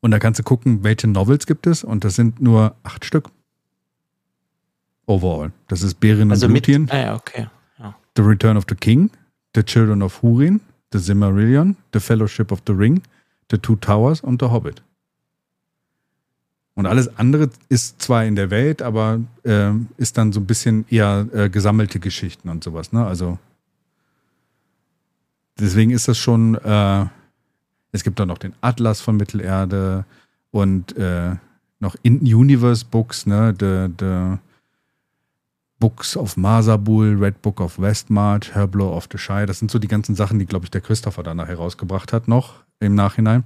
und 0.00 0.10
da 0.10 0.18
kannst 0.18 0.40
du 0.40 0.42
gucken, 0.42 0.82
welche 0.82 1.06
Novels 1.06 1.46
gibt 1.46 1.66
es, 1.66 1.84
und 1.84 2.04
das 2.04 2.16
sind 2.16 2.40
nur 2.40 2.74
acht 2.82 3.04
Stück. 3.04 3.28
Overall. 5.06 5.52
Das 5.68 5.82
ist 5.82 6.00
Beren 6.00 6.30
Also 6.30 6.46
und 6.46 6.52
mit, 6.52 6.66
Lúthien, 6.66 6.90
ah 6.90 6.98
ja, 6.98 7.14
okay. 7.14 7.46
The 8.16 8.22
Return 8.22 8.56
of 8.56 8.64
the 8.68 8.74
King, 8.74 9.10
The 9.54 9.62
Children 9.62 10.02
of 10.02 10.22
Hurin, 10.22 10.60
The 10.92 10.98
Silmarillion, 10.98 11.76
The 11.92 12.00
Fellowship 12.00 12.52
of 12.52 12.62
the 12.66 12.72
Ring, 12.72 13.02
The 13.50 13.58
Two 13.58 13.76
Towers 13.76 14.20
und 14.20 14.40
The 14.40 14.48
Hobbit. 14.48 14.82
Und 16.74 16.86
alles 16.86 17.18
andere 17.18 17.50
ist 17.68 18.02
zwar 18.02 18.24
in 18.24 18.34
der 18.34 18.50
Welt, 18.50 18.82
aber 18.82 19.20
ähm, 19.44 19.88
ist 19.96 20.18
dann 20.18 20.32
so 20.32 20.40
ein 20.40 20.46
bisschen 20.46 20.84
eher 20.90 21.26
äh, 21.32 21.48
gesammelte 21.48 22.00
Geschichten 22.00 22.48
und 22.48 22.64
sowas. 22.64 22.92
Ne? 22.92 23.06
Also 23.06 23.38
deswegen 25.58 25.92
ist 25.92 26.08
das 26.08 26.18
schon. 26.18 26.56
Äh, 26.56 27.06
es 27.92 28.02
gibt 28.02 28.18
dann 28.18 28.26
noch 28.26 28.38
den 28.38 28.54
Atlas 28.60 29.00
von 29.00 29.16
Mittelerde 29.16 30.04
und 30.50 30.96
äh, 30.96 31.36
noch 31.78 31.94
In-Universe 32.02 32.84
Books, 32.90 33.24
ne? 33.24 33.54
The, 33.56 33.86
the 34.00 34.38
Books 35.84 36.16
of 36.16 36.38
Masabul, 36.38 37.18
Red 37.20 37.42
Book 37.42 37.60
of 37.60 37.78
Westmarch, 37.78 38.54
Herblow 38.54 38.96
of 38.96 39.06
the 39.12 39.18
Shire. 39.18 39.44
Das 39.44 39.58
sind 39.58 39.70
so 39.70 39.78
die 39.78 39.86
ganzen 39.86 40.14
Sachen, 40.14 40.38
die, 40.38 40.46
glaube 40.46 40.64
ich, 40.64 40.70
der 40.70 40.80
Christopher 40.80 41.22
dann 41.22 41.36
nachher 41.36 41.58
herausgebracht 41.58 42.10
hat, 42.14 42.26
noch 42.26 42.54
im 42.80 42.94
Nachhinein. 42.94 43.44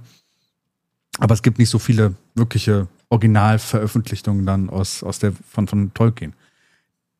Aber 1.17 1.33
es 1.33 1.41
gibt 1.43 1.59
nicht 1.59 1.67
so 1.69 1.79
viele 1.79 2.13
wirkliche 2.35 2.87
Originalveröffentlichungen 3.09 4.45
dann 4.45 4.69
aus, 4.69 5.03
aus 5.03 5.19
der, 5.19 5.33
von, 5.51 5.67
von 5.67 5.93
Tolkien. 5.93 6.31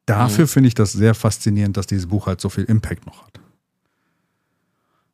Dafür 0.06 0.48
finde 0.48 0.70
ich 0.70 0.74
das 0.76 0.94
sehr 0.94 1.14
faszinierend, 1.14 1.76
dass 1.76 1.86
dieses 1.88 2.08
Buch 2.08 2.26
halt 2.28 2.40
so 2.40 2.48
viel 2.48 2.64
Impact 2.64 3.06
noch 3.06 3.26
hat. 3.26 3.42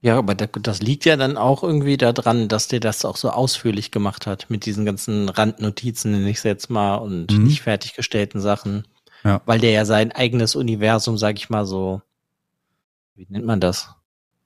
Ja, 0.02 0.20
aber 0.20 0.36
da- 0.36 0.46
das 0.46 0.84
liegt 0.84 1.06
ja 1.06 1.18
dann 1.18 1.36
auch 1.36 1.64
irgendwie 1.64 1.98
daran, 1.98 2.48
dass 2.48 2.68
der 2.68 2.80
das 2.80 3.06
auch 3.06 3.18
so 3.18 3.32
ausführlich 3.32 3.90
gemacht 3.90 4.28
hat 4.28 4.52
mit 4.52 4.68
diesen 4.68 4.86
ganzen 4.86 5.30
Randnotizen, 5.30 6.12
nenne 6.12 6.30
ich 6.30 6.38
es 6.38 6.44
jetzt 6.44 6.70
mal, 6.70 6.98
und 6.98 7.32
Mhm. 7.32 7.46
nicht 7.46 7.64
fertiggestellten 7.64 8.40
Sachen. 8.40 8.84
Ja. 9.26 9.42
Weil 9.46 9.60
der 9.60 9.72
ja 9.72 9.86
sein 9.86 10.12
eigenes 10.12 10.56
Universum, 10.56 11.18
sag 11.18 11.36
ich 11.38 11.50
mal 11.50 11.66
so, 11.66 12.02
wie 13.16 13.26
nennt 13.30 13.46
man 13.46 13.60
das? 13.60 13.90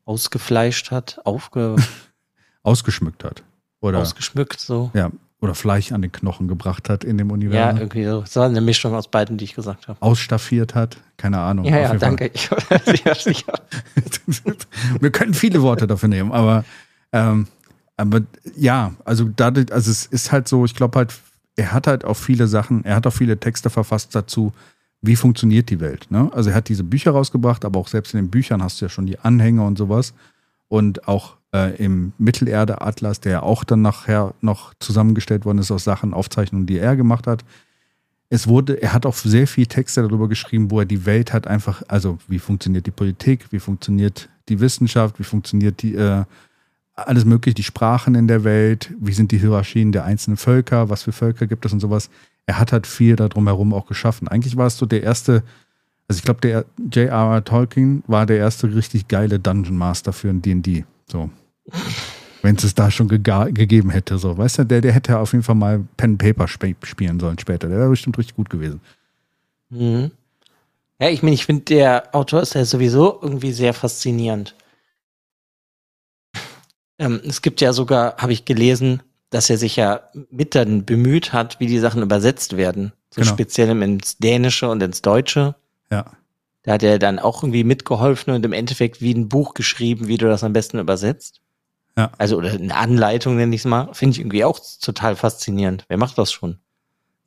Ausgefleischt 0.05 0.89
hat, 0.89 1.19
aufge, 1.25 1.75
Ausgeschmückt 2.63 3.23
hat. 3.23 3.43
Oder, 3.81 3.99
ausgeschmückt, 3.99 4.59
so. 4.59 4.89
ja, 4.93 5.11
oder 5.41 5.55
Fleisch 5.55 5.91
an 5.93 6.01
den 6.01 6.11
Knochen 6.11 6.47
gebracht 6.47 6.89
hat 6.89 7.03
in 7.03 7.17
dem 7.17 7.29
Ja, 7.29 7.33
Universum. 7.33 7.77
irgendwie 7.79 8.05
so. 8.05 8.21
Das 8.21 8.35
war 8.35 8.45
eine 8.45 8.59
Mischung 8.61 8.93
aus 8.95 9.07
beiden, 9.07 9.37
die 9.37 9.45
ich 9.45 9.53
gesagt 9.55 9.87
habe. 9.87 10.01
Ausstaffiert 10.01 10.75
hat. 10.75 10.97
Keine 11.17 11.39
Ahnung. 11.39 11.65
Ja, 11.65 11.77
ja, 11.79 11.93
danke. 11.95 12.27
Ich, 12.33 12.49
ja. 13.05 13.53
Wir 14.99 15.11
können 15.11 15.33
viele 15.33 15.61
Worte 15.61 15.87
dafür 15.87 16.09
nehmen, 16.09 16.31
aber, 16.33 16.65
ähm, 17.13 17.47
aber 17.95 18.21
ja, 18.55 18.93
also 19.05 19.25
dadurch, 19.33 19.71
also 19.71 19.91
es 19.91 20.05
ist 20.05 20.31
halt 20.31 20.47
so, 20.47 20.65
ich 20.65 20.75
glaube 20.75 20.97
halt, 20.99 21.13
er 21.59 21.73
hat 21.73 21.87
halt 21.87 22.05
auch 22.05 22.15
viele 22.15 22.47
Sachen, 22.47 22.85
er 22.85 22.95
hat 22.95 23.05
auch 23.05 23.13
viele 23.13 23.37
Texte 23.37 23.69
verfasst 23.69 24.15
dazu, 24.15 24.53
wie 25.01 25.15
funktioniert 25.15 25.69
die 25.69 25.79
Welt. 25.79 26.07
Ne? 26.09 26.29
Also 26.33 26.49
er 26.49 26.55
hat 26.55 26.69
diese 26.69 26.83
Bücher 26.83 27.11
rausgebracht, 27.11 27.65
aber 27.65 27.79
auch 27.79 27.87
selbst 27.87 28.13
in 28.13 28.21
den 28.21 28.29
Büchern 28.29 28.63
hast 28.63 28.79
du 28.79 28.85
ja 28.85 28.89
schon 28.89 29.05
die 29.05 29.19
Anhänge 29.19 29.65
und 29.65 29.77
sowas. 29.77 30.13
Und 30.69 31.07
auch 31.07 31.35
äh, 31.53 31.75
im 31.77 32.13
Mittelerde-Atlas, 32.17 33.19
der 33.19 33.31
ja 33.31 33.43
auch 33.43 33.63
dann 33.63 33.81
nachher 33.81 34.33
noch 34.41 34.73
zusammengestellt 34.79 35.45
worden 35.45 35.57
ist 35.59 35.71
aus 35.71 35.83
Sachen, 35.83 36.13
Aufzeichnungen, 36.13 36.65
die 36.65 36.77
er 36.77 36.95
gemacht 36.95 37.27
hat. 37.27 37.43
Es 38.29 38.47
wurde, 38.47 38.81
er 38.81 38.93
hat 38.93 39.05
auch 39.05 39.15
sehr 39.15 39.47
viel 39.47 39.65
Texte 39.65 40.01
darüber 40.01 40.29
geschrieben, 40.29 40.71
wo 40.71 40.79
er 40.79 40.85
die 40.85 41.05
Welt 41.05 41.33
hat 41.33 41.47
einfach, 41.47 41.81
also 41.87 42.19
wie 42.27 42.39
funktioniert 42.39 42.85
die 42.85 42.91
Politik, 42.91 43.47
wie 43.51 43.59
funktioniert 43.59 44.29
die 44.47 44.59
Wissenschaft, 44.59 45.17
wie 45.19 45.23
funktioniert 45.23 45.81
die, 45.81 45.95
äh, 45.95 46.23
alles 47.07 47.25
mögliche, 47.25 47.55
die 47.55 47.63
Sprachen 47.63 48.15
in 48.15 48.27
der 48.27 48.43
Welt, 48.43 48.91
wie 48.99 49.13
sind 49.13 49.31
die 49.31 49.37
Hierarchien 49.37 49.91
der 49.91 50.05
einzelnen 50.05 50.37
Völker, 50.37 50.89
was 50.89 51.03
für 51.03 51.11
Völker 51.11 51.47
gibt 51.47 51.65
es 51.65 51.73
und 51.73 51.79
sowas. 51.79 52.09
Er 52.45 52.59
hat 52.59 52.71
halt 52.71 52.87
viel 52.87 53.15
darum 53.15 53.47
herum 53.47 53.73
auch 53.73 53.85
geschaffen. 53.85 54.27
Eigentlich 54.27 54.57
war 54.57 54.67
es 54.67 54.77
so 54.77 54.85
der 54.85 55.03
erste, 55.03 55.43
also 56.07 56.19
ich 56.19 56.23
glaube, 56.23 56.41
der 56.41 56.65
J.R.R. 56.91 57.43
Tolkien 57.43 58.03
war 58.07 58.25
der 58.25 58.37
erste 58.37 58.73
richtig 58.73 59.07
geile 59.07 59.39
Dungeon 59.39 59.77
Master 59.77 60.13
für 60.13 60.29
ein 60.29 60.41
D&D. 60.41 60.85
So. 61.07 61.29
Wenn 62.41 62.55
es 62.55 62.63
es 62.63 62.73
da 62.73 62.89
schon 62.89 63.07
gegeben 63.07 63.89
hätte, 63.89 64.17
so. 64.17 64.37
Weißt 64.37 64.59
du, 64.59 64.63
der, 64.63 64.81
der 64.81 64.93
hätte 64.93 65.19
auf 65.19 65.33
jeden 65.33 65.43
Fall 65.43 65.55
mal 65.55 65.83
Pen 65.97 66.17
Paper 66.17 66.45
sp 66.47 66.73
spielen 66.83 67.19
sollen 67.19 67.37
später. 67.37 67.67
Der 67.67 67.77
wäre 67.77 67.89
bestimmt 67.89 68.17
richtig 68.17 68.35
gut 68.35 68.49
gewesen. 68.49 68.79
Mhm. 69.69 70.11
Ja, 71.01 71.09
ich 71.09 71.23
meine, 71.23 71.33
ich 71.33 71.45
finde, 71.45 71.63
der 71.63 72.13
Autor 72.13 72.41
ist 72.41 72.55
ja 72.55 72.65
sowieso 72.65 73.19
irgendwie 73.21 73.51
sehr 73.51 73.73
faszinierend. 73.73 74.55
Ähm, 76.99 77.21
es 77.25 77.41
gibt 77.41 77.61
ja 77.61 77.73
sogar, 77.73 78.17
habe 78.17 78.33
ich 78.33 78.45
gelesen, 78.45 79.01
dass 79.29 79.49
er 79.49 79.57
sich 79.57 79.75
ja 79.75 80.01
mit 80.29 80.55
dann 80.55 80.85
bemüht 80.85 81.33
hat, 81.33 81.59
wie 81.59 81.67
die 81.67 81.79
Sachen 81.79 82.01
übersetzt 82.01 82.57
werden. 82.57 82.93
So 83.09 83.21
Genau. 83.21 83.33
speziell 83.33 83.81
ins 83.81 84.17
Dänische 84.17 84.69
und 84.69 84.81
ins 84.83 85.01
Deutsche. 85.01 85.55
Ja. 85.91 86.05
Da 86.63 86.73
hat 86.73 86.83
er 86.83 86.99
dann 86.99 87.19
auch 87.19 87.43
irgendwie 87.43 87.63
mitgeholfen 87.63 88.33
und 88.33 88.45
im 88.45 88.53
Endeffekt 88.53 89.01
wie 89.01 89.13
ein 89.13 89.29
Buch 89.29 89.53
geschrieben, 89.53 90.07
wie 90.07 90.17
du 90.17 90.27
das 90.27 90.43
am 90.43 90.53
besten 90.53 90.77
übersetzt. 90.79 91.41
Ja. 91.97 92.11
Also, 92.17 92.37
oder 92.37 92.51
eine 92.51 92.75
Anleitung 92.75 93.35
nenne 93.35 93.55
ich 93.55 93.61
es 93.61 93.65
mal. 93.65 93.93
Finde 93.93 94.13
ich 94.13 94.19
irgendwie 94.19 94.43
auch 94.43 94.59
total 94.81 95.15
faszinierend. 95.15 95.85
Wer 95.87 95.97
macht 95.97 96.17
das 96.17 96.31
schon? 96.31 96.57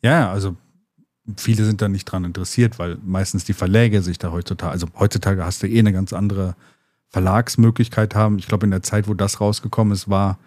Ja, 0.02 0.30
also 0.30 0.56
viele 1.36 1.64
sind 1.64 1.80
da 1.80 1.88
nicht 1.88 2.04
dran 2.04 2.24
interessiert, 2.24 2.78
weil 2.78 2.98
meistens 3.04 3.44
die 3.44 3.52
Verläge 3.52 4.02
sich 4.02 4.18
da 4.18 4.32
heutzutage, 4.32 4.72
also 4.72 4.86
heutzutage 4.98 5.44
hast 5.44 5.62
du 5.62 5.68
eh 5.68 5.78
eine 5.78 5.92
ganz 5.92 6.12
andere 6.12 6.56
Verlagsmöglichkeit 7.12 8.14
haben. 8.14 8.38
Ich 8.38 8.48
glaube, 8.48 8.64
in 8.64 8.70
der 8.70 8.82
Zeit, 8.82 9.06
wo 9.06 9.14
das 9.14 9.40
rausgekommen 9.40 9.92
ist, 9.92 10.08
war, 10.08 10.38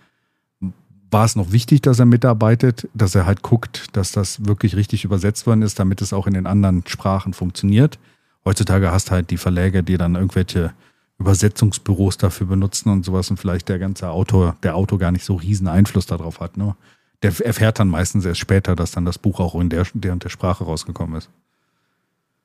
war 1.12 1.26
es 1.26 1.36
noch 1.36 1.52
wichtig, 1.52 1.82
dass 1.82 2.00
er 2.00 2.06
mitarbeitet, 2.06 2.90
dass 2.94 3.16
er 3.16 3.26
halt 3.26 3.44
guckt, 3.44 3.88
dass 3.94 4.12
das 4.12 4.46
wirklich 4.46 4.76
richtig 4.76 5.06
übersetzt 5.06 5.46
worden 5.46 5.62
ist, 5.62 5.80
damit 5.80 6.02
es 6.02 6.12
auch 6.12 6.28
in 6.28 6.34
den 6.34 6.48
anderen 6.48 6.84
Sprachen 6.88 7.34
funktioniert. 7.34 8.00
Heutzutage 8.44 8.92
hast 8.92 9.12
halt 9.12 9.30
die 9.30 9.38
Verläge, 9.38 9.84
die 9.84 9.98
dann 9.98 10.16
irgendwelche 10.16 10.74
Übersetzungsbüros 11.18 12.18
dafür 12.18 12.48
benutzen 12.48 12.90
und 12.90 13.06
sowas 13.06 13.30
und 13.30 13.38
vielleicht 13.38 13.70
der 13.70 13.80
ganze 13.80 14.10
Autor, 14.10 14.58
der 14.64 14.76
Autor 14.76 15.00
gar 15.00 15.12
nicht 15.12 15.24
so 15.24 15.36
riesen 15.36 15.68
Einfluss 15.68 16.08
darauf 16.08 16.40
hat. 16.40 16.58
Ne? 16.58 16.76
Der 17.24 17.34
erfährt 17.46 17.80
dann 17.80 17.88
meistens 17.88 18.26
erst 18.26 18.40
später, 18.40 18.76
dass 18.76 18.92
dann 18.92 19.06
das 19.06 19.18
Buch 19.18 19.40
auch 19.40 19.56
in 19.56 19.70
der, 19.70 19.86
der 19.94 20.14
und 20.14 20.24
der 20.24 20.30
Sprache 20.30 20.64
rausgekommen 20.64 21.18
ist. 21.18 21.30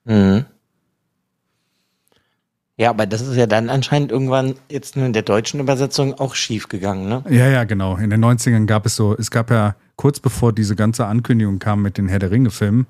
Mhm. 0.04 0.44
Ja, 2.81 2.89
aber 2.89 3.05
das 3.05 3.20
ist 3.20 3.37
ja 3.37 3.47
dann 3.47 3.68
anscheinend 3.68 4.11
irgendwann 4.11 4.55
jetzt 4.70 4.97
in 4.97 5.12
der 5.12 5.20
deutschen 5.20 5.61
Übersetzung 5.61 6.14
auch 6.14 6.35
schief 6.35 6.66
gegangen, 6.68 7.11
ne? 7.11 7.22
Ja, 7.28 7.47
ja, 7.47 7.64
genau. 7.64 7.99
In 7.99 8.09
den 8.09 8.24
90ern 8.24 8.64
gab 8.64 8.87
es 8.87 8.97
so, 8.97 9.14
es 9.18 9.31
gab 9.31 9.51
ja 9.51 9.76
kurz 9.97 10.18
bevor 10.18 10.55
diese 10.55 10.76
ganze 10.76 11.05
Ankündigung 11.05 11.59
kam 11.59 11.83
mit 11.83 11.99
den 11.99 12.09
Herr 12.09 12.20
der 12.20 12.31
Ringe-Filmen, 12.31 12.87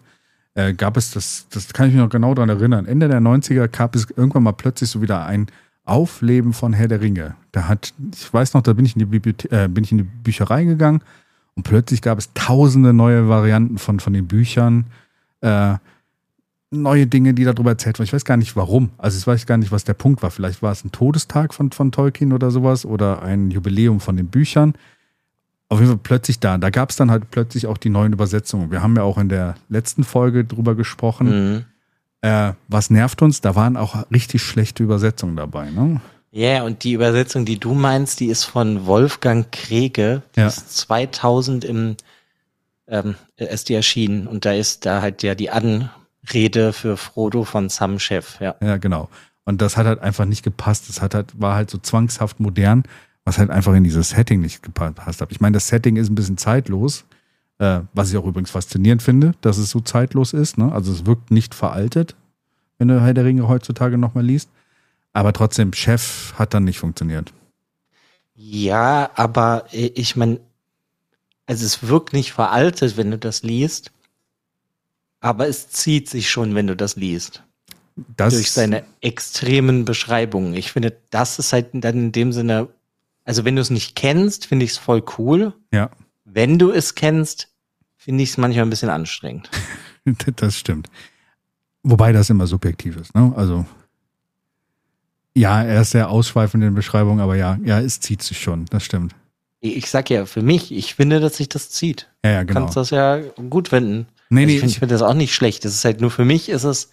äh, 0.55 0.75
gab 0.75 0.97
es 0.97 1.11
das, 1.11 1.49
das 1.51 1.73
kann 1.73 1.89
ich 1.89 1.95
mich 1.95 2.01
noch 2.05 2.09
genau 2.09 2.35
daran 2.35 2.51
erinnern. 2.51 2.87
Ende 2.87 3.09
der 3.09 3.19
90er 3.19 3.67
gab 3.67 3.97
es 3.97 4.07
irgendwann 4.09 4.45
mal 4.45 4.53
plötzlich 4.53 4.89
so 4.91 5.03
wieder 5.03 5.27
ein 5.27 5.49
Aufleben 5.85 6.53
von 6.53 6.73
Herr 6.73 6.87
der 6.87 7.01
Ringe. 7.01 7.35
Da 7.51 7.67
hat, 7.67 7.93
ich 8.15 8.33
weiß 8.33 8.55
noch, 8.55 8.63
da 8.63 8.75
bin 8.75 8.85
ich 8.85 8.95
in 8.95 9.01
die, 9.01 9.07
Bibliothe 9.07 9.51
äh, 9.51 9.67
bin 9.67 9.83
ich 9.83 9.91
in 9.91 9.99
die 9.99 10.05
Bücherei 10.05 10.63
gegangen 10.63 11.03
und 11.57 11.65
plötzlich 11.65 12.01
gab 12.01 12.17
es 12.17 12.33
tausende 12.35 12.93
neue 12.93 13.29
Varianten 13.29 13.77
von, 13.77 13.99
von 13.99 14.13
den 14.13 14.29
Büchern. 14.29 14.85
Äh, 15.41 15.79
neue 16.71 17.07
Dinge, 17.07 17.35
die 17.35 17.45
darüber 17.45 17.71
erzählt 17.71 17.99
wurden. 17.99 18.07
Ich 18.07 18.13
weiß 18.13 18.25
gar 18.25 18.37
nicht 18.37 18.57
warum. 18.57 18.91
Also 18.97 19.19
ich 19.19 19.27
weiß 19.27 19.47
gar 19.47 19.57
nicht, 19.57 19.73
was 19.73 19.85
der 19.85 19.95
Punkt 19.95 20.23
war. 20.23 20.31
Vielleicht 20.31 20.63
war 20.63 20.73
es 20.73 20.85
ein 20.85 20.93
Todestag 20.93 21.53
von, 21.53 21.73
von 21.73 21.93
Tolkien 21.93 22.33
oder 22.33 22.51
sowas 22.51 22.85
oder 22.85 23.23
ein 23.23 23.51
Jubiläum 23.51 24.01
von 24.01 24.17
den 24.17 24.29
Büchern. 24.29 24.75
Auf 25.69 25.79
jeden 25.81 25.91
Fall 25.91 26.01
plötzlich 26.03 26.39
da. 26.39 26.59
Da 26.59 26.71
gab 26.71 26.91
es 26.91 26.97
dann 26.97 27.11
halt 27.11 27.31
plötzlich 27.31 27.67
auch 27.67 27.77
die 27.77 27.91
neuen 27.91 28.13
Übersetzungen. 28.13 28.71
Wir 28.71 28.83
haben 28.83 28.97
ja 28.97 29.03
auch 29.03 29.19
in 29.19 29.29
der 29.29 29.57
letzten 29.69 30.05
Folge 30.05 30.45
drüber 30.45 30.75
gesprochen. 30.75 31.55
Mhm. 31.55 31.65
Äh, 32.23 32.53
was 32.69 32.91
nervt 32.91 33.23
uns? 33.23 33.41
Da 33.41 33.55
waren 33.55 33.77
auch 33.77 34.11
richtig 34.11 34.43
schlechte 34.43 34.83
Übersetzungen 34.83 35.37
dabei. 35.37 35.71
Ne? 35.71 36.01
Ja, 36.33 36.49
yeah, 36.49 36.63
und 36.63 36.85
die 36.85 36.93
Übersetzung, 36.93 37.45
die 37.45 37.59
du 37.59 37.75
meinst, 37.75 38.21
die 38.21 38.27
ist 38.27 38.45
von 38.45 38.87
Wolfgang 38.87 39.51
Krege. 39.51 40.23
Die 40.37 40.41
ja. 40.41 40.47
ist 40.47 40.77
2000 40.77 41.65
im 41.65 41.97
ähm, 42.87 43.15
ist 43.37 43.69
die 43.69 43.75
erschienen 43.75 44.27
und 44.27 44.45
da 44.45 44.53
ist 44.53 44.85
da 44.85 45.01
halt 45.01 45.23
ja 45.23 45.35
die 45.35 45.51
An 45.51 45.91
Rede 46.33 46.73
für 46.73 46.97
Frodo 46.97 47.45
von 47.45 47.69
Sam 47.69 47.99
Chef, 47.99 48.41
ja. 48.41 48.55
Ja, 48.61 48.77
genau. 48.77 49.09
Und 49.45 49.63
das 49.63 49.77
hat 49.77 49.87
halt 49.87 50.01
einfach 50.01 50.27
nicht 50.27 50.43
gepasst. 50.43 50.89
Das 50.89 51.01
hat 51.01 51.15
halt, 51.15 51.41
war 51.41 51.55
halt 51.55 51.71
so 51.71 51.79
zwangshaft 51.79 52.41
modern, 52.41 52.85
was 53.25 53.39
halt 53.39 53.51
einfach 53.51 53.75
in 53.75 53.85
dieses 53.85 54.11
Setting 54.11 54.41
nicht 54.41 54.63
gepasst 54.63 55.21
hat. 55.21 55.33
Ich 55.33 55.41
meine, 55.41 55.55
das 55.55 55.69
Setting 55.69 55.97
ist 55.97 56.11
ein 56.11 56.15
bisschen 56.15 56.39
zeitlos, 56.39 57.05
äh, 57.59 57.81
was 57.93 58.11
ich 58.11 58.17
auch 58.17 58.27
übrigens 58.27 58.51
faszinierend 58.51 59.03
finde, 59.03 59.33
dass 59.41 59.59
es 59.59 59.71
so 59.71 59.81
zeitlos 59.81 60.33
ist. 60.33 60.59
Ne? 60.59 60.73
Also 60.73 60.93
es 60.93 61.07
wirkt 61.07 61.31
nicht 61.31 61.55
veraltet, 61.55 62.17
wenn 62.79 62.89
du 62.89 63.01
Herr 63.01 63.15
der 63.15 63.25
Ringe 63.25 63.49
heutzutage 63.49 63.99
nochmal 63.99 64.25
liest. 64.25 64.51
Aber 65.13 65.33
trotzdem, 65.33 65.73
Chef 65.73 66.35
hat 66.39 66.55
dann 66.55 66.65
nicht 66.65 66.79
funktioniert. 66.79 67.33
Ja, 68.35 69.11
aber 69.17 69.65
äh, 69.73 69.91
ich 69.95 70.17
meine, 70.17 70.41
also 71.47 71.67
es 71.67 71.87
wirkt 71.89 72.13
nicht 72.13 72.33
veraltet, 72.33 72.97
wenn 72.97 73.11
du 73.11 73.19
das 73.19 73.43
liest. 73.43 73.91
Aber 75.21 75.49
es 75.49 75.69
zieht 75.69 76.09
sich 76.09 76.31
schon, 76.31 76.55
wenn 76.55 76.67
du 76.67 76.77
das 76.77 76.97
liest. 76.97 77.43
Das 78.17 78.35
durch 78.35 78.51
seine 78.51 78.85
extremen 79.01 79.85
Beschreibungen. 79.85 80.55
Ich 80.55 80.73
finde, 80.73 80.97
das 81.11 81.39
ist 81.39 81.53
halt 81.53 81.69
dann 81.73 81.97
in 81.97 82.13
dem 82.13 82.33
Sinne, 82.33 82.69
also 83.25 83.45
wenn 83.45 83.57
du 83.57 83.63
es 83.63 83.71
nicht 83.71 83.95
kennst, 83.97 84.47
finde 84.47 84.65
ich 84.65 84.73
es 84.73 84.79
voll 84.79 85.03
cool. 85.19 85.53
Ja. 85.73 85.91
Wenn 86.25 86.59
du 86.59 86.71
es 86.71 86.95
kennst, 86.95 87.49
finde 87.97 88.23
ich 88.23 88.31
es 88.31 88.39
manchmal 88.39 88.65
ein 88.65 88.71
bisschen 88.71 88.89
anstrengend. 88.89 89.51
das 90.37 90.57
stimmt. 90.57 90.89
Wobei 91.83 92.13
das 92.13 92.31
immer 92.31 92.47
subjektiv 92.47 92.97
ist, 92.97 93.15
ne? 93.15 93.33
Also 93.37 93.67
ja, 95.35 95.63
er 95.63 95.83
ist 95.83 95.93
sehr 95.93 96.11
ausschweifend 96.11 96.65
in 96.65 96.75
Beschreibungen, 96.75 97.21
aber 97.21 97.37
ja, 97.37 97.59
ja, 97.65 97.81
es 97.81 98.01
zieht 98.01 98.23
sich 98.23 98.41
schon, 98.41 98.67
das 98.67 98.85
stimmt. 98.85 99.15
Ich 99.61 99.91
sag 99.91 100.11
ja, 100.11 100.27
für 100.27 100.43
mich, 100.43 100.73
ich 100.73 100.95
finde, 100.95 101.21
dass 101.21 101.37
sich 101.37 101.49
das 101.49 101.71
zieht. 101.71 102.09
Ja, 102.25 102.31
ja, 102.31 102.43
genau. 102.43 102.61
Du 102.61 102.65
kannst 102.65 102.77
das 102.77 102.91
ja 102.91 103.21
gut 103.49 103.69
finden. 103.69 104.07
Nee, 104.31 104.43
also 104.43 104.47
nee, 104.47 104.55
ich 104.55 104.61
finde 104.61 104.75
find 104.75 104.93
das 104.93 105.03
auch 105.03 105.15
nicht 105.15 105.35
schlecht. 105.35 105.65
Das 105.65 105.75
ist 105.75 105.85
halt 105.85 106.01
nur 106.01 106.11
für 106.11 106.25
mich 106.25 106.49
ist 106.49 106.65
es, 106.65 106.91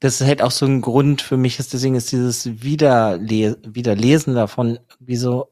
das 0.00 0.20
ist 0.20 0.26
halt 0.26 0.42
auch 0.42 0.50
so 0.50 0.66
ein 0.66 0.80
Grund 0.80 1.22
für 1.22 1.36
mich 1.36 1.58
ist, 1.58 1.72
deswegen 1.72 1.94
ist 1.94 2.10
dieses 2.10 2.62
Wiederle 2.62 3.58
Wiederlesen 3.64 4.34
davon 4.34 4.78
wie 4.98 5.16
so, 5.16 5.48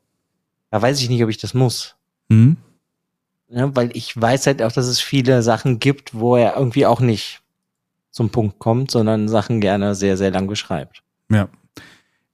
da 0.71 0.83
weiß 0.83 1.01
ich 1.01 1.09
nicht, 1.09 1.23
ob 1.23 1.31
ich 1.31 1.39
das 1.39 1.55
muss. 1.55 1.97
Mhm. 2.29 2.57
Ja, 3.49 3.75
weil 3.77 3.91
ich 3.97 4.19
weiß 4.19 4.47
halt 4.47 4.63
auch, 4.63 4.73
dass 4.73 4.87
es 4.87 5.01
viele 5.01 5.43
Sachen 5.43 5.81
gibt, 5.81 6.15
wo 6.15 6.37
er 6.37 6.57
irgendwie 6.57 6.87
auch 6.87 7.01
nicht 7.01 7.43
zum 8.11 8.31
Punkt 8.31 8.59
kommt, 8.59 8.91
sondern 8.91 9.29
Sachen 9.29 9.61
gerne 9.61 9.95
sehr, 9.95 10.17
sehr 10.17 10.31
lang 10.31 10.47
beschreibt. 10.47 11.03
Ja. 11.31 11.49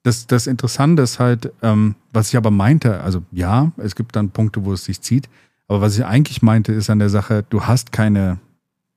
Das, 0.02 0.26
das 0.26 0.46
Interessante 0.46 1.02
ist 1.02 1.18
halt, 1.18 1.52
ähm, 1.62 1.96
was 2.12 2.28
ich 2.28 2.36
aber 2.36 2.52
meinte, 2.52 3.00
also 3.00 3.22
ja, 3.32 3.72
es 3.76 3.96
gibt 3.96 4.14
dann 4.14 4.30
Punkte, 4.30 4.64
wo 4.64 4.72
es 4.72 4.84
sich 4.84 5.00
zieht, 5.00 5.28
aber 5.68 5.80
was 5.80 5.98
ich 5.98 6.04
eigentlich 6.04 6.42
meinte, 6.42 6.72
ist 6.72 6.90
an 6.90 6.98
der 6.98 7.08
Sache, 7.08 7.44
du 7.48 7.64
hast 7.64 7.92
keine, 7.92 8.38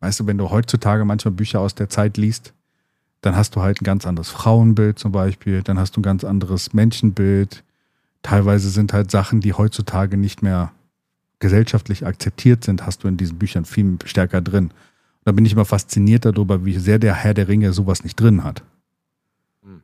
weißt 0.01 0.19
du, 0.19 0.27
wenn 0.27 0.37
du 0.37 0.49
heutzutage 0.49 1.03
manchmal 1.05 1.33
Bücher 1.33 1.59
aus 1.61 1.75
der 1.75 1.89
Zeit 1.89 2.17
liest, 2.17 2.53
dann 3.21 3.35
hast 3.35 3.55
du 3.55 3.61
halt 3.61 3.81
ein 3.81 3.85
ganz 3.85 4.05
anderes 4.05 4.29
Frauenbild 4.29 4.99
zum 4.99 5.11
Beispiel, 5.11 5.63
dann 5.63 5.79
hast 5.79 5.95
du 5.95 5.99
ein 5.99 6.03
ganz 6.03 6.23
anderes 6.23 6.73
Menschenbild. 6.73 7.63
Teilweise 8.21 8.69
sind 8.69 8.93
halt 8.93 9.11
Sachen, 9.11 9.41
die 9.41 9.53
heutzutage 9.53 10.15
nicht 10.15 10.41
mehr 10.41 10.71
gesellschaftlich 11.39 12.05
akzeptiert 12.05 12.63
sind, 12.63 12.85
hast 12.85 13.03
du 13.03 13.07
in 13.07 13.17
diesen 13.17 13.39
Büchern 13.39 13.65
viel 13.65 13.97
stärker 14.05 14.41
drin. 14.41 14.71
Da 15.25 15.31
bin 15.31 15.45
ich 15.45 15.53
immer 15.53 15.65
fasziniert 15.65 16.25
darüber, 16.25 16.65
wie 16.65 16.77
sehr 16.77 16.99
der 16.99 17.15
Herr 17.15 17.33
der 17.33 17.47
Ringe 17.47 17.73
sowas 17.73 18.03
nicht 18.03 18.19
drin 18.19 18.43
hat. 18.43 18.63
Hm. 19.63 19.81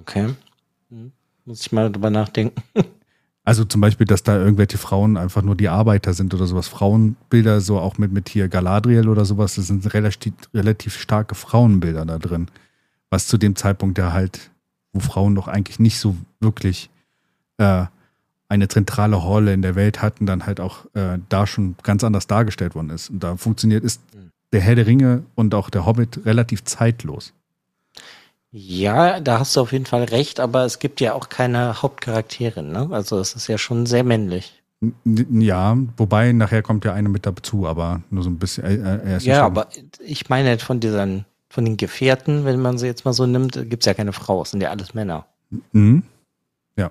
Okay. 0.00 0.34
Hm. 0.90 1.12
Muss 1.44 1.60
ich 1.60 1.72
mal 1.72 1.90
drüber 1.90 2.10
nachdenken. 2.10 2.62
Also 3.44 3.64
zum 3.64 3.80
Beispiel, 3.80 4.06
dass 4.06 4.22
da 4.22 4.36
irgendwelche 4.36 4.78
Frauen 4.78 5.16
einfach 5.16 5.42
nur 5.42 5.56
die 5.56 5.68
Arbeiter 5.68 6.14
sind 6.14 6.32
oder 6.32 6.46
sowas. 6.46 6.68
Frauenbilder, 6.68 7.60
so 7.60 7.78
auch 7.78 7.98
mit, 7.98 8.12
mit 8.12 8.28
hier 8.28 8.48
Galadriel 8.48 9.08
oder 9.08 9.24
sowas, 9.24 9.56
das 9.56 9.66
sind 9.66 9.92
relativ, 9.94 10.34
relativ 10.54 10.96
starke 10.96 11.34
Frauenbilder 11.34 12.04
da 12.06 12.18
drin. 12.18 12.48
Was 13.10 13.26
zu 13.26 13.38
dem 13.38 13.56
Zeitpunkt 13.56 13.98
ja 13.98 14.12
halt, 14.12 14.50
wo 14.92 15.00
Frauen 15.00 15.34
doch 15.34 15.48
eigentlich 15.48 15.80
nicht 15.80 15.98
so 15.98 16.16
wirklich 16.38 16.88
äh, 17.58 17.86
eine 18.48 18.68
zentrale 18.68 19.16
Rolle 19.16 19.52
in 19.52 19.62
der 19.62 19.74
Welt 19.74 20.02
hatten, 20.02 20.24
dann 20.24 20.46
halt 20.46 20.60
auch 20.60 20.84
äh, 20.94 21.18
da 21.28 21.46
schon 21.46 21.74
ganz 21.82 22.04
anders 22.04 22.28
dargestellt 22.28 22.76
worden 22.76 22.90
ist. 22.90 23.10
Und 23.10 23.24
da 23.24 23.36
funktioniert, 23.36 23.82
ist 23.82 24.02
hm. 24.12 24.30
der 24.52 24.60
Herr 24.60 24.76
der 24.76 24.86
Ringe 24.86 25.24
und 25.34 25.54
auch 25.54 25.68
der 25.68 25.84
Hobbit 25.84 26.24
relativ 26.26 26.62
zeitlos. 26.62 27.32
Ja, 28.52 29.18
da 29.20 29.38
hast 29.38 29.56
du 29.56 29.60
auf 29.60 29.72
jeden 29.72 29.86
Fall 29.86 30.04
recht, 30.04 30.38
aber 30.38 30.64
es 30.64 30.78
gibt 30.78 31.00
ja 31.00 31.14
auch 31.14 31.30
keine 31.30 31.80
Hauptcharakterin, 31.80 32.70
ne? 32.70 32.88
Also 32.90 33.18
es 33.18 33.34
ist 33.34 33.48
ja 33.48 33.56
schon 33.56 33.86
sehr 33.86 34.04
männlich. 34.04 34.62
Ja, 35.04 35.78
wobei 35.96 36.32
nachher 36.32 36.62
kommt 36.62 36.84
ja 36.84 36.92
eine 36.92 37.08
mit 37.08 37.24
dazu, 37.24 37.66
aber 37.66 38.02
nur 38.10 38.22
so 38.22 38.30
ein 38.30 38.38
bisschen. 38.38 38.64
Äh, 38.64 39.18
ja, 39.18 39.44
aber 39.44 39.68
ich 40.00 40.28
meine 40.28 40.58
von 40.58 40.80
diesen, 40.80 41.24
von 41.48 41.64
den 41.64 41.78
Gefährten, 41.78 42.44
wenn 42.44 42.60
man 42.60 42.76
sie 42.78 42.86
jetzt 42.86 43.04
mal 43.04 43.12
so 43.14 43.24
nimmt, 43.24 43.54
gibt's 43.70 43.86
ja 43.86 43.94
keine 43.94 44.12
Frau, 44.12 44.42
es 44.42 44.50
sind 44.50 44.60
ja 44.60 44.70
alles 44.70 44.92
Männer. 44.92 45.26
Mhm. 45.72 46.02
Ja. 46.76 46.90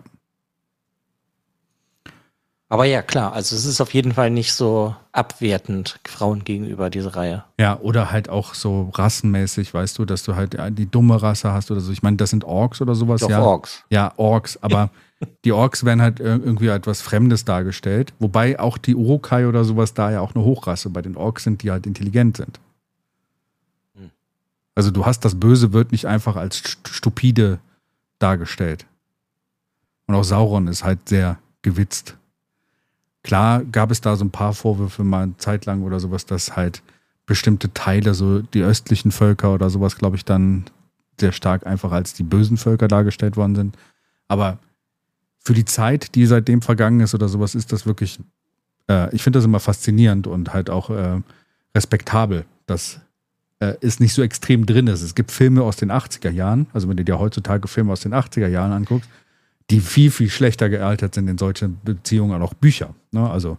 Aber 2.72 2.86
ja, 2.86 3.02
klar, 3.02 3.34
also 3.34 3.54
es 3.54 3.66
ist 3.66 3.82
auf 3.82 3.94
jeden 3.94 4.14
Fall 4.14 4.30
nicht 4.30 4.54
so 4.54 4.96
abwertend 5.12 6.00
Frauen 6.08 6.46
gegenüber 6.46 6.90
diese 6.90 7.18
Reihe. 7.18 7.44
Ja, 7.60 7.78
oder 7.78 8.12
halt 8.12 8.30
auch 8.30 8.54
so 8.54 8.92
rassenmäßig, 8.94 9.74
weißt 9.74 10.00
du, 10.00 10.06
dass 10.06 10.24
du 10.24 10.38
halt 10.38 10.56
die 10.80 10.90
dumme 10.90 11.22
Rasse 11.22 11.52
hast 11.52 11.70
oder 11.70 11.82
so. 11.82 11.92
Ich 11.92 12.02
meine, 12.02 12.16
das 12.16 12.30
sind 12.30 12.46
Orks 12.46 12.80
oder 12.80 12.96
sowas. 12.96 13.20
Doch, 13.20 13.30
ja, 13.30 13.42
Orks. 13.42 13.84
Ja, 13.90 14.14
Orks, 14.16 14.58
aber 14.64 14.90
die 15.44 15.52
Orks 15.52 15.84
werden 15.84 16.02
halt 16.02 16.22
irgendwie 16.22 16.68
etwas 16.68 17.02
Fremdes 17.02 17.44
dargestellt. 17.44 18.14
Wobei 18.20 18.58
auch 18.58 18.78
die 18.78 18.96
Urukai 18.96 19.48
oder 19.48 19.66
sowas 19.66 19.94
da 19.94 20.10
ja 20.10 20.22
auch 20.22 20.34
eine 20.34 20.46
Hochrasse 20.46 20.90
bei 20.90 21.02
den 21.02 21.18
Orks 21.18 21.44
sind, 21.44 21.64
die 21.64 21.72
halt 21.72 21.86
intelligent 21.86 22.38
sind. 22.38 22.62
Hm. 23.98 24.12
Also 24.76 24.92
du 24.92 25.06
hast 25.06 25.26
das 25.26 25.38
Böse 25.38 25.74
wird 25.74 25.92
nicht 25.92 26.06
einfach 26.06 26.38
als 26.38 26.64
stupide 26.90 27.60
dargestellt. 28.20 28.86
Und 30.08 30.16
auch 30.16 30.24
Sauron 30.24 30.70
ist 30.70 30.86
halt 30.86 31.10
sehr 31.10 31.38
gewitzt. 31.64 32.16
Klar 33.24 33.64
gab 33.66 33.92
es 33.92 34.02
da 34.02 34.16
so 34.16 34.26
ein 34.26 34.32
paar 34.32 34.54
Vorwürfe 34.54 35.04
mal 35.04 35.24
eine 35.24 35.38
Zeit 35.38 35.66
lang 35.66 35.84
oder 35.84 36.00
sowas, 36.00 36.26
dass 36.26 36.56
halt 36.56 36.82
bestimmte 37.26 37.74
Teile, 37.74 38.14
so 38.14 38.42
die 38.42 38.62
östlichen 38.62 39.12
Völker 39.12 39.54
oder 39.54 39.70
sowas, 39.70 39.98
glaube 39.98 40.16
ich, 40.16 40.26
dann 40.26 40.66
sehr 41.20 41.32
stark 41.32 41.68
einfach 41.68 41.92
als 41.92 42.14
die 42.14 42.24
bösen 42.24 42.58
Völker 42.58 42.88
dargestellt 42.88 43.38
worden 43.38 43.56
sind. 43.56 43.78
Aber 44.28 44.58
für 45.40 45.54
die 45.54 45.66
Zeit, 45.66 46.16
die 46.16 46.26
seitdem 46.26 46.62
vergangen 46.62 47.00
ist 47.00 47.14
oder 47.14 47.28
sowas, 47.28 47.56
ist 47.56 47.72
das 47.72 47.86
wirklich, 47.86 48.20
äh, 48.90 49.14
ich 49.16 49.24
finde 49.24 49.38
das 49.38 49.46
immer 49.46 49.60
faszinierend 49.60 50.28
und 50.28 50.54
halt 50.54 50.70
auch 50.70 50.90
äh, 50.90 51.22
respektabel, 51.76 52.46
dass 52.66 53.00
äh, 53.60 53.76
es 53.82 54.00
nicht 54.00 54.14
so 54.14 54.24
extrem 54.24 54.66
drin 54.66 54.88
ist. 54.88 55.02
Es 55.02 55.16
gibt 55.16 55.32
Filme 55.32 55.64
aus 55.64 55.78
den 55.78 55.92
80er 55.92 56.32
Jahren, 56.32 56.68
also 56.74 56.90
wenn 56.90 56.98
du 56.98 57.06
dir 57.06 57.20
heutzutage 57.20 57.68
Filme 57.68 57.94
aus 57.94 58.02
den 58.02 58.14
80er 58.14 58.48
Jahren 58.48 58.72
anguckst, 58.72 59.10
die 59.72 59.80
viel, 59.80 60.12
viel 60.12 60.30
schlechter 60.30 60.70
gealtert 60.70 61.16
sind 61.16 61.28
in 61.28 61.38
solchen 61.38 61.80
Beziehungen, 61.84 62.42
auch 62.42 62.54
Bücher. 62.54 62.94
Ne? 63.12 63.30
Also, 63.30 63.58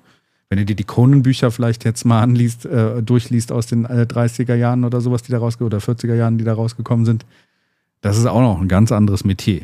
wenn 0.49 0.59
du 0.59 0.65
dir 0.67 0.77
die 0.77 0.85
Conan-Bücher 0.85 1.51
vielleicht 1.51 1.85
jetzt 1.85 2.05
mal 2.05 2.23
anliest, 2.23 2.67
äh, 2.67 3.03
durchliest 3.03 3.51
aus 3.53 3.67
den 3.67 3.85
äh, 3.87 4.07
30er 4.09 4.55
Jahren 4.55 4.85
oder 4.85 5.01
sowas, 5.01 5.23
die 5.23 5.33
da 5.33 5.39
rausgekommen, 5.39 5.73
oder 5.75 5.79
40er 5.83 6.15
Jahren, 6.15 6.39
die 6.39 6.45
da 6.45 6.53
rausgekommen 6.55 7.07
sind, 7.07 7.25
das 8.03 8.19
ist 8.19 8.27
auch 8.27 8.41
noch 8.41 8.61
ein 8.61 8.69
ganz 8.69 8.93
anderes 8.93 9.25
Metier. 9.25 9.63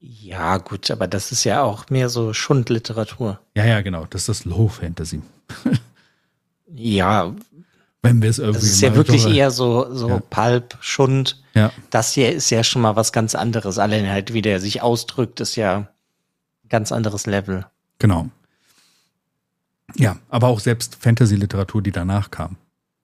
Ja, 0.00 0.56
gut, 0.56 0.90
aber 0.90 1.06
das 1.06 1.30
ist 1.32 1.44
ja 1.44 1.62
auch 1.62 1.88
mehr 1.90 2.08
so 2.08 2.32
Schundliteratur. 2.32 3.38
Ja, 3.54 3.64
ja, 3.66 3.82
genau. 3.82 4.06
Das 4.10 4.22
ist 4.22 4.28
das 4.28 4.44
Low 4.46 4.68
Fantasy. 4.68 5.20
Ja, 6.74 7.34
Wenn 8.02 8.22
wir 8.22 8.30
es 8.30 8.38
irgendwie. 8.38 8.60
das 8.60 8.70
ist 8.70 8.80
ja 8.80 8.94
wirklich 8.96 9.26
eher 9.26 9.50
so, 9.50 9.94
so 9.94 10.08
Ja. 10.08 10.22
Pulp, 10.30 10.76
Schund. 10.80 11.41
Ja, 11.54 11.72
Das 11.90 12.12
hier 12.12 12.32
ist 12.32 12.50
ja 12.50 12.64
schon 12.64 12.82
mal 12.82 12.96
was 12.96 13.12
ganz 13.12 13.34
anderes. 13.34 13.78
Allein 13.78 14.08
halt, 14.08 14.32
wie 14.32 14.42
der 14.42 14.58
sich 14.60 14.80
ausdrückt, 14.82 15.40
ist 15.40 15.56
ja 15.56 15.76
ein 15.76 15.88
ganz 16.68 16.92
anderes 16.92 17.26
Level. 17.26 17.66
genau. 17.98 18.28
Ja, 19.96 20.16
aber 20.30 20.48
auch 20.48 20.58
selbst 20.60 20.94
Fantasy-Literatur, 20.96 21.82
die 21.82 21.92
danach 21.92 22.30
kam, 22.30 22.56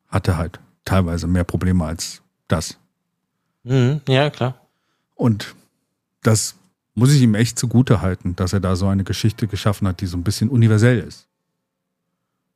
hatte 0.09 0.39
halt 0.39 0.59
teilweise 0.87 1.27
mehr 1.27 1.45
Probleme 1.45 1.85
als 1.85 2.23
das. 2.49 2.79
Mhm, 3.65 4.01
ja, 4.09 4.31
klar. 4.31 4.67
Und 5.15 5.55
das 6.23 6.55
muss 6.95 7.13
ich 7.13 7.21
ihm 7.21 7.35
echt 7.35 7.59
zugute 7.59 8.01
halten, 8.01 8.37
dass 8.37 8.55
er 8.55 8.61
da 8.61 8.75
so 8.75 8.87
eine 8.89 9.05
Geschichte 9.05 9.49
geschaffen 9.49 9.87
hat, 9.87 10.01
die 10.01 10.07
so 10.07 10.17
ein 10.17 10.25
bisschen 10.25 10.49
universell 10.49 10.99
ist. 10.99 11.27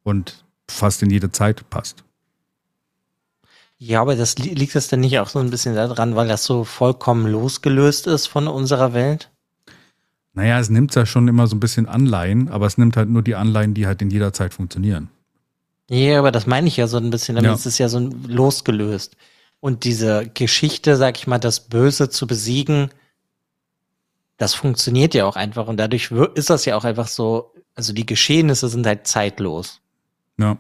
Und 0.03 0.45
fast 0.66 1.03
in 1.03 1.11
jede 1.11 1.30
Zeit 1.30 1.68
passt. 1.68 2.03
Ja, 3.85 4.01
aber 4.01 4.14
das 4.14 4.39
li- 4.39 4.55
liegt 4.55 4.76
das 4.76 4.87
denn 4.87 5.01
nicht 5.01 5.18
auch 5.18 5.28
so 5.28 5.41
ein 5.41 5.51
bisschen 5.51 5.74
daran, 5.74 6.14
weil 6.14 6.28
das 6.28 6.45
so 6.45 6.62
vollkommen 6.62 7.26
losgelöst 7.26 8.07
ist 8.07 8.28
von 8.28 8.47
unserer 8.47 8.93
Welt? 8.95 9.28
Naja, 10.35 10.61
es 10.61 10.70
nimmt 10.70 10.95
ja 10.95 11.05
schon 11.05 11.26
immer 11.26 11.49
so 11.49 11.57
ein 11.57 11.61
bisschen 11.61 11.87
Anleihen, 11.89 12.49
aber 12.49 12.66
es 12.66 12.78
nimmt 12.78 12.97
halt 12.97 13.09
nur 13.09 13.22
die 13.22 13.35
Anleihen, 13.35 13.74
die 13.74 13.89
halt 13.89 14.01
in 14.01 14.11
jeder 14.11 14.33
Zeit 14.33 14.55
funktionieren. 14.55 15.09
Ja, 15.91 16.20
aber 16.20 16.30
das 16.30 16.47
meine 16.47 16.68
ich 16.68 16.76
ja 16.76 16.87
so 16.87 16.97
ein 16.97 17.11
bisschen, 17.11 17.35
damit 17.35 17.49
Ja. 17.51 17.55
ist 17.57 17.66
es 17.66 17.78
ja 17.78 17.89
so 17.89 17.99
losgelöst. 18.28 19.16
Und 19.59 19.83
diese 19.83 20.30
Geschichte, 20.33 20.97
sag 20.97 21.18
ich 21.18 21.26
mal, 21.26 21.39
das 21.41 21.59
Böse 21.68 22.09
zu 22.09 22.28
besiegen, 22.28 22.91
das 24.37 24.55
funktioniert 24.55 25.12
ja 25.12 25.24
auch 25.24 25.35
einfach 25.35 25.66
und 25.66 25.76
dadurch 25.76 26.12
ist 26.37 26.51
das 26.51 26.66
ja 26.66 26.76
auch 26.76 26.85
einfach 26.85 27.09
so, 27.09 27.53
also 27.74 27.93
die 27.93 28.07
Geschehnisse 28.07 28.68
sind 28.68 28.87
halt 28.87 29.09
zeitlos. 29.09 29.80
Ja, 30.39 30.57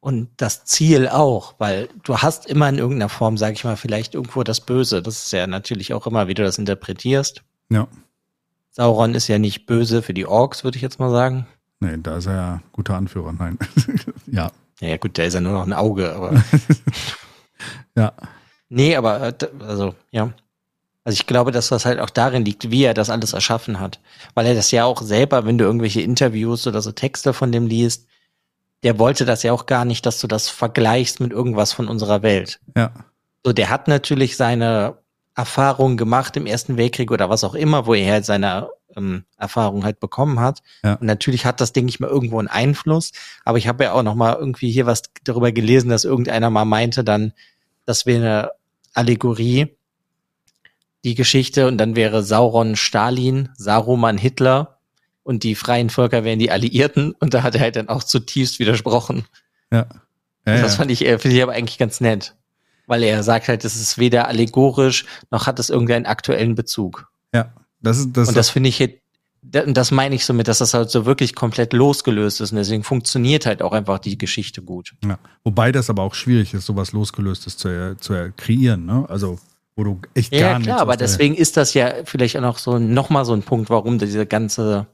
Und 0.00 0.30
das 0.38 0.64
Ziel 0.64 1.08
auch, 1.08 1.54
weil 1.58 1.88
du 2.04 2.18
hast 2.18 2.46
immer 2.46 2.68
in 2.70 2.78
irgendeiner 2.78 3.10
Form, 3.10 3.36
sag 3.36 3.52
ich 3.52 3.64
mal, 3.64 3.76
vielleicht 3.76 4.14
irgendwo 4.14 4.42
das 4.42 4.62
Böse. 4.62 5.02
Das 5.02 5.26
ist 5.26 5.32
ja 5.32 5.46
natürlich 5.46 5.92
auch 5.92 6.06
immer, 6.06 6.26
wie 6.26 6.34
du 6.34 6.42
das 6.42 6.58
interpretierst. 6.58 7.42
ja. 7.70 7.86
Sauron 8.72 9.16
ist 9.16 9.26
ja 9.26 9.38
nicht 9.38 9.66
böse 9.66 10.00
für 10.00 10.14
die 10.14 10.26
Orks, 10.26 10.62
würde 10.62 10.76
ich 10.76 10.82
jetzt 10.82 11.00
mal 11.00 11.10
sagen. 11.10 11.44
Nee, 11.80 11.96
da 12.00 12.18
ist 12.18 12.26
er 12.26 12.34
ja 12.34 12.62
guter 12.70 12.94
Anführer. 12.94 13.32
Nein. 13.32 13.58
ja, 14.26 14.52
Ja, 14.80 14.96
gut, 14.96 15.18
der 15.18 15.26
ist 15.26 15.34
ja 15.34 15.40
nur 15.40 15.52
noch 15.52 15.66
ein 15.66 15.72
Auge, 15.72 16.14
aber. 16.14 16.42
ja, 17.96 18.12
nee, 18.68 18.96
aber, 18.96 19.20
äh, 19.28 19.34
also, 19.60 19.94
ja. 20.10 20.32
Also 21.02 21.16
ich 21.16 21.26
glaube, 21.26 21.50
dass 21.50 21.68
das 21.68 21.86
halt 21.86 21.98
auch 21.98 22.10
darin 22.10 22.44
liegt, 22.44 22.70
wie 22.70 22.84
er 22.84 22.94
das 22.94 23.10
alles 23.10 23.32
erschaffen 23.32 23.80
hat. 23.80 24.00
Weil 24.34 24.46
er 24.46 24.54
das 24.54 24.70
ja 24.70 24.84
auch 24.84 25.02
selber, 25.02 25.46
wenn 25.46 25.58
du 25.58 25.64
irgendwelche 25.64 26.02
Interviews 26.02 26.66
oder 26.66 26.82
so 26.82 26.92
Texte 26.92 27.32
von 27.32 27.52
dem 27.52 27.66
liest, 27.66 28.06
der 28.82 28.98
wollte 28.98 29.24
das 29.24 29.42
ja 29.42 29.52
auch 29.52 29.66
gar 29.66 29.84
nicht, 29.84 30.06
dass 30.06 30.20
du 30.20 30.26
das 30.26 30.48
vergleichst 30.48 31.20
mit 31.20 31.32
irgendwas 31.32 31.72
von 31.72 31.88
unserer 31.88 32.22
Welt. 32.22 32.60
ja, 32.76 32.92
So, 33.44 33.52
der 33.52 33.70
hat 33.70 33.88
natürlich 33.88 34.36
seine 34.36 34.98
Erfahrungen 35.34 35.96
gemacht 35.96 36.36
im 36.36 36.46
Ersten 36.46 36.76
Weltkrieg 36.76 37.10
oder 37.10 37.30
was 37.30 37.44
auch 37.44 37.54
immer, 37.54 37.86
wo 37.86 37.94
er 37.94 38.12
halt 38.12 38.24
seine 38.24 38.68
ähm, 38.96 39.24
Erfahrung 39.36 39.84
halt 39.84 40.00
bekommen 40.00 40.40
hat. 40.40 40.62
Ja. 40.82 40.94
Und 40.94 41.06
natürlich 41.06 41.46
hat 41.46 41.60
das, 41.60 41.72
denke 41.72 41.90
ich 41.90 42.00
mal, 42.00 42.10
irgendwo 42.10 42.38
einen 42.38 42.48
Einfluss. 42.48 43.12
Aber 43.44 43.58
ich 43.58 43.68
habe 43.68 43.84
ja 43.84 43.92
auch 43.92 44.02
noch 44.02 44.14
mal 44.14 44.34
irgendwie 44.34 44.70
hier 44.70 44.86
was 44.86 45.02
darüber 45.24 45.52
gelesen, 45.52 45.90
dass 45.90 46.04
irgendeiner 46.04 46.50
mal 46.50 46.64
meinte 46.64 47.04
dann, 47.04 47.32
das 47.86 48.06
wäre 48.06 48.22
eine 48.22 48.50
Allegorie, 48.94 49.76
die 51.04 51.14
Geschichte, 51.14 51.66
und 51.66 51.78
dann 51.78 51.96
wäre 51.96 52.22
Sauron 52.22 52.76
Stalin, 52.76 53.48
Saruman 53.56 54.18
Hitler 54.18 54.79
und 55.22 55.42
die 55.42 55.54
freien 55.54 55.90
Völker 55.90 56.24
wären 56.24 56.38
die 56.38 56.50
Alliierten. 56.50 57.12
Und 57.12 57.34
da 57.34 57.42
hat 57.42 57.54
er 57.54 57.60
halt 57.60 57.76
dann 57.76 57.88
auch 57.88 58.02
zutiefst 58.04 58.58
widersprochen. 58.58 59.24
ja. 59.72 59.86
ja, 60.46 60.60
Das 60.62 60.72
ja. 60.72 60.78
fand 60.78 60.90
ich, 60.90 61.04
äh, 61.06 61.18
finde 61.18 61.36
ich 61.36 61.42
aber 61.42 61.52
eigentlich 61.52 61.78
ganz 61.78 62.00
nett. 62.00 62.34
Weil 62.86 63.02
er 63.04 63.22
sagt 63.22 63.46
halt, 63.48 63.64
es 63.64 63.76
ist 63.76 63.98
weder 63.98 64.26
allegorisch, 64.26 65.04
noch 65.30 65.46
hat 65.46 65.58
es 65.60 65.70
irgendeinen 65.70 66.06
aktuellen 66.06 66.54
Bezug. 66.54 67.08
ja. 67.32 67.52
Das 67.82 67.96
ist, 67.96 68.14
das 68.14 68.28
und 68.28 68.36
das 68.36 68.50
finde 68.50 68.68
ich, 68.68 68.78
halt- 68.80 69.00
und 69.66 69.74
das 69.74 69.90
meine 69.90 70.14
ich 70.14 70.26
somit, 70.26 70.48
dass 70.48 70.58
das 70.58 70.74
halt 70.74 70.90
so 70.90 71.06
wirklich 71.06 71.34
komplett 71.34 71.72
losgelöst 71.72 72.42
ist. 72.42 72.50
Und 72.52 72.58
deswegen 72.58 72.82
funktioniert 72.84 73.46
halt 73.46 73.62
auch 73.62 73.72
einfach 73.72 73.98
die 74.00 74.18
Geschichte 74.18 74.60
gut. 74.60 74.92
Ja. 75.02 75.18
Wobei 75.44 75.72
das 75.72 75.88
aber 75.88 76.02
auch 76.02 76.12
schwierig 76.14 76.52
ist, 76.52 76.66
sowas 76.66 76.92
losgelöstes 76.92 77.56
zu, 77.56 77.68
äh, 77.68 77.96
zu 77.96 78.34
kreieren, 78.36 78.84
ne? 78.84 79.06
Also, 79.08 79.38
wo 79.76 79.84
du 79.84 79.98
echt 80.12 80.34
Ja, 80.34 80.40
gar 80.40 80.58
ja 80.58 80.60
klar, 80.60 80.80
aber 80.80 80.98
deswegen 80.98 81.34
ist 81.34 81.56
das 81.56 81.72
ja 81.72 81.90
vielleicht 82.04 82.36
auch 82.36 82.42
noch 82.42 82.58
so, 82.58 82.78
noch 82.78 83.08
mal 83.08 83.24
so 83.24 83.32
ein 83.32 83.42
Punkt, 83.44 83.70
warum 83.70 83.98
diese 83.98 84.26
ganze 84.26 84.86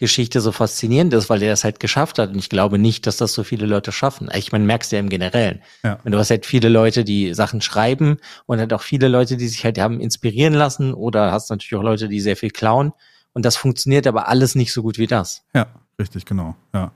Geschichte 0.00 0.40
so 0.40 0.50
faszinierend 0.50 1.12
ist, 1.12 1.28
weil 1.28 1.42
er 1.42 1.50
das 1.50 1.62
halt 1.62 1.78
geschafft 1.78 2.18
hat. 2.18 2.30
Und 2.30 2.38
ich 2.38 2.48
glaube 2.48 2.78
nicht, 2.78 3.06
dass 3.06 3.18
das 3.18 3.34
so 3.34 3.44
viele 3.44 3.66
Leute 3.66 3.92
schaffen. 3.92 4.30
Ich 4.34 4.50
meine, 4.50 4.64
merkst 4.64 4.90
du 4.90 4.96
ja 4.96 5.00
im 5.00 5.10
Generellen. 5.10 5.60
Ja. 5.84 6.00
Und 6.02 6.12
du 6.12 6.18
hast 6.18 6.30
halt 6.30 6.46
viele 6.46 6.70
Leute, 6.70 7.04
die 7.04 7.34
Sachen 7.34 7.60
schreiben 7.60 8.16
und 8.46 8.58
halt 8.58 8.72
auch 8.72 8.80
viele 8.80 9.08
Leute, 9.08 9.36
die 9.36 9.46
sich 9.46 9.62
halt 9.62 9.78
haben 9.78 10.00
inspirieren 10.00 10.54
lassen 10.54 10.94
oder 10.94 11.30
hast 11.30 11.50
natürlich 11.50 11.78
auch 11.78 11.84
Leute, 11.84 12.08
die 12.08 12.20
sehr 12.20 12.36
viel 12.36 12.50
klauen. 12.50 12.92
Und 13.34 13.44
das 13.44 13.56
funktioniert 13.56 14.06
aber 14.06 14.26
alles 14.26 14.54
nicht 14.54 14.72
so 14.72 14.82
gut 14.82 14.96
wie 14.96 15.06
das. 15.06 15.44
Ja, 15.54 15.66
richtig, 15.98 16.24
genau. 16.24 16.56
Ja. 16.74 16.92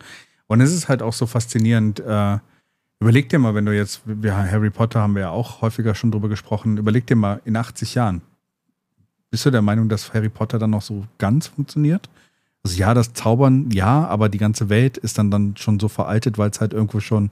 Und 0.47 0.63
es 0.63 0.73
ist 0.73 0.89
halt 0.89 1.03
auch 1.03 1.13
so 1.13 1.27
faszinierend. 1.27 2.01
Äh, 2.01 2.39
überleg 3.01 3.29
dir 3.29 3.39
mal, 3.39 3.55
wenn 3.55 3.67
du 3.67 3.77
jetzt, 3.77 4.01
wir, 4.07 4.35
Harry 4.35 4.71
Potter 4.71 5.01
haben 5.01 5.15
wir 5.15 5.23
ja 5.23 5.31
auch 5.31 5.61
häufiger 5.61 5.95
schon 5.95 6.11
drüber 6.11 6.31
gesprochen, 6.31 6.79
überleg 6.79 7.07
dir 7.07 7.17
mal 7.17 7.43
in 7.45 7.55
80 7.55 7.95
Jahren. 7.95 8.23
Bist 9.31 9.45
du 9.45 9.51
der 9.51 9.63
Meinung, 9.63 9.91
dass 9.91 10.15
Harry 10.15 10.31
Potter 10.31 10.59
dann 10.59 10.71
noch 10.71 10.83
so 10.83 11.05
ganz 11.19 11.49
funktioniert? 11.49 12.09
Also 12.65 12.77
ja, 12.79 12.95
das 12.95 13.13
Zaubern, 13.13 13.71
ja, 13.71 14.07
aber 14.07 14.29
die 14.29 14.39
ganze 14.39 14.69
Welt 14.69 14.97
ist 14.97 15.19
dann, 15.19 15.31
dann 15.31 15.57
schon 15.57 15.79
so 15.79 15.89
veraltet, 15.89 16.39
weil 16.39 16.51
es 16.51 16.61
halt 16.61 16.73
irgendwo 16.73 17.01
schon 17.01 17.31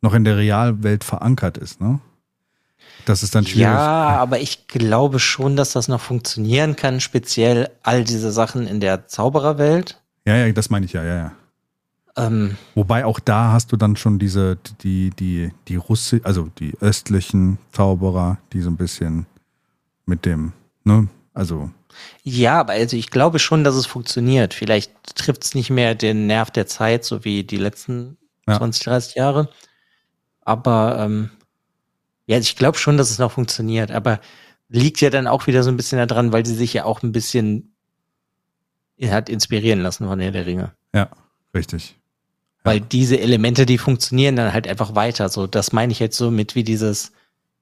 noch 0.00 0.14
in 0.14 0.24
der 0.24 0.36
Realwelt 0.36 1.04
verankert 1.04 1.56
ist, 1.56 1.80
ne? 1.80 2.00
Das 3.04 3.22
ist 3.22 3.34
dann 3.34 3.44
schwierig. 3.44 3.62
Ja, 3.62 4.16
aber 4.16 4.40
ich 4.40 4.66
glaube 4.68 5.18
schon, 5.18 5.56
dass 5.56 5.72
das 5.72 5.88
noch 5.88 6.00
funktionieren 6.00 6.76
kann, 6.76 7.00
speziell 7.00 7.70
all 7.82 8.04
diese 8.04 8.32
Sachen 8.32 8.66
in 8.66 8.80
der 8.80 9.06
Zaubererwelt. 9.06 10.00
ja, 10.24 10.36
ja, 10.36 10.52
das 10.52 10.70
meine 10.70 10.86
ich 10.86 10.92
ja, 10.92 11.02
ja, 11.02 11.16
ja. 11.16 11.32
Ähm, 12.16 12.56
Wobei 12.74 13.04
auch 13.04 13.20
da 13.20 13.52
hast 13.52 13.72
du 13.72 13.76
dann 13.76 13.96
schon 13.96 14.18
diese, 14.18 14.58
die, 14.82 15.10
die, 15.10 15.50
die 15.68 15.76
Russi, 15.76 16.20
also 16.24 16.48
die 16.58 16.74
östlichen 16.80 17.58
Zauberer, 17.72 18.38
die 18.52 18.60
so 18.60 18.70
ein 18.70 18.76
bisschen 18.76 19.26
mit 20.04 20.26
dem, 20.26 20.52
ne, 20.84 21.08
also, 21.32 21.70
Ja, 22.22 22.60
aber 22.60 22.72
also 22.72 22.96
ich 22.96 23.10
glaube 23.10 23.38
schon, 23.38 23.64
dass 23.64 23.74
es 23.74 23.86
funktioniert. 23.86 24.54
Vielleicht 24.54 24.92
trifft 25.16 25.44
es 25.44 25.54
nicht 25.54 25.70
mehr 25.70 25.94
den 25.94 26.26
Nerv 26.26 26.50
der 26.50 26.66
Zeit, 26.66 27.04
so 27.04 27.24
wie 27.24 27.44
die 27.44 27.56
letzten 27.56 28.16
Ja. 28.46 28.58
20, 28.58 28.84
30 28.84 29.14
Jahre. 29.14 29.48
Aber 30.40 30.98
ähm, 31.00 31.30
ja, 32.26 32.38
ich 32.38 32.56
glaube 32.56 32.78
schon, 32.78 32.96
dass 32.96 33.10
es 33.10 33.18
noch 33.18 33.32
funktioniert. 33.32 33.90
Aber 33.90 34.20
liegt 34.68 35.00
ja 35.00 35.10
dann 35.10 35.26
auch 35.26 35.46
wieder 35.46 35.62
so 35.62 35.70
ein 35.70 35.76
bisschen 35.76 36.06
daran, 36.06 36.32
weil 36.32 36.46
sie 36.46 36.54
sich 36.54 36.72
ja 36.72 36.84
auch 36.84 37.02
ein 37.02 37.12
bisschen 37.12 37.74
hat 39.02 39.28
inspirieren 39.28 39.80
lassen 39.80 40.06
von 40.06 40.20
Herr 40.20 40.30
der 40.30 40.46
Ringe. 40.46 40.72
ja, 40.94 41.08
richtig. 41.54 41.96
Weil 42.64 42.80
diese 42.80 43.18
Elemente, 43.18 43.66
die 43.66 43.78
funktionieren 43.78 44.36
dann 44.36 44.52
halt 44.52 44.68
einfach 44.68 44.94
weiter. 44.94 45.28
So, 45.28 45.48
das 45.48 45.72
meine 45.72 45.90
ich 45.90 45.98
jetzt 45.98 46.16
so 46.16 46.30
mit 46.30 46.54
wie 46.54 46.62
dieses 46.62 47.10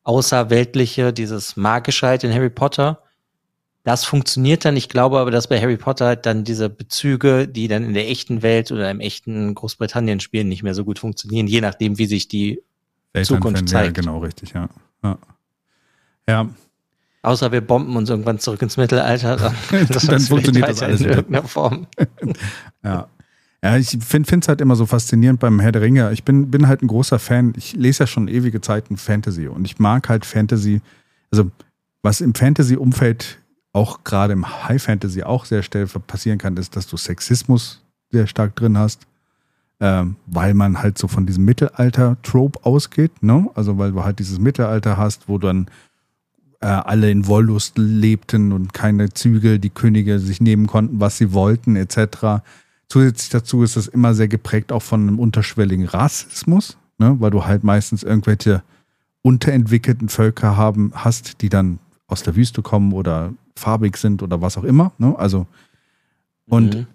Außerweltliche, 0.03 1.15
dieses 1.15 1.57
Magische 1.57 2.07
halt 2.07 2.25
in 2.25 2.35
Harry 2.35 2.51
Potter. 2.51 3.03
Das 3.83 4.05
funktioniert 4.05 4.65
dann. 4.65 4.77
Ich 4.77 4.89
glaube 4.89 5.19
aber, 5.19 5.31
dass 5.31 5.49
bei 5.49 5.61
Harry 5.61 5.77
Potter 5.77 6.07
halt 6.07 6.27
dann 6.27 6.45
diese 6.45 6.69
Bezüge, 6.69 7.49
die 7.49 7.67
dann 7.67 7.85
in 7.85 7.95
der 7.95 8.09
echten 8.09 8.43
Welt 8.43 8.71
oder 8.71 8.91
im 8.91 9.01
echten 9.01 9.55
Großbritannien 9.55 10.21
spielen, 10.21 10.49
nicht 10.49 10.63
mehr 10.63 10.75
so 10.75 10.85
gut 10.85 10.99
funktionieren, 10.99 11.47
je 11.47 11.61
nachdem, 11.61 11.99
wie 11.99 12.07
sich 12.07 12.29
die, 12.29 12.63
Zukunft 13.23 13.59
Elternfan- 13.59 13.61
Ja, 13.61 13.67
zeigt. 13.67 13.95
genau, 13.97 14.19
richtig, 14.19 14.53
ja. 14.53 14.69
Ja, 15.03 15.19
ja 16.29 16.51
außer 17.23 17.53
wir 17.53 17.61
bomben 17.61 17.97
uns 17.97 18.11
irgendwann 18.11 18.39
zurück 18.39 18.63
ins 18.63 18.77
Mittelalter, 18.77 19.37
dann, 19.37 19.55
Dann 19.89 20.21
funktioniert 20.21 20.69
das 20.69 20.83
alles 20.83 21.01
in 21.01 21.09
irgendeiner 21.09 21.47
Form. 21.47 21.87
ja. 22.85 23.09
Ja, 23.63 23.77
ich 23.77 23.89
finde 24.01 24.39
es 24.41 24.49
halt 24.49 24.63
immer 24.63 24.75
so 24.75 24.87
faszinierend 24.87 25.39
beim 25.39 25.61
Herr 25.61 25.71
der 25.71 25.83
Ringe. 25.83 26.11
Ich 26.13 26.25
bin, 26.25 26.51
bin 26.51 26.67
halt 26.67 26.83
ein 26.83 26.87
großer 26.87 27.19
Fan. 27.19 27.53
Ich 27.59 27.75
lese 27.75 28.05
ja 28.05 28.07
schon 28.07 28.27
ewige 28.27 28.63
Zeiten 28.63 28.97
Fantasy 28.97 29.49
und 29.49 29.67
ich 29.67 29.79
mag 29.79 30.09
halt 30.09 30.25
Fantasy. 30.25 30.81
Also, 31.31 31.51
was 32.03 32.23
im 32.23 32.35
Fantasy-Umfeld 32.35 33.39
auch 33.73 34.05
gerade 34.05 34.33
im 34.33 34.69
High 34.69 34.83
Fantasy 34.83 35.23
auch 35.23 35.45
sehr 35.45 35.63
schnell 35.63 35.87
passieren 35.87 36.39
kann, 36.39 36.57
ist, 36.57 36.77
dass 36.77 36.87
du 36.87 36.97
Sexismus 36.97 37.83
sehr 38.11 38.27
stark 38.27 38.57
drin 38.57 38.77
hast, 38.77 39.07
ähm, 39.79 40.17
weil 40.27 40.55
man 40.55 40.83
halt 40.83 40.99
so 40.99 41.09
von 41.09 41.27
diesem 41.27 41.45
Mittelalter-Trope 41.45 42.65
ausgeht, 42.65 43.23
ne? 43.23 43.49
Also, 43.55 43.79
weil 43.79 43.93
du 43.93 44.05
halt 44.05 44.19
dieses 44.19 44.39
Mittelalter 44.39 44.97
hast, 44.97 45.29
wo 45.29 45.39
dann 45.39 45.69
äh, 46.61 46.67
alle 46.67 47.11
in 47.11 47.27
Wollust 47.27 47.79
lebten 47.79 48.53
und 48.53 48.73
keine 48.73 49.11
Zügel, 49.11 49.59
die 49.59 49.71
Könige 49.71 50.19
sich 50.19 50.41
nehmen 50.41 50.67
konnten, 50.67 51.01
was 51.01 51.19
sie 51.19 51.33
wollten, 51.33 51.77
etc. 51.77 52.43
Zusätzlich 52.89 53.31
dazu 53.31 53.63
ist 53.63 53.77
es 53.77 53.89
immer 53.89 54.15
sehr 54.15 54.29
geprägt 54.29 54.73
auch 54.73 54.83
von 54.83 55.01
einem 55.03 55.19
unterschwelligen 55.19 55.87
Rassismus, 55.87 56.77
ne? 56.99 57.17
weil 57.19 57.31
du 57.31 57.45
halt 57.45 57.65
meistens 57.65 58.03
irgendwelche 58.03 58.63
unterentwickelten 59.23 60.09
Völker 60.09 60.57
haben, 60.57 60.93
hast, 60.95 61.41
die 61.41 61.49
dann 61.49 61.79
aus 62.09 62.23
der 62.23 62.37
Wüste 62.37 62.63
kommen 62.63 62.93
oder 62.93 63.33
farbig 63.61 63.97
sind 63.97 64.23
oder 64.23 64.41
was 64.41 64.57
auch 64.59 64.65
immer. 64.65 64.93
Ne? 64.99 65.15
Also, 65.19 65.47
und 66.49 66.75
Mhm. 66.75 66.87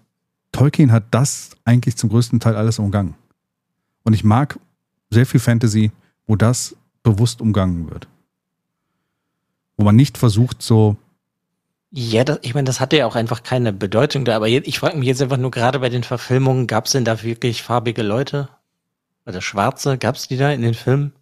Tolkien 0.52 0.90
hat 0.92 1.04
das 1.10 1.50
eigentlich 1.64 1.96
zum 1.96 2.08
größten 2.10 2.40
Teil 2.40 2.56
alles 2.56 2.78
umgangen. 2.78 3.14
Und 4.04 4.12
ich 4.14 4.24
mag 4.24 4.58
sehr 5.10 5.26
viel 5.26 5.40
Fantasy, 5.40 5.90
wo 6.26 6.36
das 6.36 6.76
bewusst 7.02 7.40
umgangen 7.40 7.90
wird. 7.90 8.08
Wo 9.76 9.84
man 9.84 9.96
nicht 9.96 10.16
versucht, 10.18 10.62
so, 10.62 10.96
Ja, 11.90 12.24
das, 12.24 12.38
ich 12.42 12.54
meine, 12.54 12.64
das 12.64 12.80
hatte 12.80 12.96
ja 12.96 13.06
auch 13.06 13.16
einfach 13.16 13.42
keine 13.42 13.72
Bedeutung 13.72 14.24
da. 14.24 14.36
Aber 14.36 14.48
jetzt, 14.48 14.66
ich 14.66 14.78
frage 14.78 14.96
mich 14.96 15.06
jetzt 15.08 15.22
einfach 15.22 15.36
nur 15.36 15.50
gerade 15.50 15.78
bei 15.78 15.88
den 15.88 16.02
Verfilmungen, 16.04 16.66
gab 16.66 16.86
es 16.86 16.92
denn 16.92 17.04
da 17.04 17.22
wirklich 17.22 17.62
farbige 17.62 18.02
Leute? 18.02 18.48
Oder 19.26 19.40
schwarze? 19.40 19.98
Gab 19.98 20.16
es 20.16 20.28
die 20.28 20.36
da 20.36 20.50
in 20.52 20.62
den 20.62 20.74
Filmen? 20.74 21.12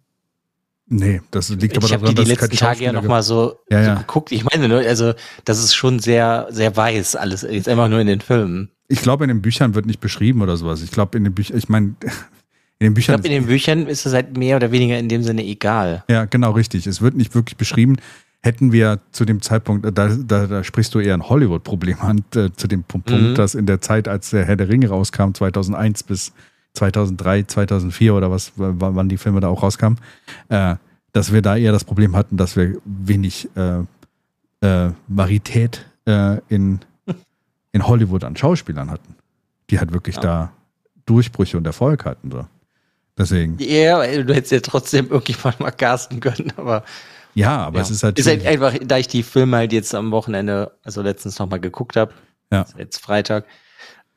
Nee, 0.87 1.21
das 1.31 1.49
liegt 1.49 1.77
aber 1.77 1.85
ich 1.85 1.93
habe 1.93 2.03
daran, 2.03 2.15
die 2.15 2.23
die 2.23 2.29
dass 2.31 2.39
keine 2.39 2.51
letzten 2.51 2.57
Tage 2.57 2.79
ja 2.83 2.91
Schauspieler 2.91 3.01
noch 3.01 3.07
mal 3.09 3.23
so, 3.23 3.55
Ja, 3.69 3.83
so 3.83 3.89
ja. 3.91 3.95
geguckt. 3.95 4.31
Ich 4.31 4.43
meine, 4.43 4.75
also 4.87 5.13
das 5.45 5.59
ist 5.63 5.73
schon 5.75 5.99
sehr, 5.99 6.47
sehr 6.51 6.75
weiß 6.75 7.15
alles. 7.15 7.41
Jetzt 7.43 7.67
einfach 7.69 7.89
nur 7.89 7.99
in 7.99 8.07
den 8.07 8.21
Filmen. 8.21 8.69
Ich 8.87 9.01
glaube, 9.01 9.23
in 9.23 9.29
den 9.29 9.41
Büchern 9.41 9.73
wird 9.75 9.85
nicht 9.87 9.99
beschrieben 9.99 10.41
oder 10.41 10.57
sowas. 10.57 10.81
Ich 10.83 10.91
glaube, 10.91 11.17
in 11.17 11.23
den 11.23 11.33
Büchern, 11.33 11.57
ich 11.57 11.69
meine, 11.69 11.95
in 12.79 12.87
den 12.87 12.91
Ich 12.91 12.93
Büchern. 12.95 13.15
glaube, 13.21 13.27
in 13.27 13.33
den 13.41 13.47
Büchern 13.47 13.87
ist 13.87 14.05
es 14.05 14.13
halt 14.13 14.37
mehr 14.37 14.57
oder 14.57 14.71
weniger 14.71 14.97
in 14.99 15.09
dem 15.09 15.23
Sinne 15.23 15.43
egal. 15.43 16.03
ja, 16.09 16.25
genau, 16.25 16.51
richtig. 16.51 16.85
Es 16.87 17.01
wird 17.01 17.15
nicht 17.15 17.33
wirklich 17.35 17.57
beschrieben. 17.57 17.95
Hätten 18.43 18.71
wir 18.71 18.99
zu 19.11 19.25
dem 19.25 19.41
Zeitpunkt, 19.41 19.85
da, 19.97 20.07
da, 20.09 20.45
da 20.45 20.63
sprichst 20.63 20.93
du 20.93 20.99
eher 20.99 21.15
ein 21.15 21.27
Hollywood-Problem 21.27 21.97
an, 21.99 22.23
äh, 22.35 22.49
zu 22.55 22.67
dem 22.67 22.83
Punkt, 22.83 23.09
Mhm. 23.09 23.33
dass 23.33 23.55
in 23.55 23.65
der 23.65 23.81
Zeit, 23.81 24.07
als 24.07 24.29
der 24.29 24.45
Herr 24.45 24.55
der 24.55 24.69
Ringe 24.69 24.87
rauskam, 24.89 25.31
2001 25.33 26.03
bis 26.03 26.31
2003, 26.75 27.43
2004 27.43 28.13
oder 28.13 28.29
was, 28.31 28.51
wann 28.55 29.09
die 29.09 29.17
Filme 29.17 29.39
da 29.39 29.47
auch 29.47 29.63
rauskamen, 29.63 29.99
äh, 30.49 30.75
dass 31.13 31.31
wir 31.33 31.41
da 31.41 31.55
eher 31.57 31.71
das 31.71 31.83
Problem 31.83 32.15
hatten, 32.15 32.37
dass 32.37 32.55
wir 32.55 32.77
wenig 32.85 33.49
äh, 33.55 33.79
äh, 34.65 34.91
Varietät 35.07 35.85
äh, 36.05 36.37
in, 36.49 36.79
in 37.71 37.87
Hollywood 37.87 38.23
an 38.23 38.35
Schauspielern 38.35 38.89
hatten, 38.91 39.15
die 39.69 39.79
halt 39.79 39.93
wirklich 39.93 40.17
Ja. 40.17 40.21
da 40.21 40.51
Durchbrüche 41.05 41.57
und 41.57 41.65
Erfolg 41.67 42.05
hatten. 42.05 42.31
So. 42.31 42.45
Deswegen, 43.17 43.57
Ja, 43.59 44.05
du 44.23 44.33
hättest 44.33 44.51
ja 44.51 44.59
trotzdem 44.59 45.09
irgendjemand 45.09 45.59
mal 45.59 45.71
casten 45.71 46.19
können, 46.19 46.51
aber 46.57 46.83
ja, 47.33 47.57
aber 47.65 47.77
ja. 47.77 47.83
es 47.83 47.91
ist 47.91 48.03
halt. 48.03 48.17
ist 48.17 48.27
halt 48.27 48.45
einfach, 48.45 48.73
da 48.81 48.97
ich 48.97 49.07
die 49.09 49.21
Filme 49.23 49.57
halt 49.57 49.73
jetzt 49.73 49.93
am 49.93 50.11
Wochenende, 50.11 50.71
also 50.83 51.01
letztens 51.01 51.37
noch 51.37 51.49
mal 51.49 51.59
geguckt 51.59 51.95
habe, 51.97 52.13
Ja. 52.51 52.65
jetzt 52.77 52.99
Freitag, 52.99 53.45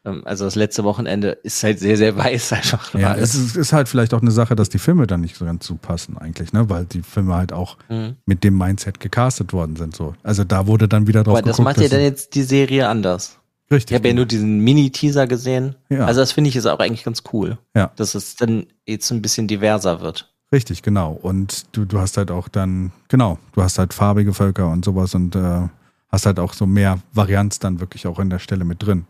also 0.04 0.44
das 0.44 0.54
letzte 0.54 0.84
Wochenende 0.84 1.30
ist 1.42 1.62
halt 1.62 1.78
sehr, 1.80 1.96
sehr 1.96 2.16
weiß 2.16 2.52
einfach. 2.54 2.94
Ja, 2.94 3.14
es 3.14 3.34
ist, 3.34 3.56
ist 3.56 3.72
halt 3.72 3.88
vielleicht 3.88 4.14
auch 4.14 4.22
eine 4.22 4.30
Sache, 4.30 4.56
dass 4.56 4.68
die 4.68 4.78
Filme 4.78 5.06
dann 5.06 5.20
nicht 5.20 5.36
so 5.36 5.44
ganz 5.44 5.64
zupassen 5.66 6.16
eigentlich, 6.16 6.52
ne? 6.52 6.70
Weil 6.70 6.84
die 6.86 7.02
Filme 7.02 7.34
halt 7.34 7.52
auch 7.52 7.76
Mhm. 7.90 8.16
mit 8.24 8.44
dem 8.44 8.56
Mindset 8.56 9.00
gecastet 9.00 9.52
worden 9.52 9.76
sind. 9.76 9.94
So. 9.96 10.14
Also 10.22 10.44
da 10.44 10.66
wurde 10.66 10.88
dann 10.88 11.06
wieder 11.06 11.24
drauf 11.24 11.34
Aber 11.38 11.42
das 11.42 11.56
geguckt. 11.58 11.76
macht 11.76 11.82
ja 11.84 11.88
dann 11.90 12.00
jetzt 12.02 12.34
die 12.34 12.42
Serie 12.42 12.88
anders. 12.88 13.38
Ich 13.66 13.72
richtig. 13.72 13.94
habe 13.96 14.08
ja 14.08 14.14
nur 14.14 14.24
diesen 14.24 14.60
Mini-Teaser 14.60 15.26
gesehen. 15.26 15.74
Ja. 15.90 16.06
Also 16.06 16.20
das 16.20 16.32
finde 16.32 16.48
ich 16.48 16.56
ist 16.56 16.64
auch 16.66 16.78
eigentlich 16.78 17.04
ganz 17.04 17.22
cool. 17.34 17.58
Ja. 17.74 17.90
Dass 17.96 18.14
es 18.14 18.36
dann 18.36 18.66
jetzt 18.86 19.10
ein 19.10 19.20
bisschen 19.20 19.46
diverser 19.46 20.00
wird. 20.00 20.32
Richtig, 20.50 20.80
genau. 20.82 21.12
Und 21.20 21.66
du, 21.76 21.84
du 21.84 21.98
hast 21.98 22.16
halt 22.16 22.30
auch 22.30 22.48
dann, 22.48 22.92
genau, 23.08 23.38
du 23.52 23.62
hast 23.62 23.78
halt 23.78 23.92
farbige 23.92 24.32
Völker 24.32 24.70
und 24.70 24.86
sowas 24.86 25.14
und 25.14 25.36
äh, 25.36 25.68
hast 26.10 26.24
halt 26.24 26.38
auch 26.40 26.54
so 26.54 26.64
mehr 26.64 27.00
Varianz 27.12 27.58
dann 27.58 27.80
wirklich 27.80 28.06
auch 28.06 28.18
in 28.18 28.30
der 28.30 28.38
Stelle 28.38 28.64
mit 28.64 28.82
drin. 28.82 29.04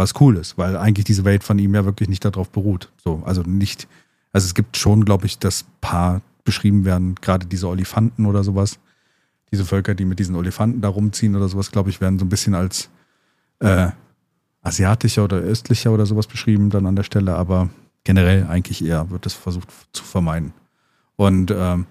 Was 0.00 0.18
cool 0.18 0.38
ist, 0.38 0.56
weil 0.56 0.78
eigentlich 0.78 1.04
diese 1.04 1.26
Welt 1.26 1.44
von 1.44 1.58
ihm 1.58 1.74
ja 1.74 1.84
wirklich 1.84 2.08
nicht 2.08 2.24
darauf 2.24 2.48
beruht. 2.48 2.90
So, 3.04 3.22
also 3.26 3.42
nicht, 3.42 3.86
also 4.32 4.46
es 4.46 4.54
gibt 4.54 4.78
schon, 4.78 5.04
glaube 5.04 5.26
ich, 5.26 5.38
dass 5.38 5.66
paar 5.82 6.22
beschrieben 6.42 6.86
werden, 6.86 7.16
gerade 7.16 7.44
diese 7.44 7.68
Olifanten 7.68 8.24
oder 8.24 8.42
sowas. 8.42 8.78
Diese 9.52 9.66
Völker, 9.66 9.94
die 9.94 10.06
mit 10.06 10.18
diesen 10.18 10.36
Olifanten 10.36 10.80
da 10.80 10.88
rumziehen 10.88 11.36
oder 11.36 11.48
sowas, 11.48 11.70
glaube 11.70 11.90
ich, 11.90 12.00
werden 12.00 12.18
so 12.18 12.24
ein 12.24 12.30
bisschen 12.30 12.54
als 12.54 12.88
äh, 13.58 13.90
asiatischer 14.62 15.22
oder 15.22 15.36
östlicher 15.36 15.92
oder 15.92 16.06
sowas 16.06 16.26
beschrieben 16.26 16.70
dann 16.70 16.86
an 16.86 16.96
der 16.96 17.02
Stelle, 17.02 17.36
aber 17.36 17.68
generell 18.02 18.46
eigentlich 18.46 18.82
eher 18.82 19.10
wird 19.10 19.26
es 19.26 19.34
versucht 19.34 19.68
zu 19.92 20.02
vermeiden. 20.02 20.54
Und 21.16 21.50
ähm, 21.54 21.84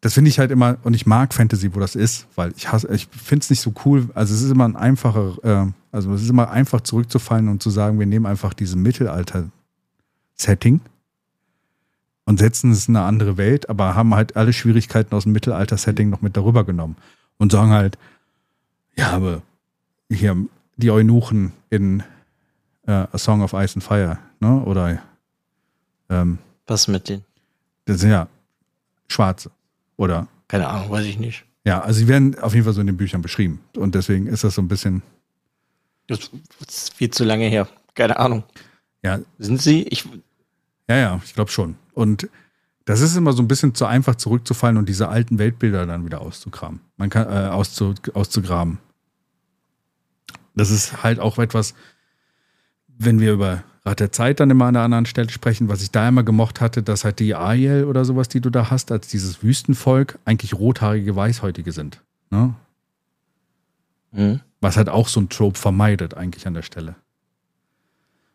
das 0.00 0.14
finde 0.14 0.28
ich 0.28 0.40
halt 0.40 0.50
immer, 0.50 0.78
und 0.82 0.94
ich 0.94 1.06
mag 1.06 1.32
Fantasy, 1.32 1.72
wo 1.72 1.78
das 1.78 1.94
ist, 1.94 2.26
weil 2.34 2.52
ich 2.56 2.66
ich 2.90 3.06
finde 3.06 3.44
es 3.44 3.50
nicht 3.50 3.60
so 3.60 3.72
cool. 3.84 4.08
Also 4.14 4.34
es 4.34 4.42
ist 4.42 4.50
immer 4.50 4.64
ein 4.64 4.74
einfacher, 4.74 5.36
äh, 5.44 5.72
also 5.92 6.12
es 6.14 6.22
ist 6.22 6.30
immer 6.30 6.50
einfach 6.50 6.80
zurückzufallen 6.80 7.48
und 7.48 7.62
zu 7.62 7.70
sagen, 7.70 7.98
wir 7.98 8.06
nehmen 8.06 8.26
einfach 8.26 8.54
dieses 8.54 8.76
Mittelalter-Setting 8.76 10.80
und 12.24 12.38
setzen 12.38 12.70
es 12.72 12.88
in 12.88 12.96
eine 12.96 13.06
andere 13.06 13.36
Welt, 13.36 13.68
aber 13.68 13.94
haben 13.94 14.14
halt 14.14 14.36
alle 14.36 14.52
Schwierigkeiten 14.52 15.14
aus 15.14 15.24
dem 15.24 15.32
Mittelalter-Setting 15.32 16.10
noch 16.10 16.22
mit 16.22 16.36
darüber 16.36 16.64
genommen 16.64 16.96
und 17.38 17.52
sagen 17.52 17.70
halt, 17.70 17.98
ja, 18.96 19.10
aber 19.10 19.42
hier 20.10 20.36
die 20.76 20.90
Eunuchen 20.90 21.52
in 21.70 22.02
äh, 22.86 22.92
A 22.92 23.18
Song 23.18 23.42
of 23.42 23.52
Ice 23.52 23.74
and 23.76 23.84
Fire, 23.84 24.18
ne? 24.40 24.62
Oder 24.64 25.02
ähm, 26.08 26.38
Was 26.66 26.88
mit 26.88 27.08
den? 27.08 27.22
das 27.84 28.00
sind 28.00 28.10
ja 28.10 28.28
Schwarze. 29.08 29.50
Oder 29.96 30.26
Keine 30.48 30.68
Ahnung, 30.68 30.90
weiß 30.90 31.04
ich 31.04 31.18
nicht. 31.18 31.44
ja, 31.64 31.80
also 31.80 31.98
sie 32.00 32.08
werden 32.08 32.38
auf 32.38 32.54
jeden 32.54 32.64
Fall 32.64 32.72
so 32.72 32.80
in 32.80 32.86
den 32.86 32.96
Büchern 32.96 33.22
beschrieben. 33.22 33.60
Und 33.76 33.94
deswegen 33.94 34.26
ist 34.26 34.44
das 34.44 34.54
so 34.54 34.62
ein 34.62 34.68
bisschen, 34.68 35.02
Das 36.18 36.30
ist 36.68 36.94
viel 36.94 37.10
zu 37.10 37.24
lange 37.24 37.46
her. 37.46 37.68
Keine 37.94 38.18
Ahnung. 38.18 38.44
ja, 39.02 39.20
Sind 39.38 39.60
sie? 39.60 39.82
Ich, 39.84 40.04
ja, 40.88 40.96
ja, 40.96 41.20
ich 41.24 41.34
glaube 41.34 41.50
schon. 41.50 41.76
Und 41.94 42.28
das 42.84 43.00
ist 43.00 43.16
immer 43.16 43.32
so 43.32 43.42
ein 43.42 43.48
bisschen 43.48 43.74
zu 43.74 43.86
einfach 43.86 44.16
zurückzufallen 44.16 44.76
und 44.76 44.88
diese 44.88 45.08
alten 45.08 45.38
Weltbilder 45.38 45.86
dann 45.86 46.04
wieder 46.04 46.20
auszukramen. 46.20 46.80
Man 46.96 47.10
kann 47.10 47.26
äh, 47.28 47.48
auszu, 47.48 47.94
auszugraben. 48.14 48.78
Das 50.54 50.70
ist 50.70 51.02
halt 51.02 51.20
auch 51.20 51.38
etwas, 51.38 51.74
wenn 52.88 53.20
wir 53.20 53.32
über 53.32 53.64
Rat 53.84 54.00
der 54.00 54.12
Zeit 54.12 54.38
dann 54.38 54.50
immer 54.50 54.66
an 54.66 54.76
einer 54.76 54.84
anderen 54.84 55.06
Stelle 55.06 55.30
sprechen, 55.30 55.68
was 55.68 55.82
ich 55.82 55.90
da 55.90 56.08
immer 56.08 56.22
gemocht 56.22 56.60
hatte, 56.60 56.82
dass 56.82 57.04
halt 57.04 57.18
die 57.18 57.34
Ariel 57.34 57.84
oder 57.84 58.04
sowas, 58.04 58.28
die 58.28 58.40
du 58.40 58.50
da 58.50 58.70
hast, 58.70 58.92
als 58.92 59.08
dieses 59.08 59.42
Wüstenvolk, 59.42 60.18
eigentlich 60.24 60.54
rothaarige 60.54 61.16
Weißhäutige 61.16 61.72
sind. 61.72 62.00
Ne? 62.30 62.54
Hm. 64.12 64.40
Was 64.60 64.76
halt 64.76 64.88
auch 64.88 65.08
so 65.08 65.20
ein 65.20 65.28
Trope 65.28 65.58
vermeidet, 65.58 66.14
eigentlich 66.14 66.46
an 66.46 66.54
der 66.54 66.62
Stelle. 66.62 66.94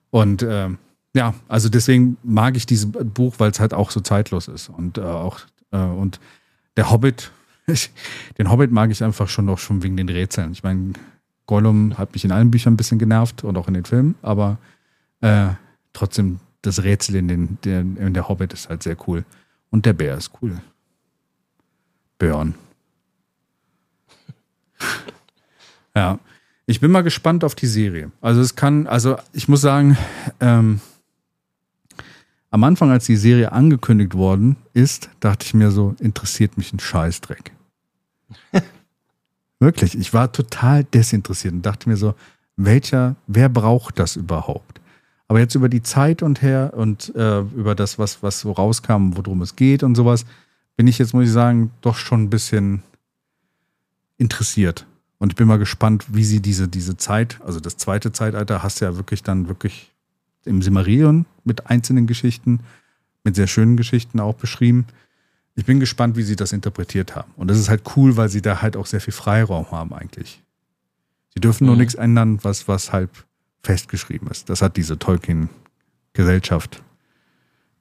Und 0.09 0.43
ähm, 0.43 0.78
ja, 1.13 1.34
also 1.47 1.69
deswegen 1.69 2.17
mag 2.23 2.57
ich 2.57 2.65
dieses 2.65 2.91
Buch, 2.91 3.36
weil 3.38 3.51
es 3.51 3.59
halt 3.59 3.73
auch 3.73 3.91
so 3.91 4.01
zeitlos 4.01 4.47
ist. 4.47 4.69
Und 4.69 4.97
äh, 4.97 5.01
auch, 5.01 5.39
äh, 5.71 5.78
und 5.78 6.19
der 6.75 6.91
Hobbit, 6.91 7.32
den 8.38 8.51
Hobbit 8.51 8.71
mag 8.71 8.91
ich 8.91 9.03
einfach 9.03 9.30
schon 9.30 9.45
noch 9.45 9.59
schon 9.59 9.84
wegen 9.84 9.97
den 9.97 10.09
Rätseln. 10.09 10.51
Ich 10.51 10.63
meine, 10.63 10.93
Gollum 11.45 11.97
hat 11.97 12.13
mich 12.13 12.25
in 12.25 12.32
allen 12.32 12.51
Büchern 12.51 12.73
ein 12.73 12.78
bisschen 12.78 12.99
genervt 12.99 13.43
und 13.43 13.57
auch 13.57 13.67
in 13.67 13.73
den 13.73 13.86
Filmen, 13.86 14.15
aber 14.21 14.57
äh, 15.21 15.49
trotzdem 15.93 16.39
das 16.61 16.84
Rätsel 16.84 17.15
in, 17.15 17.28
den, 17.28 17.57
der, 17.63 17.80
in 17.80 18.13
der 18.13 18.28
Hobbit 18.28 18.53
ist 18.53 18.69
halt 18.69 18.84
sehr 18.84 18.97
cool. 19.07 19.23
Und 19.69 19.86
der 19.86 19.93
Bär 19.93 20.17
ist 20.17 20.32
cool. 20.41 20.59
Björn. 22.19 22.55
Ja. 25.98 26.20
Ich 26.68 26.80
bin 26.80 26.91
mal 26.91 27.02
gespannt 27.02 27.43
auf 27.43 27.56
die 27.56 27.66
Serie. 27.66 28.12
Also 28.22 28.41
es 28.41 28.56
kann, 28.56 28.86
also 28.86 29.18
ich 29.34 29.48
muss 29.48 29.62
sagen, 29.62 29.98
ähm, 30.39 30.80
am 32.52 32.64
Anfang, 32.64 32.91
als 32.91 33.06
die 33.06 33.16
Serie 33.16 33.52
angekündigt 33.52 34.14
worden 34.14 34.58
ist, 34.74 35.10
dachte 35.20 35.45
ich 35.45 35.54
mir 35.56 35.72
so, 35.72 35.95
interessiert 36.00 36.56
mich 36.56 36.72
ein 36.72 36.80
Scheißdreck. 36.80 37.52
Wirklich, 39.60 39.98
ich 39.98 40.14
war 40.14 40.32
total 40.32 40.84
desinteressiert 40.84 41.56
und 41.56 41.66
dachte 41.66 41.89
mir 41.89 41.98
so, 41.98 42.14
welcher, 42.58 43.16
wer 43.26 43.50
braucht 43.50 43.98
das 43.98 44.16
überhaupt? 44.16 44.80
Aber 45.28 45.39
jetzt 45.39 45.56
über 45.56 45.70
die 45.70 45.82
Zeit 45.82 46.22
und 46.22 46.43
her 46.43 46.74
und 46.76 47.14
äh, 47.16 47.39
über 47.39 47.74
das, 47.74 47.98
was, 47.98 48.22
was 48.22 48.39
so 48.41 48.52
rauskam, 48.52 49.16
worum 49.16 49.41
es 49.41 49.56
geht 49.56 49.82
und 49.82 49.95
sowas, 49.95 50.26
bin 50.76 50.86
ich 50.86 51.00
jetzt, 51.00 51.14
muss 51.14 51.26
ich 51.26 51.32
sagen, 51.32 51.72
doch 51.82 51.95
schon 51.95 52.24
ein 52.24 52.30
bisschen 52.30 52.84
interessiert. 54.18 54.86
Und 55.20 55.32
ich 55.32 55.36
bin 55.36 55.47
mal 55.47 55.57
gespannt, 55.57 56.05
wie 56.09 56.24
sie 56.24 56.41
diese, 56.41 56.68
diese 56.68 56.95
Zeit, 56.97 57.39
also 57.43 57.59
das 57.59 57.78
zweite 57.78 58.11
Zeitalter, 58.11 58.61
hast 58.61 58.82
du 58.82 58.86
ja 58.86 58.95
wirklich 58.97 59.24
dann 59.24 59.47
wirklich 59.47 59.91
im 60.45 60.61
Simmerillion 60.61 61.26
mit 61.43 61.68
einzelnen 61.68 62.07
Geschichten, 62.07 62.59
mit 63.24 63.36
sehr 63.36 63.47
schönen 63.47 63.78
Geschichten 63.78 64.20
auch 64.20 64.36
beschrieben. 64.36 64.86
Ich 65.55 65.65
bin 65.65 65.80
gespannt, 65.80 66.15
wie 66.18 66.24
sie 66.24 66.36
das 66.36 66.51
interpretiert 66.53 67.15
haben. 67.15 67.32
Und 67.36 67.47
das 67.49 67.57
ist 67.57 67.68
halt 67.68 67.82
cool, 67.95 68.15
weil 68.15 68.30
sie 68.30 68.41
da 68.43 68.61
halt 68.61 68.78
auch 68.78 68.86
sehr 68.86 69.01
viel 69.01 69.13
Freiraum 69.13 69.72
haben 69.72 69.91
eigentlich. 69.93 70.43
Sie 71.34 71.41
dürfen 71.41 71.65
nur 71.65 71.76
Mhm. 71.76 71.82
nichts 71.82 71.95
ändern, 71.95 72.39
was, 72.43 72.68
was 72.68 72.93
halt 72.93 73.09
festgeschrieben 73.63 74.28
ist. 74.30 74.49
Das 74.49 74.61
hat 74.61 74.78
diese 74.78 74.99
Tolkien-Gesellschaft 74.99 76.84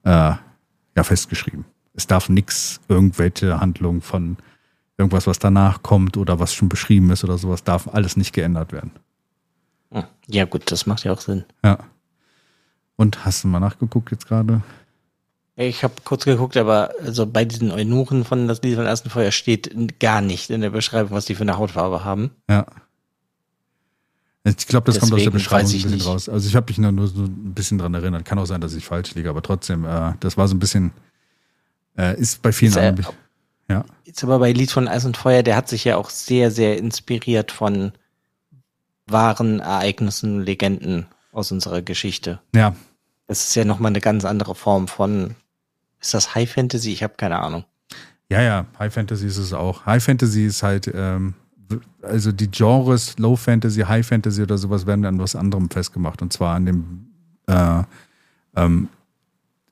äh, 0.03 0.09
ja 0.09 1.03
festgeschrieben. 1.03 1.65
Es 1.93 2.07
darf 2.07 2.29
nichts, 2.29 2.79
irgendwelche 2.87 3.59
Handlungen 3.59 4.01
von 4.01 4.37
irgendwas, 4.97 5.27
was 5.27 5.39
danach 5.39 5.83
kommt 5.83 6.17
oder 6.17 6.39
was 6.39 6.53
schon 6.53 6.69
beschrieben 6.69 7.11
ist 7.11 7.23
oder 7.23 7.37
sowas, 7.37 7.63
darf 7.63 7.87
alles 7.87 8.17
nicht 8.17 8.33
geändert 8.33 8.71
werden. 8.71 8.91
Hm. 9.91 10.03
Ja, 10.27 10.45
gut, 10.45 10.71
das 10.71 10.85
macht 10.85 11.03
ja 11.03 11.13
auch 11.13 11.21
Sinn. 11.21 11.45
Ja. 11.63 11.79
Und 12.95 13.25
hast 13.25 13.43
du 13.43 13.47
mal 13.47 13.59
nachgeguckt 13.59 14.11
jetzt 14.11 14.27
gerade? 14.27 14.61
Ich 15.55 15.83
habe 15.83 15.95
kurz 16.03 16.25
geguckt, 16.25 16.55
aber 16.57 16.91
also 17.03 17.25
bei 17.25 17.45
diesen 17.45 17.71
Eunuchen 17.71 18.25
von 18.25 18.47
das 18.47 18.61
Lied 18.61 18.75
von 18.75 18.85
ersten 18.85 19.09
Feuer 19.09 19.31
steht 19.31 19.99
gar 19.99 20.21
nicht 20.21 20.49
in 20.49 20.61
der 20.61 20.69
Beschreibung, 20.69 21.11
was 21.11 21.25
die 21.25 21.35
für 21.35 21.41
eine 21.41 21.57
Hautfarbe 21.57 22.03
haben. 22.03 22.31
Ja. 22.49 22.65
Ich 24.43 24.67
glaube, 24.67 24.85
das 24.85 24.99
kommt 24.99 25.11
aus 25.13 25.17
der 25.17 25.31
Deswegen 25.31 25.33
Beschreibung 25.33 25.67
ein 25.67 25.73
bisschen 25.73 25.91
nicht. 25.91 26.05
raus. 26.05 26.29
Also 26.29 26.47
ich 26.47 26.55
habe 26.55 26.65
mich 26.69 26.77
nur, 26.77 26.91
nur 26.91 27.07
so 27.07 27.23
ein 27.23 27.53
bisschen 27.53 27.77
dran 27.77 27.93
erinnert. 27.93 28.23
Kann 28.23 28.39
auch 28.39 28.45
sein, 28.45 28.61
dass 28.61 28.73
ich 28.75 28.85
falsch 28.85 29.13
liege, 29.15 29.29
aber 29.29 29.41
trotzdem, 29.41 29.83
äh, 29.83 30.13
das 30.19 30.37
war 30.37 30.47
so 30.47 30.55
ein 30.55 30.59
bisschen, 30.59 30.91
äh, 31.97 32.17
ist 32.19 32.41
bei 32.41 32.51
vielen 32.51 32.71
Ist, 32.71 32.77
äh, 32.77 32.87
anderen. 32.87 33.15
Ja, 33.69 33.85
Jetzt 34.05 34.23
aber 34.23 34.39
bei 34.39 34.53
Lied 34.53 34.71
von 34.71 34.87
Eis 34.87 35.03
und 35.05 35.17
Feuer, 35.17 35.43
der 35.43 35.55
hat 35.57 35.67
sich 35.67 35.83
ja 35.83 35.97
auch 35.97 36.09
sehr, 36.09 36.51
sehr 36.51 36.77
inspiriert 36.77 37.51
von 37.51 37.91
wahren 39.05 39.59
Ereignissen, 39.59 40.41
Legenden 40.41 41.07
aus 41.31 41.51
unserer 41.51 41.81
Geschichte. 41.81 42.39
ja, 42.55 42.73
Das 43.27 43.47
ist 43.47 43.55
ja 43.55 43.65
nochmal 43.65 43.91
eine 43.91 44.01
ganz 44.01 44.25
andere 44.25 44.55
Form 44.55 44.87
von, 44.87 45.35
ist 45.99 46.13
das 46.13 46.35
High 46.35 46.51
Fantasy? 46.51 46.91
Ich 46.93 47.03
habe 47.03 47.15
keine 47.17 47.39
Ahnung. 47.39 47.65
ja, 48.29 48.41
ja. 48.41 48.65
High 48.79 48.93
Fantasy 48.93 49.27
ist 49.27 49.37
es 49.37 49.53
auch. 49.53 49.85
High 49.85 50.03
Fantasy 50.03 50.45
ist 50.45 50.63
halt, 50.63 50.89
ähm, 50.93 51.33
also 52.01 52.31
die 52.31 52.49
Genres 52.49 53.17
Low 53.19 53.35
Fantasy, 53.35 53.81
High 53.81 54.05
Fantasy 54.05 54.41
oder 54.41 54.57
sowas 54.57 54.85
werden 54.85 55.05
an 55.05 55.19
was 55.19 55.35
anderem 55.35 55.69
festgemacht 55.69 56.21
und 56.21 56.31
zwar 56.31 56.55
an 56.55 56.65
dem, 56.65 57.07
äh, 57.47 57.83
ähm, 58.55 58.89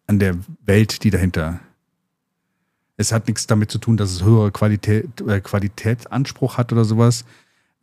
an 0.07 0.19
der 0.19 0.35
Welt, 0.65 1.03
die 1.03 1.09
dahinter. 1.09 1.59
Es 2.97 3.11
hat 3.11 3.27
nichts 3.27 3.45
damit 3.47 3.71
zu 3.71 3.77
tun, 3.77 3.97
dass 3.97 4.11
es 4.11 4.23
höhere 4.23 4.51
Qualität, 4.51 5.21
äh, 5.21 5.41
Qualitätsanspruch 5.41 6.57
hat 6.57 6.71
oder 6.71 6.85
sowas, 6.85 7.25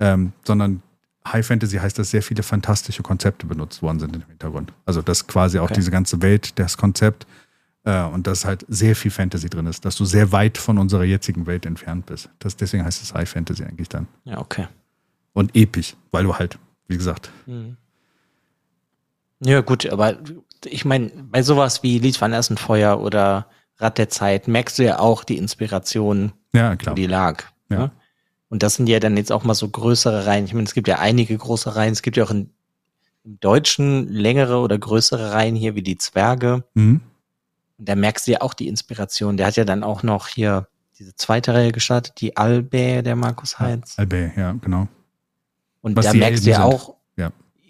ähm, 0.01 0.33
sondern 0.45 0.83
High 1.27 1.47
Fantasy 1.47 1.77
heißt, 1.77 1.99
dass 1.99 2.11
sehr 2.11 2.23
viele 2.23 2.43
fantastische 2.43 3.03
Konzepte 3.03 3.47
benutzt 3.47 3.83
worden 3.83 4.01
sind 4.01 4.17
im 4.17 4.23
Hintergrund. 4.27 4.73
Also 4.87 5.03
dass 5.03 5.27
quasi 5.27 5.59
auch 5.59 5.65
Okay. 5.65 5.75
diese 5.75 5.91
ganze 5.91 6.21
Welt, 6.23 6.59
das 6.59 6.77
Konzept 6.77 7.27
äh, 7.85 8.03
und 8.05 8.27
dass 8.27 8.45
halt 8.45 8.65
sehr 8.69 8.97
viel 8.97 9.11
Fantasy 9.11 9.49
drin 9.49 9.67
ist, 9.67 9.85
dass 9.85 9.97
du 9.97 10.05
sehr 10.05 10.33
weit 10.33 10.59
von 10.59 10.79
unserer 10.79 11.05
jetzigen 11.05 11.47
Welt 11.47 11.67
entfernt 11.67 12.07
bist. 12.07 12.29
Das, 12.41 12.57
deswegen 12.57 12.85
heißt 12.85 13.03
es 13.03 13.15
High 13.15 13.29
Fantasy 13.29 13.65
eigentlich 13.65 13.89
dann. 13.89 14.09
Ja, 14.25 14.39
okay. 14.39 14.67
Und 15.35 15.55
episch, 15.55 15.95
weil 16.11 16.25
du 16.25 16.35
halt, 16.35 16.59
wie 16.89 16.97
gesagt, 16.97 17.31
Mhm. 17.47 17.77
Ja, 19.45 19.61
gut, 19.61 19.87
aber 19.91 20.19
ich 20.65 20.85
meine, 20.85 21.11
bei 21.11 21.43
sowas 21.43 21.83
wie 21.83 21.99
Lied 21.99 22.17
von 22.17 22.33
ersten 22.33 22.57
Feuer 22.57 23.01
oder 23.01 23.47
Rad 23.83 23.99
der 23.99 24.09
Zeit 24.09 24.49
merkst 24.49 24.78
du 24.78 24.85
ja 24.85 24.99
auch 24.99 25.24
die 25.24 25.37
Inspiration, 25.37 26.33
ja 26.55 26.76
klar. 26.76 26.95
die 26.95 27.07
lag. 27.07 27.45
Ja. 27.68 27.78
ne? 27.78 27.91
Und 28.49 28.62
das 28.62 28.74
sind 28.74 28.87
ja 28.87 29.01
dann 29.01 29.16
jetzt 29.16 29.33
auch 29.33 29.45
mal 29.45 29.55
so 29.55 29.66
größere 29.66 30.26
Reihen. 30.26 30.45
Ich 30.45 30.53
meine, 30.53 30.66
es 30.66 30.74
gibt 30.74 30.87
ja 30.87 30.99
einige 30.99 31.37
große 31.37 31.74
Reihen. 31.74 31.93
Es 31.93 32.03
gibt 32.03 32.18
ja 32.18 32.24
auch 32.24 32.30
in, 32.30 32.51
im 33.24 33.41
Deutschen 33.41 34.09
längere 34.09 34.59
oder 34.59 34.76
größere 34.76 35.33
Reihen 35.33 35.57
hier 35.57 35.74
wie 35.74 35.83
die 35.83 35.97
Zwerge. 35.97 36.62
Mhm. 36.74 37.01
Und 37.78 37.89
da 37.89 37.97
merkst 37.97 38.26
du 38.26 38.33
ja 38.33 38.43
auch 38.43 38.53
die 38.53 38.68
Inspiration. 38.68 39.39
Der 39.39 39.47
hat 39.47 39.57
ja 39.57 39.64
dann 39.64 39.83
auch 39.83 40.03
noch 40.03 40.28
hier 40.28 40.68
diese 40.99 41.16
zweite 41.16 41.55
Reihe 41.55 41.72
gestartet, 41.72 42.20
die 42.20 42.37
Albä, 42.37 43.03
der 43.03 43.16
Markus 43.16 43.59
Heinz. 43.59 43.99
Albä, 43.99 44.33
ja, 44.37 44.53
genau. 44.53 44.87
Und 45.80 45.97
was 45.97 46.05
da 46.05 46.12
merkst 46.12 46.45
du 46.45 46.51
ja 46.51 46.62
auch, 46.62 46.95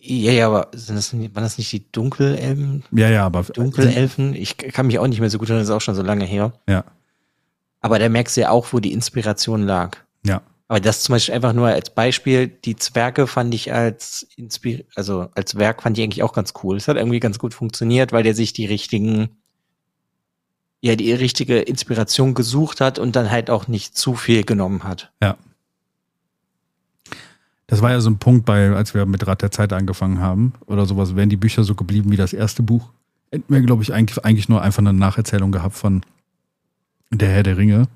Ja. 0.05 0.33
ja, 0.33 0.33
ja, 0.33 0.47
aber 0.49 0.69
sind 0.75 0.97
das, 0.97 1.13
waren 1.15 1.31
das 1.35 1.59
nicht 1.59 1.71
die 1.71 1.91
Dunkelelben? 1.93 2.83
Ja, 2.91 3.09
ja, 3.09 3.25
aber 3.25 3.45
Dunkelelfen? 3.45 4.35
Ich 4.35 4.57
kann 4.57 4.89
mich 4.89 4.99
auch 4.99 5.07
nicht 5.07 5.21
mehr 5.21 5.31
so 5.31 5.39
gut 5.39 5.49
erinnern, 5.49 5.63
das 5.63 5.69
ist 5.69 5.75
auch 5.75 5.81
schon 5.81 5.95
so 5.95 6.03
lange 6.03 6.25
her. 6.25 6.53
Ja. 6.69 6.85
Aber 7.81 7.99
da 7.99 8.09
merkst 8.09 8.37
du 8.37 8.43
ja 8.43 8.51
auch, 8.51 8.73
wo 8.73 8.81
die 8.81 8.93
Inspiration 8.93 9.63
lag. 9.63 9.99
Ja. 10.25 10.43
Aber 10.69 10.81
das 10.81 11.03
zum 11.03 11.15
Beispiel 11.15 11.35
einfach 11.35 11.53
nur 11.53 11.69
als 11.69 11.91
Beispiel, 11.91 12.49
die 12.49 12.77
Zwerge 12.77 13.27
fand 13.27 13.55
ich 13.55 13.73
als 13.73 14.27
Inspir 14.37 14.85
also 14.95 15.29
als 15.35 15.57
Werk 15.57 15.83
fand 15.83 15.99
ich 15.99 16.05
eigentlich 16.05 16.23
auch 16.23 16.33
ganz 16.33 16.55
cool. 16.63 16.77
Es 16.77 16.89
hat 16.89 16.97
irgendwie 16.97 17.21
ganz 17.21 17.39
gut 17.39 17.53
funktioniert, 17.53 18.13
weil 18.13 18.23
der 18.23 18.35
sich 18.35 18.55
die 18.55 18.67
richtigen, 18.67 19.37
ja, 20.81 20.97
die 20.97 21.13
richtige 21.13 21.61
Inspiration 21.61 22.35
gesucht 22.35 22.81
hat 22.81 22.99
und 22.99 23.17
dann 23.17 23.31
halt 23.31 23.51
auch 23.51 23.69
nicht 23.69 23.97
zu 23.99 24.15
viel 24.15 24.45
genommen 24.45 24.85
hat. 24.85 25.13
Das 27.73 27.81
war 27.81 27.91
ja 27.91 28.03
so 28.03 28.11
ein 28.11 28.19
Punkt 28.19 28.45
bei, 28.45 28.71
als 28.73 28.93
wir 28.93 29.07
mit 29.07 29.27
Rat 29.27 29.41
der 29.41 29.51
Zeit 29.51 29.73
angefangen 29.73 30.21
haben 30.21 30.53
oder 30.67 30.85
sowas, 30.85 31.17
wären 31.17 31.31
die 31.31 31.39
Bücher 31.39 31.65
so 31.65 31.75
geblieben 31.75 32.11
wie 32.11 32.19
das 32.19 32.35
erste 32.35 32.63
Buch. 32.63 32.91
Hätten 33.31 33.51
wir, 33.51 33.63
glaube 33.63 33.83
ich, 33.83 33.95
eigentlich, 33.95 34.23
eigentlich 34.23 34.51
nur 34.51 34.61
einfach 34.61 34.81
eine 34.81 34.93
Nacherzählung 34.93 35.53
gehabt 35.53 35.75
von 35.75 36.03
Der 37.11 37.31
Herr 37.31 37.43
der 37.43 37.57
Ringe. 37.57 37.89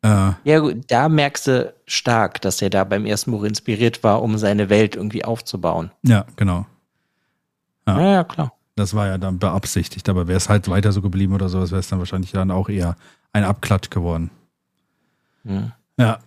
Äh, 0.00 0.30
Ja, 0.44 0.60
gut, 0.60 0.76
da 0.88 1.10
merkst 1.10 1.46
du 1.46 1.74
stark, 1.84 2.40
dass 2.40 2.62
er 2.62 2.70
da 2.70 2.84
beim 2.84 3.04
ersten 3.04 3.32
Buch 3.32 3.42
inspiriert 3.42 4.02
war, 4.02 4.22
um 4.22 4.38
seine 4.38 4.70
Welt 4.70 4.96
irgendwie 4.96 5.26
aufzubauen. 5.26 5.90
ja, 6.04 6.24
genau. 6.36 6.64
Ja. 7.86 8.00
Ja, 8.00 8.12
ja, 8.12 8.24
klar. 8.24 8.54
Das 8.76 8.94
war 8.94 9.08
ja 9.08 9.18
dann 9.18 9.38
beabsichtigt, 9.38 10.08
aber 10.08 10.26
wäre 10.26 10.38
es 10.38 10.48
halt 10.48 10.70
weiter 10.70 10.92
so 10.92 11.02
geblieben 11.02 11.34
oder 11.34 11.50
sowas, 11.50 11.70
wäre 11.70 11.80
es 11.80 11.88
dann 11.88 11.98
wahrscheinlich 11.98 12.32
dann 12.32 12.50
auch 12.50 12.70
eher 12.70 12.96
ein 13.34 13.44
Abklatsch 13.44 13.90
geworden. 13.90 14.30
Hm. 15.44 15.70
Ja. 15.98 16.20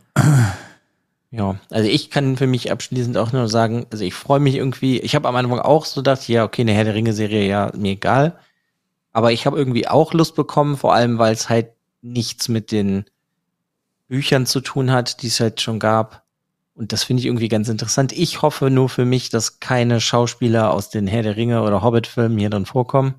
Ja, 1.32 1.56
also 1.70 1.90
ich 1.90 2.10
kann 2.10 2.36
für 2.36 2.46
mich 2.46 2.72
abschließend 2.72 3.18
auch 3.18 3.32
nur 3.32 3.48
sagen, 3.48 3.86
also 3.90 4.04
ich 4.04 4.14
freue 4.14 4.42
mich 4.42 4.56
irgendwie, 4.56 5.00
ich 5.00 5.16
habe 5.16 5.30
am 5.30 5.36
Anfang 5.38 5.60
auch 5.60 5.86
so 5.86 6.02
gedacht, 6.02 6.28
ja, 6.28 6.44
okay, 6.44 6.62
eine 6.62 6.74
Herr 6.74 6.84
der 6.84 6.94
Ringe-Serie, 6.94 7.48
ja, 7.48 7.72
mir 7.76 7.94
egal. 7.94 8.38
Aber 9.14 9.32
ich 9.32 9.46
habe 9.46 9.58
irgendwie 9.58 9.88
auch 9.88 10.14
Lust 10.14 10.36
bekommen, 10.36 10.76
vor 10.76 10.94
allem, 10.94 11.18
weil 11.18 11.34
es 11.34 11.48
halt 11.48 11.70
nichts 12.02 12.50
mit 12.50 12.72
den 12.72 13.06
Büchern 14.10 14.46
zu 14.46 14.60
tun 14.60 14.92
hat, 14.92 15.22
die 15.22 15.28
es 15.28 15.40
halt 15.40 15.62
schon 15.62 15.80
gab. 15.80 16.24
Und 16.74 16.92
das 16.92 17.04
finde 17.04 17.22
ich 17.22 17.28
irgendwie 17.28 17.48
ganz 17.48 17.70
interessant. 17.70 18.12
Ich 18.12 18.42
hoffe 18.42 18.70
nur 18.70 18.90
für 18.90 19.06
mich, 19.06 19.30
dass 19.30 19.60
keine 19.60 20.02
Schauspieler 20.02 20.74
aus 20.74 20.90
den 20.90 21.08
Herr 21.08 21.24
der 21.24 21.38
Ringe 21.38 21.64
oder 21.64 21.82
Hobbit-Filmen 21.82 22.38
hier 22.38 22.50
drin 22.50 22.66
vorkommen. 22.66 23.16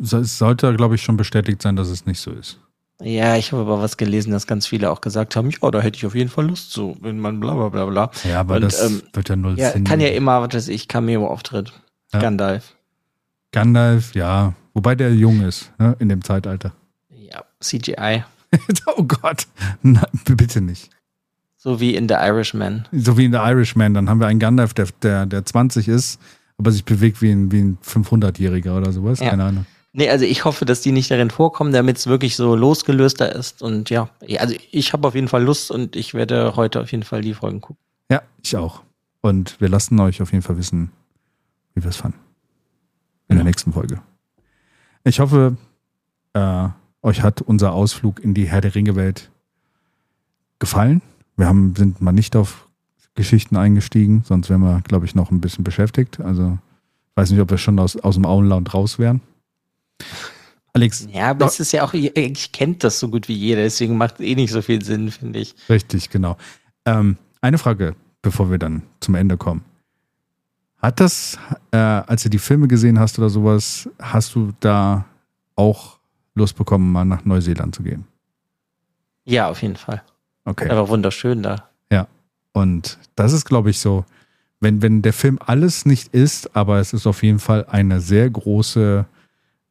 Es 0.00 0.38
sollte, 0.38 0.74
glaube 0.74 0.94
ich, 0.94 1.02
schon 1.02 1.16
bestätigt 1.16 1.62
sein, 1.62 1.74
dass 1.74 1.88
es 1.88 2.06
nicht 2.06 2.20
so 2.20 2.30
ist. 2.30 2.60
Ja, 3.00 3.36
ich 3.36 3.52
habe 3.52 3.62
aber 3.62 3.80
was 3.80 3.96
gelesen, 3.96 4.30
dass 4.30 4.46
ganz 4.46 4.66
viele 4.66 4.90
auch 4.90 5.00
gesagt 5.00 5.34
haben, 5.34 5.50
ja, 5.50 5.70
da 5.70 5.80
hätte 5.80 5.96
ich 5.96 6.06
auf 6.06 6.14
jeden 6.14 6.30
Fall 6.30 6.46
Lust 6.46 6.70
zu, 6.70 6.96
wenn 7.00 7.18
man 7.18 7.40
bla 7.40 7.54
bla 7.54 7.68
bla 7.68 7.86
bla. 7.86 8.10
Ja, 8.28 8.40
aber 8.40 8.56
Und, 8.56 8.62
das 8.62 8.84
ähm, 8.84 9.02
wird 9.12 9.28
ja 9.28 9.36
null 9.36 9.58
Ja, 9.58 9.72
Sinn. 9.72 9.84
kann 9.84 10.00
ja 10.00 10.08
immer, 10.08 10.40
was 10.42 10.54
weiß 10.54 10.68
ich, 10.68 10.86
Cameo-Auftritt. 10.86 11.72
Ja. 12.12 12.20
Gandalf. 12.20 12.74
Gandalf, 13.50 14.14
ja. 14.14 14.54
Wobei 14.74 14.94
der 14.94 15.14
jung 15.14 15.42
ist, 15.42 15.72
ne, 15.78 15.96
in 15.98 16.08
dem 16.08 16.22
Zeitalter. 16.22 16.72
Ja, 17.10 17.44
CGI. 17.60 18.24
oh 18.96 19.02
Gott. 19.02 19.46
Nein, 19.82 20.04
bitte 20.24 20.60
nicht. 20.60 20.90
So 21.56 21.80
wie 21.80 21.94
in 21.96 22.08
The 22.08 22.14
Irishman. 22.14 22.86
So 22.92 23.16
wie 23.16 23.24
in 23.24 23.32
The 23.32 23.38
Irishman, 23.38 23.94
dann 23.94 24.08
haben 24.08 24.20
wir 24.20 24.26
einen 24.26 24.38
Gandalf, 24.38 24.74
der, 24.74 24.86
der, 25.02 25.26
der 25.26 25.44
20 25.44 25.88
ist, 25.88 26.20
aber 26.58 26.70
sich 26.70 26.84
bewegt 26.84 27.22
wie 27.22 27.30
ein, 27.30 27.50
wie 27.50 27.60
ein 27.60 27.78
500-Jähriger 27.84 28.76
oder 28.76 28.92
sowas. 28.92 29.20
Ja. 29.20 29.30
Keine 29.30 29.44
Ahnung. 29.44 29.66
Nee, 29.96 30.10
also 30.10 30.24
ich 30.24 30.44
hoffe, 30.44 30.64
dass 30.64 30.80
die 30.80 30.90
nicht 30.90 31.08
darin 31.12 31.30
vorkommen, 31.30 31.72
damit 31.72 31.98
es 31.98 32.08
wirklich 32.08 32.34
so 32.34 32.56
losgelöster 32.56 33.32
ist. 33.32 33.62
Und 33.62 33.90
ja, 33.90 34.08
also 34.40 34.56
ich 34.72 34.92
habe 34.92 35.06
auf 35.06 35.14
jeden 35.14 35.28
Fall 35.28 35.44
Lust 35.44 35.70
und 35.70 35.94
ich 35.94 36.14
werde 36.14 36.56
heute 36.56 36.80
auf 36.80 36.90
jeden 36.90 37.04
Fall 37.04 37.20
die 37.22 37.32
Folgen 37.32 37.60
gucken. 37.60 37.78
Ja, 38.10 38.22
ich 38.42 38.56
auch. 38.56 38.82
Und 39.20 39.60
wir 39.60 39.68
lassen 39.68 39.98
euch 40.00 40.20
auf 40.20 40.32
jeden 40.32 40.42
Fall 40.42 40.58
wissen, 40.58 40.90
wie 41.74 41.84
wir 41.84 41.90
es 41.90 41.96
fanden. 41.96 42.18
In 43.28 43.36
der 43.36 43.44
Ja. 43.44 43.44
nächsten 43.44 43.72
Folge. 43.72 44.00
Ich 45.04 45.20
hoffe, 45.20 45.56
äh, 46.32 46.68
euch 47.02 47.22
hat 47.22 47.40
unser 47.42 47.72
Ausflug 47.72 48.18
in 48.18 48.34
die 48.34 48.46
Herr 48.48 48.60
der 48.60 48.74
Ringe-Welt 48.74 49.30
gefallen. 50.58 51.02
Wir 51.36 51.46
haben, 51.46 51.74
sind 51.76 52.00
mal 52.00 52.10
nicht 52.12 52.34
auf 52.34 52.68
Geschichten 53.14 53.56
eingestiegen, 53.56 54.24
sonst 54.26 54.50
wären 54.50 54.62
wir, 54.62 54.80
glaube 54.82 55.06
ich, 55.06 55.14
noch 55.14 55.30
ein 55.30 55.40
bisschen 55.40 55.62
beschäftigt. 55.62 56.20
Also, 56.20 56.58
ich 57.10 57.16
weiß 57.16 57.30
nicht, 57.30 57.40
ob 57.40 57.50
wir 57.50 57.58
schon 57.58 57.78
aus, 57.78 57.96
aus 57.96 58.14
dem 58.16 58.26
Auenland 58.26 58.74
raus 58.74 58.98
wären. 58.98 59.20
Alex, 60.72 61.06
Ja, 61.12 61.30
aber 61.30 61.46
es 61.46 61.60
ist 61.60 61.72
ja 61.72 61.84
auch, 61.84 61.94
ich 61.94 62.52
kennt 62.52 62.82
das 62.82 62.98
so 62.98 63.08
gut 63.08 63.28
wie 63.28 63.34
jeder, 63.34 63.62
deswegen 63.62 63.96
macht 63.96 64.14
es 64.14 64.26
eh 64.26 64.34
nicht 64.34 64.50
so 64.50 64.60
viel 64.60 64.84
Sinn, 64.84 65.10
finde 65.10 65.38
ich. 65.38 65.54
Richtig, 65.68 66.10
genau. 66.10 66.36
Ähm, 66.84 67.16
eine 67.40 67.58
Frage, 67.58 67.94
bevor 68.22 68.50
wir 68.50 68.58
dann 68.58 68.82
zum 69.00 69.14
Ende 69.14 69.36
kommen. 69.36 69.64
Hat 70.78 70.98
das, 71.00 71.38
äh, 71.70 71.76
als 71.76 72.24
du 72.24 72.28
die 72.28 72.38
Filme 72.38 72.66
gesehen 72.66 72.98
hast 72.98 73.18
oder 73.18 73.30
sowas, 73.30 73.88
hast 74.00 74.34
du 74.34 74.52
da 74.60 75.04
auch 75.54 75.98
Lust 76.34 76.56
bekommen, 76.56 76.90
mal 76.90 77.04
nach 77.04 77.24
Neuseeland 77.24 77.74
zu 77.74 77.82
gehen? 77.82 78.04
Ja, 79.24 79.48
auf 79.48 79.62
jeden 79.62 79.76
Fall. 79.76 80.02
Okay. 80.44 80.68
Aber 80.68 80.88
wunderschön 80.88 81.42
da. 81.42 81.68
Und 82.54 82.98
das 83.16 83.32
ist, 83.32 83.44
glaube 83.44 83.68
ich, 83.70 83.80
so, 83.80 84.06
wenn, 84.60 84.80
wenn 84.80 85.02
der 85.02 85.12
Film 85.12 85.38
alles 85.44 85.84
nicht 85.84 86.14
ist, 86.14 86.56
aber 86.56 86.78
es 86.78 86.94
ist 86.94 87.06
auf 87.06 87.22
jeden 87.22 87.40
Fall 87.40 87.66
eine 87.66 88.00
sehr 88.00 88.30
große, 88.30 89.04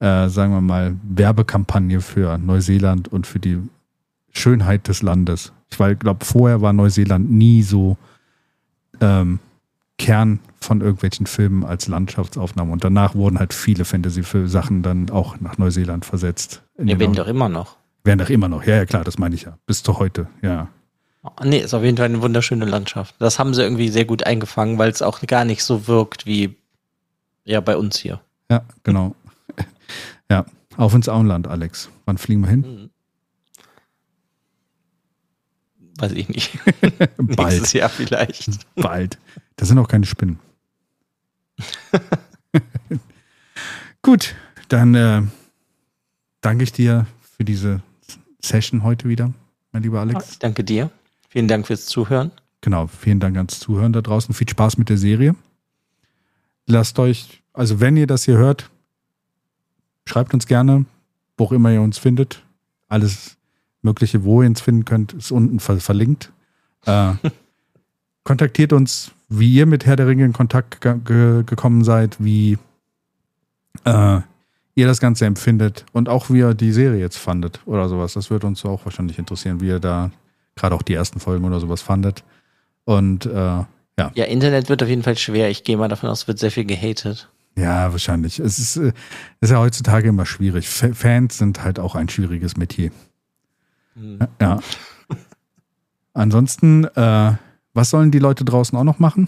äh, 0.04 0.28
sagen 0.28 0.52
wir 0.52 0.60
mal, 0.60 0.98
Werbekampagne 1.04 2.02
für 2.02 2.38
Neuseeland 2.38 3.08
und 3.08 3.26
für 3.26 3.40
die 3.40 3.58
Schönheit 4.34 4.90
des 4.90 5.02
Landes. 5.02 5.54
Ich 5.70 5.78
glaube, 5.78 6.26
vorher 6.26 6.62
war 6.62 6.74
Neuseeland 6.74 7.32
nie 7.32 7.64
so 7.64 7.98
ähm, 9.00 9.40
Kern 9.98 10.40
von 10.60 10.82
irgendwelchen 10.82 11.26
Filmen 11.26 11.64
als 11.64 11.88
Landschaftsaufnahme. 11.88 12.74
Und 12.74 12.84
danach 12.84 13.16
wurden 13.16 13.40
halt 13.40 13.54
viele 13.54 13.86
Fantasy-Sachen 13.86 14.84
dann 14.84 15.10
auch 15.10 15.40
nach 15.40 15.58
Neuseeland 15.58 16.04
versetzt. 16.04 16.64
Wir 16.76 16.86
den 16.86 17.00
werden 17.00 17.16
doch 17.16 17.28
immer 17.28 17.48
noch. 17.48 17.78
Werden 18.04 18.20
doch 18.20 18.30
immer 18.30 18.50
noch. 18.50 18.66
Ja, 18.66 18.76
ja, 18.76 18.86
klar, 18.86 19.06
das 19.06 19.18
meine 19.18 19.36
ich 19.36 19.44
ja. 19.44 19.58
Bis 19.66 19.84
zu 19.84 20.00
heute, 20.00 20.28
ja. 20.42 20.68
Nee, 21.42 21.60
ist 21.60 21.74
auf 21.74 21.84
jeden 21.84 21.96
Fall 21.96 22.08
eine 22.08 22.22
wunderschöne 22.22 22.66
Landschaft. 22.66 23.16
Das 23.20 23.40
haben 23.40 23.54
sie 23.54 23.62
irgendwie 23.62 23.88
sehr 23.88 24.04
gut 24.04 24.26
eingefangen, 24.26 24.78
weil 24.78 24.92
es 24.92 25.02
auch 25.02 25.22
gar 25.22 25.46
nicht 25.46 25.64
so 25.64 25.88
wirkt 25.88 26.26
wie 26.26 26.58
ja 27.46 27.62
bei 27.62 27.78
uns 27.78 27.98
hier. 27.98 28.20
Ja, 28.52 28.64
genau. 28.84 29.16
Ja, 30.30 30.46
auf 30.78 30.94
ins 30.94 31.10
Auenland, 31.10 31.48
Alex. 31.48 31.90
Wann 32.06 32.18
fliegen 32.18 32.42
wir 32.42 32.50
hin? 32.50 32.62
Mhm. 32.62 32.90
Weiß 35.98 36.12
ich 36.14 36.28
nicht. 36.30 36.58
Bald. 37.18 37.38
Nächstes 37.38 37.74
Jahr 37.74 37.90
vielleicht. 37.90 38.60
Bald. 38.76 39.20
Da 39.56 39.66
sind 39.66 39.78
auch 39.78 39.88
keine 39.88 40.06
Spinnen. 40.06 40.40
Gut, 44.02 44.36
dann 44.70 44.96
äh, 44.96 45.22
danke 46.42 46.64
ich 46.64 46.72
dir 46.72 47.06
für 47.38 47.44
diese 47.46 47.82
Session 48.42 48.84
heute 48.84 49.08
wieder, 49.08 49.34
mein 49.72 49.84
lieber 49.84 50.02
Alex. 50.02 50.32
Ich 50.32 50.40
danke 50.40 50.64
dir. 50.64 50.90
Vielen 51.30 51.48
Dank 51.48 51.68
fürs 51.68 51.86
Zuhören. 51.86 52.32
Genau, 52.62 52.88
vielen 52.88 53.20
Dank 53.20 53.38
ans 53.38 53.60
Zuhören 53.60 53.94
da 53.94 54.02
draußen. 54.02 54.34
Viel 54.34 54.50
Spaß 54.50 54.78
mit 54.78 54.90
der 54.90 54.98
Serie. 54.98 55.36
Lasst 56.66 56.98
euch, 57.00 57.44
also 57.54 57.80
wenn 57.80 57.98
ihr 57.98 58.08
das 58.08 58.24
hier 58.24 58.38
hört, 58.38 58.70
schreibt 60.06 60.34
uns 60.34 60.48
gerne, 60.48 60.86
wo 61.38 61.46
auch 61.46 61.52
immer 61.52 61.72
ihr 61.72 61.82
uns 61.82 61.98
findet. 61.98 62.44
Alles 62.88 63.38
Mögliche, 63.82 64.24
wo 64.24 64.42
ihr 64.42 64.50
uns 64.50 64.62
finden 64.62 64.86
könnt, 64.86 65.14
ist 65.14 65.32
unten 65.32 65.60
ver 65.60 65.80
verlinkt. 65.80 66.32
Äh, 66.86 67.14
kontaktiert 68.24 68.74
uns, 68.74 69.12
wie 69.30 69.54
ihr 69.54 69.66
mit 69.66 69.86
Herr 69.86 69.96
der 69.96 70.08
Ringe 70.08 70.26
in 70.26 70.34
Kontakt 70.34 70.82
ge 70.82 70.96
ge 71.04 71.44
gekommen 71.44 71.84
seid, 71.84 72.18
wie 72.20 72.58
äh, 73.84 74.20
ihr 74.76 74.88
das 74.88 75.00
Ganze 75.00 75.26
empfindet 75.26 75.86
und 75.92 76.10
auch 76.10 76.30
wie 76.30 76.40
ihr 76.40 76.54
die 76.54 76.72
Serie 76.72 77.00
jetzt 77.00 77.18
fandet 77.18 77.60
oder 77.66 77.90
sowas. 77.90 78.14
Das 78.14 78.30
würde 78.30 78.48
uns 78.48 78.64
auch 78.66 78.86
wahrscheinlich 78.86 79.20
interessieren, 79.20 79.62
wie 79.62 79.68
ihr 79.68 79.80
da 79.80 80.12
gerade 80.56 80.76
auch 80.76 80.82
die 80.82 80.94
ersten 80.94 81.20
Folgen 81.20 81.46
oder 81.46 81.60
sowas 81.60 81.82
fandet. 81.82 82.24
Und 82.86 83.26
äh, 83.26 83.32
ja. 83.32 84.12
Ja, 84.16 84.26
Internet 84.26 84.70
wird 84.70 84.82
auf 84.82 84.90
jeden 84.90 85.04
Fall 85.04 85.18
schwer. 85.18 85.50
Ich 85.50 85.64
gehe 85.64 85.78
mal 85.78 85.88
davon 85.88 86.10
aus, 86.10 86.24
es 86.24 86.28
wird 86.28 86.40
sehr 86.40 86.52
viel 86.52 86.66
gehatet. 86.66 87.30
Ja, 87.56 87.92
wahrscheinlich. 87.92 88.40
Es 88.40 88.58
ist, 88.60 88.78
äh, 88.78 88.94
ist 89.42 89.52
ja 89.52 89.60
heutzutage 89.60 90.10
immer 90.10 90.26
schwierig. 90.26 90.66
F 90.66 90.98
Fans 90.98 91.38
sind 91.38 91.64
halt 91.64 91.80
auch 91.80 91.96
ein 91.96 92.10
schwieriges 92.10 92.58
Metier. 92.58 92.92
Hm. 93.96 94.20
Ja. 94.42 94.60
Ansonsten, 96.14 96.86
äh, 96.86 97.34
was 97.74 97.90
sollen 97.90 98.12
die 98.12 98.20
Leute 98.20 98.46
draußen 98.46 98.78
auch 98.78 98.84
noch 98.84 99.00
machen? 99.00 99.28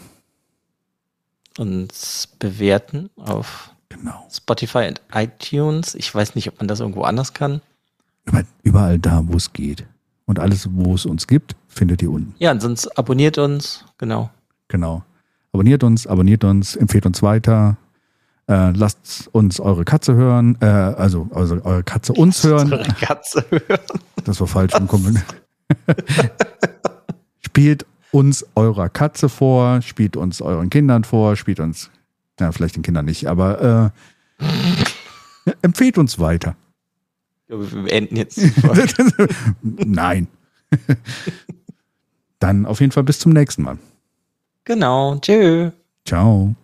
Uns 1.57 2.27
bewerten 2.39 3.09
auf 3.15 3.71
Genau. 3.89 4.27
Spotify 4.31 4.87
und 4.89 5.01
iTunes. 5.13 5.95
Ich 5.95 6.13
weiß 6.13 6.35
nicht, 6.35 6.47
ob 6.49 6.59
man 6.59 6.67
das 6.67 6.79
irgendwo 6.79 7.03
anders 7.03 7.33
kann. 7.33 7.61
Über, 8.25 8.43
überall 8.63 8.99
da, 8.99 9.23
wo 9.25 9.37
es 9.37 9.53
geht. 9.53 9.85
Und 10.25 10.39
alles, 10.39 10.67
wo 10.73 10.95
es 10.95 11.05
uns 11.05 11.27
gibt, 11.27 11.55
findet 11.67 12.01
ihr 12.01 12.11
unten. 12.11 12.33
Ja, 12.39 12.51
ansonsten 12.51 12.89
abonniert 12.95 13.37
uns. 13.37 13.85
Genau. 13.97 14.29
Genau. 14.67 15.03
Abonniert 15.53 15.83
uns, 15.83 16.07
abonniert 16.07 16.43
uns, 16.43 16.75
empfehlt 16.75 17.05
uns 17.05 17.21
weiter. 17.21 17.77
Äh, 18.47 18.71
lasst 18.71 19.27
uns 19.31 19.59
eure 19.59 19.85
Katze 19.85 20.13
hören, 20.13 20.55
äh, 20.61 20.65
also, 20.65 21.27
also 21.33 21.59
eure 21.63 21.83
Katze 21.83 22.13
uns 22.13 22.43
hören. 22.43 22.71
Eure 22.71 22.83
Katze 22.83 23.43
hören. 23.49 23.79
Das 24.23 24.39
war 24.39 24.47
falsch. 24.47 24.73
Was? 24.73 25.15
spielt 27.41 27.87
uns 28.11 28.45
eurer 28.53 28.89
Katze 28.89 29.29
vor, 29.29 29.81
spielt 29.81 30.15
uns 30.15 30.41
euren 30.41 30.69
Kindern 30.69 31.03
vor, 31.03 31.35
spielt 31.35 31.59
uns, 31.59 31.89
ja, 32.39 32.51
vielleicht 32.51 32.75
den 32.75 32.83
Kindern 32.83 33.05
nicht, 33.05 33.27
aber 33.27 33.93
äh, 34.39 35.53
empfehlt 35.63 35.97
uns 35.97 36.19
weiter. 36.19 36.55
Wir 37.47 37.57
beenden 37.57 38.15
jetzt. 38.15 38.39
Nein. 39.61 40.27
Dann 42.39 42.65
auf 42.65 42.79
jeden 42.79 42.91
Fall 42.91 43.03
bis 43.03 43.19
zum 43.19 43.33
nächsten 43.33 43.63
Mal. 43.63 43.77
genau. 44.65 45.17
Tschö. 45.17 45.71
Ciao. 46.05 46.55